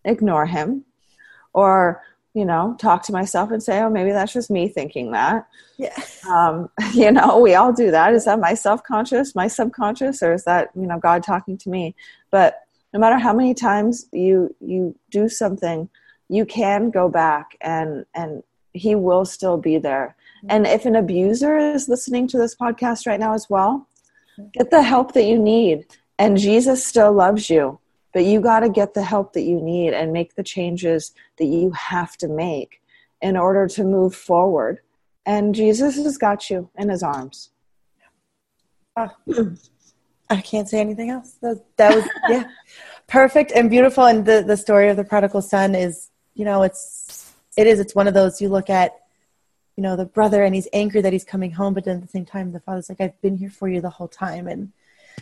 ignore 0.04 0.46
him 0.46 0.84
or, 1.54 2.02
you 2.34 2.44
know, 2.44 2.76
talk 2.78 3.02
to 3.04 3.12
myself 3.12 3.50
and 3.50 3.62
say, 3.62 3.80
oh, 3.80 3.88
maybe 3.88 4.12
that's 4.12 4.34
just 4.34 4.50
me 4.50 4.68
thinking 4.68 5.12
that. 5.12 5.48
Yeah. 5.78 5.96
Um, 6.28 6.68
you 6.92 7.10
know, 7.10 7.38
we 7.38 7.54
all 7.54 7.72
do 7.72 7.90
that. 7.90 8.12
Is 8.12 8.26
that 8.26 8.38
my 8.38 8.54
self 8.54 8.82
conscious, 8.84 9.34
my 9.34 9.48
subconscious, 9.48 10.22
or 10.22 10.34
is 10.34 10.44
that, 10.44 10.68
you 10.74 10.86
know, 10.86 10.98
God 10.98 11.22
talking 11.22 11.56
to 11.58 11.70
me? 11.70 11.94
But 12.30 12.60
no 12.92 13.00
matter 13.00 13.18
how 13.18 13.32
many 13.32 13.54
times 13.54 14.06
you 14.12 14.54
you 14.60 14.94
do 15.10 15.28
something 15.28 15.88
you 16.28 16.44
can 16.44 16.90
go 16.90 17.08
back 17.08 17.56
and 17.60 18.04
and 18.14 18.42
he 18.72 18.94
will 18.94 19.24
still 19.24 19.56
be 19.56 19.78
there 19.78 20.16
mm-hmm. 20.38 20.48
and 20.50 20.66
if 20.66 20.84
an 20.84 20.96
abuser 20.96 21.56
is 21.56 21.88
listening 21.88 22.28
to 22.28 22.38
this 22.38 22.54
podcast 22.54 23.06
right 23.06 23.20
now 23.20 23.34
as 23.34 23.48
well 23.48 23.88
mm-hmm. 24.38 24.48
get 24.54 24.70
the 24.70 24.82
help 24.82 25.12
that 25.12 25.24
you 25.24 25.38
need 25.38 25.86
and 26.18 26.38
jesus 26.38 26.84
still 26.84 27.12
loves 27.12 27.48
you 27.50 27.78
but 28.14 28.24
you 28.24 28.40
got 28.40 28.60
to 28.60 28.68
get 28.68 28.94
the 28.94 29.02
help 29.02 29.32
that 29.32 29.42
you 29.42 29.60
need 29.60 29.92
and 29.92 30.12
make 30.12 30.34
the 30.34 30.42
changes 30.42 31.12
that 31.38 31.46
you 31.46 31.70
have 31.70 32.16
to 32.16 32.28
make 32.28 32.80
in 33.20 33.36
order 33.36 33.66
to 33.66 33.84
move 33.84 34.14
forward 34.14 34.80
and 35.26 35.54
jesus 35.54 35.96
has 35.96 36.18
got 36.18 36.50
you 36.50 36.70
in 36.76 36.88
his 36.88 37.02
arms 37.02 37.50
oh. 38.96 39.10
I 40.30 40.40
can't 40.40 40.68
say 40.68 40.80
anything 40.80 41.10
else. 41.10 41.38
That, 41.40 41.64
that 41.76 41.94
was 41.94 42.08
yeah, 42.28 42.44
perfect 43.06 43.52
and 43.52 43.70
beautiful. 43.70 44.04
And 44.04 44.24
the 44.24 44.44
the 44.46 44.56
story 44.56 44.88
of 44.88 44.96
the 44.96 45.04
prodigal 45.04 45.42
son 45.42 45.74
is, 45.74 46.10
you 46.38 46.44
know, 46.46 46.62
it's 46.62 47.30
it 47.56 47.66
is. 47.66 47.80
It's 47.80 47.94
one 47.94 48.08
of 48.08 48.14
those 48.14 48.40
you 48.40 48.48
look 48.48 48.70
at, 48.70 48.96
you 49.76 49.82
know, 49.82 49.96
the 49.96 50.06
brother 50.06 50.42
and 50.42 50.54
he's 50.54 50.68
angry 50.72 51.02
that 51.02 51.12
he's 51.12 51.24
coming 51.24 51.50
home, 51.50 51.74
but 51.74 51.84
then 51.84 51.96
at 51.96 52.02
the 52.02 52.08
same 52.08 52.24
time, 52.24 52.52
the 52.52 52.60
father's 52.60 52.88
like, 52.88 53.00
I've 53.00 53.20
been 53.20 53.36
here 53.36 53.50
for 53.50 53.68
you 53.68 53.80
the 53.80 53.90
whole 53.90 54.08
time, 54.08 54.46
and 54.46 54.72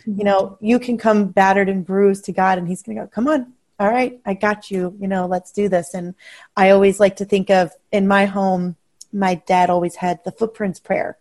you 0.05 0.23
know, 0.23 0.57
you 0.61 0.79
can 0.79 0.97
come 0.97 1.27
battered 1.27 1.69
and 1.69 1.85
bruised 1.85 2.25
to 2.25 2.31
God, 2.31 2.57
and 2.57 2.67
He's 2.67 2.83
going 2.83 2.97
to 2.97 3.03
go, 3.03 3.07
come 3.07 3.27
on. 3.27 3.53
All 3.79 3.89
right, 3.89 4.19
I 4.25 4.33
got 4.33 4.71
you. 4.71 4.95
You 4.99 5.07
know, 5.07 5.27
let's 5.27 5.51
do 5.51 5.69
this. 5.69 5.93
And 5.93 6.15
I 6.55 6.71
always 6.71 6.99
like 6.99 7.17
to 7.17 7.25
think 7.25 7.51
of 7.51 7.71
in 7.91 8.07
my 8.07 8.25
home, 8.25 8.75
my 9.13 9.35
dad 9.35 9.69
always 9.69 9.95
had 9.95 10.23
the 10.23 10.31
footprints 10.31 10.79
prayer 10.79 11.17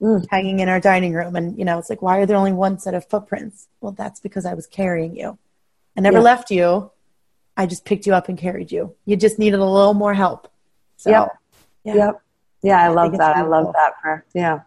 mm. 0.00 0.24
hanging 0.30 0.60
in 0.60 0.68
our 0.68 0.80
dining 0.80 1.12
room. 1.12 1.36
And, 1.36 1.58
you 1.58 1.64
know, 1.64 1.78
it's 1.78 1.90
like, 1.90 2.00
why 2.00 2.18
are 2.18 2.26
there 2.26 2.38
only 2.38 2.54
one 2.54 2.78
set 2.78 2.94
of 2.94 3.06
footprints? 3.06 3.68
Well, 3.82 3.92
that's 3.92 4.18
because 4.18 4.46
I 4.46 4.54
was 4.54 4.66
carrying 4.66 5.14
you. 5.14 5.38
I 5.96 6.00
never 6.00 6.18
yeah. 6.18 6.22
left 6.22 6.50
you. 6.50 6.90
I 7.56 7.66
just 7.66 7.84
picked 7.84 8.06
you 8.06 8.14
up 8.14 8.28
and 8.28 8.38
carried 8.38 8.72
you. 8.72 8.94
You 9.04 9.16
just 9.16 9.38
needed 9.38 9.60
a 9.60 9.64
little 9.64 9.94
more 9.94 10.14
help. 10.14 10.48
So, 10.96 11.10
yep. 11.10 11.28
Yeah. 11.84 11.94
Yep. 11.94 12.22
Yeah, 12.62 12.82
I 12.82 12.88
love 12.88 13.14
I 13.14 13.18
that. 13.18 13.36
I 13.36 13.42
love 13.42 13.72
that 13.72 14.00
prayer. 14.00 14.24
Yeah. 14.34 14.60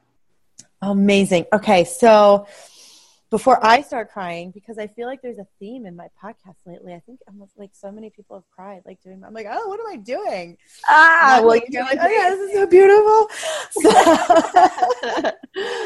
Amazing. 0.82 1.46
Okay. 1.54 1.84
So, 1.84 2.48
before 3.34 3.66
I 3.66 3.82
start 3.82 4.12
crying, 4.12 4.52
because 4.52 4.78
I 4.78 4.86
feel 4.86 5.08
like 5.08 5.24
there's 5.24 5.40
a 5.40 5.48
theme 5.60 5.88
in 5.88 5.96
my 5.96 6.08
podcast 6.24 6.58
lately. 6.68 6.94
I 6.94 7.00
think 7.00 7.20
almost 7.28 7.58
like 7.58 7.72
so 7.74 7.92
many 7.92 8.12
people 8.12 8.36
have 8.36 8.48
cried, 8.56 8.84
like 8.86 9.02
doing. 9.02 9.24
I'm 9.26 9.34
like, 9.34 9.48
oh, 9.50 9.68
what 9.68 9.80
am 9.80 9.88
I 9.88 9.96
doing? 9.96 10.56
Ah, 10.88 11.38
well, 11.40 11.48
like, 11.48 11.66
you're 11.70 11.84
like, 11.84 11.98
oh 12.00 12.08
yeah, 12.08 12.30
this 12.30 12.40
is 12.42 12.54
so 12.54 12.68
beautiful. 12.68 13.28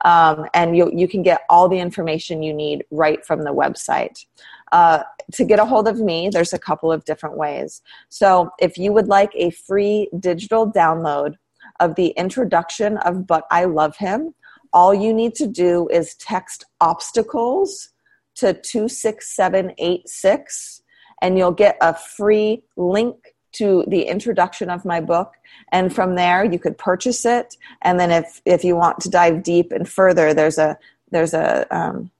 um, 0.01 0.45
and 0.53 0.77
you, 0.77 0.91
you 0.93 1.07
can 1.07 1.23
get 1.23 1.41
all 1.49 1.67
the 1.67 1.79
information 1.79 2.43
you 2.43 2.53
need 2.53 2.85
right 2.91 3.25
from 3.25 3.43
the 3.43 3.53
website 3.53 4.25
uh, 4.71 5.03
to 5.33 5.45
get 5.45 5.59
a 5.59 5.65
hold 5.65 5.87
of 5.87 5.99
me 5.99 6.29
there's 6.29 6.53
a 6.53 6.59
couple 6.59 6.91
of 6.91 7.05
different 7.05 7.37
ways. 7.37 7.81
So 8.09 8.49
if 8.59 8.77
you 8.77 8.91
would 8.93 9.07
like 9.07 9.31
a 9.35 9.51
free 9.51 10.09
digital 10.19 10.71
download 10.71 11.35
of 11.79 11.95
the 11.95 12.09
introduction 12.09 12.97
of 12.97 13.25
but 13.27 13.45
i 13.51 13.65
love 13.65 13.97
him 13.97 14.33
all 14.73 14.93
you 14.93 15.13
need 15.13 15.35
to 15.35 15.47
do 15.47 15.87
is 15.89 16.15
text 16.15 16.65
obstacles 16.81 17.89
to 18.35 18.53
26786 18.53 20.81
and 21.21 21.37
you'll 21.37 21.51
get 21.51 21.77
a 21.81 21.93
free 21.93 22.63
link 22.75 23.35
to 23.53 23.85
the 23.87 24.01
introduction 24.03 24.69
of 24.69 24.83
my 24.85 25.01
book. 25.01 25.33
And 25.71 25.91
from 25.93 26.15
there 26.15 26.43
you 26.43 26.59
could 26.59 26.77
purchase 26.77 27.25
it. 27.25 27.55
And 27.81 27.97
then 27.99 28.11
if 28.11 28.41
if 28.45 28.63
you 28.63 28.75
want 28.75 28.99
to 28.99 29.09
dive 29.09 29.41
deep 29.41 29.71
and 29.71 29.89
further 29.89 30.31
there's 30.33 30.59
a 30.59 30.77
there's 31.09 31.33
a 31.33 31.65
um, 31.75 32.11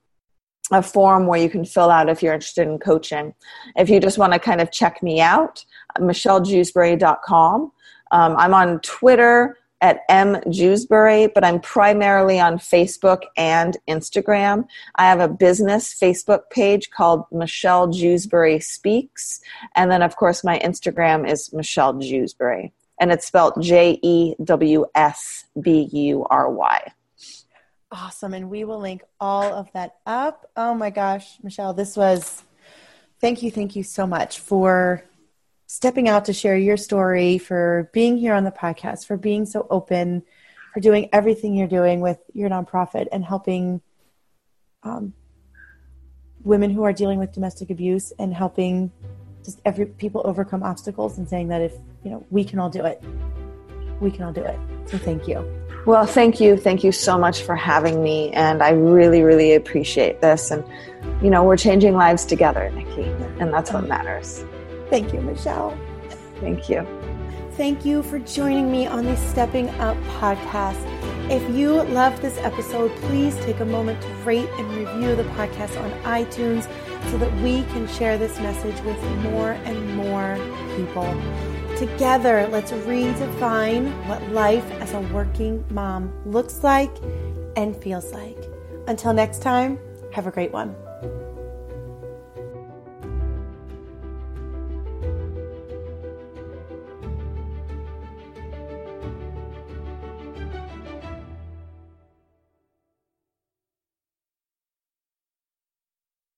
a 0.71 0.81
form 0.81 1.27
where 1.27 1.41
you 1.41 1.49
can 1.49 1.65
fill 1.65 1.89
out 1.89 2.09
if 2.09 2.21
you're 2.21 2.33
interested 2.33 2.67
in 2.67 2.77
coaching 2.77 3.33
if 3.75 3.89
you 3.89 3.99
just 3.99 4.17
want 4.17 4.33
to 4.33 4.39
kind 4.39 4.61
of 4.61 4.71
check 4.71 5.01
me 5.01 5.21
out 5.21 5.65
michellejewsbury.com 5.97 7.71
um, 8.11 8.35
i'm 8.37 8.53
on 8.53 8.79
twitter 8.81 9.57
at 9.81 10.01
M. 10.09 10.37
Jewsbury, 10.49 11.27
but 11.33 11.43
I'm 11.43 11.59
primarily 11.59 12.39
on 12.39 12.57
Facebook 12.57 13.21
and 13.35 13.77
Instagram. 13.87 14.65
I 14.95 15.05
have 15.05 15.19
a 15.19 15.27
business 15.27 15.93
Facebook 15.93 16.49
page 16.49 16.89
called 16.89 17.25
Michelle 17.31 17.87
Jewsbury 17.87 18.59
Speaks. 18.59 19.39
And 19.75 19.91
then, 19.91 20.01
of 20.01 20.15
course, 20.15 20.43
my 20.43 20.59
Instagram 20.59 21.29
is 21.29 21.53
Michelle 21.53 21.93
Jewsbury. 21.93 22.71
And 22.99 23.11
it's 23.11 23.27
spelled 23.27 23.61
J 23.61 23.99
E 24.01 24.33
W 24.43 24.85
S 24.95 25.45
B 25.61 25.87
U 25.91 26.25
R 26.29 26.51
Y. 26.51 26.91
Awesome. 27.91 28.33
And 28.33 28.49
we 28.49 28.65
will 28.65 28.79
link 28.79 29.03
all 29.19 29.53
of 29.53 29.71
that 29.73 29.95
up. 30.05 30.49
Oh 30.57 30.73
my 30.73 30.89
gosh, 30.89 31.37
Michelle, 31.41 31.73
this 31.73 31.95
was, 31.95 32.43
thank 33.21 33.41
you, 33.41 33.49
thank 33.49 33.75
you 33.75 33.83
so 33.83 34.05
much 34.05 34.39
for 34.39 35.03
stepping 35.67 36.07
out 36.09 36.25
to 36.25 36.33
share 36.33 36.57
your 36.57 36.77
story, 36.77 37.37
for 37.37 37.89
being 37.93 38.17
here 38.17 38.33
on 38.33 38.43
the 38.43 38.51
podcast, 38.51 39.05
for 39.05 39.17
being 39.17 39.45
so 39.45 39.67
open, 39.69 40.23
for 40.73 40.79
doing 40.79 41.09
everything 41.13 41.53
you're 41.53 41.67
doing 41.67 42.01
with 42.01 42.19
your 42.33 42.49
nonprofit 42.49 43.07
and 43.11 43.23
helping 43.23 43.81
um, 44.83 45.13
women 46.43 46.69
who 46.69 46.83
are 46.83 46.93
dealing 46.93 47.19
with 47.19 47.33
domestic 47.33 47.69
abuse 47.69 48.11
and 48.19 48.33
helping 48.33 48.91
just 49.43 49.61
every 49.65 49.85
people 49.85 50.21
overcome 50.25 50.63
obstacles 50.63 51.17
and 51.17 51.27
saying 51.27 51.47
that 51.47 51.61
if 51.61 51.73
you 52.03 52.11
know 52.11 52.25
we 52.29 52.43
can 52.43 52.59
all 52.59 52.69
do 52.69 52.85
it, 52.85 53.01
we 54.01 54.11
can 54.11 54.23
all 54.23 54.33
do 54.33 54.43
it. 54.43 54.59
So 54.85 54.97
thank 54.97 55.27
you. 55.27 55.66
Well, 55.87 56.05
thank 56.05 56.41
you. 56.41 56.57
Thank 56.57 56.83
you 56.83 56.91
so 56.91 57.17
much 57.17 57.43
for 57.43 57.55
having 57.55 58.03
me. 58.03 58.29
And 58.33 58.61
I 58.61 58.71
really, 58.71 59.23
really 59.23 59.55
appreciate 59.55 60.19
this. 60.19 60.51
And, 60.51 60.65
you 61.23 61.29
know, 61.29 61.45
we're 61.45 61.55
changing 61.55 61.93
lives 61.93 62.25
together, 62.25 62.69
Nikki. 62.71 63.03
And 63.39 63.53
that's 63.53 63.71
what 63.71 63.87
matters. 63.87 64.43
Thank 64.89 65.13
you, 65.13 65.21
Michelle. 65.21 65.77
Thank 66.41 66.67
you. 66.67 66.85
Thank 67.53 67.85
you 67.85 68.03
for 68.03 68.19
joining 68.19 68.69
me 68.69 68.85
on 68.85 69.05
the 69.05 69.15
Stepping 69.15 69.69
Up 69.79 69.95
podcast. 70.19 70.83
If 71.31 71.49
you 71.55 71.81
loved 71.83 72.21
this 72.21 72.37
episode, 72.39 72.93
please 72.97 73.37
take 73.45 73.61
a 73.61 73.65
moment 73.65 74.01
to 74.01 74.09
rate 74.25 74.49
and 74.57 74.69
review 74.73 75.15
the 75.15 75.23
podcast 75.35 75.81
on 75.81 75.89
iTunes 76.03 76.63
so 77.11 77.17
that 77.17 77.33
we 77.41 77.63
can 77.71 77.87
share 77.87 78.17
this 78.17 78.37
message 78.39 78.77
with 78.81 79.01
more 79.21 79.51
and 79.51 79.95
more 79.95 80.37
people. 80.75 81.05
Together, 81.77 82.47
let's 82.51 82.71
redefine 82.71 83.93
what 84.07 84.19
life 84.31 84.65
as 84.81 84.93
a 84.93 84.99
working 85.13 85.63
mom 85.69 86.11
looks 86.25 86.63
like 86.63 86.89
and 87.55 87.75
feels 87.77 88.11
like. 88.11 88.37
Until 88.87 89.13
next 89.13 89.43
time, 89.43 89.77
have 90.11 90.25
a 90.25 90.31
great 90.31 90.51
one. 90.51 90.75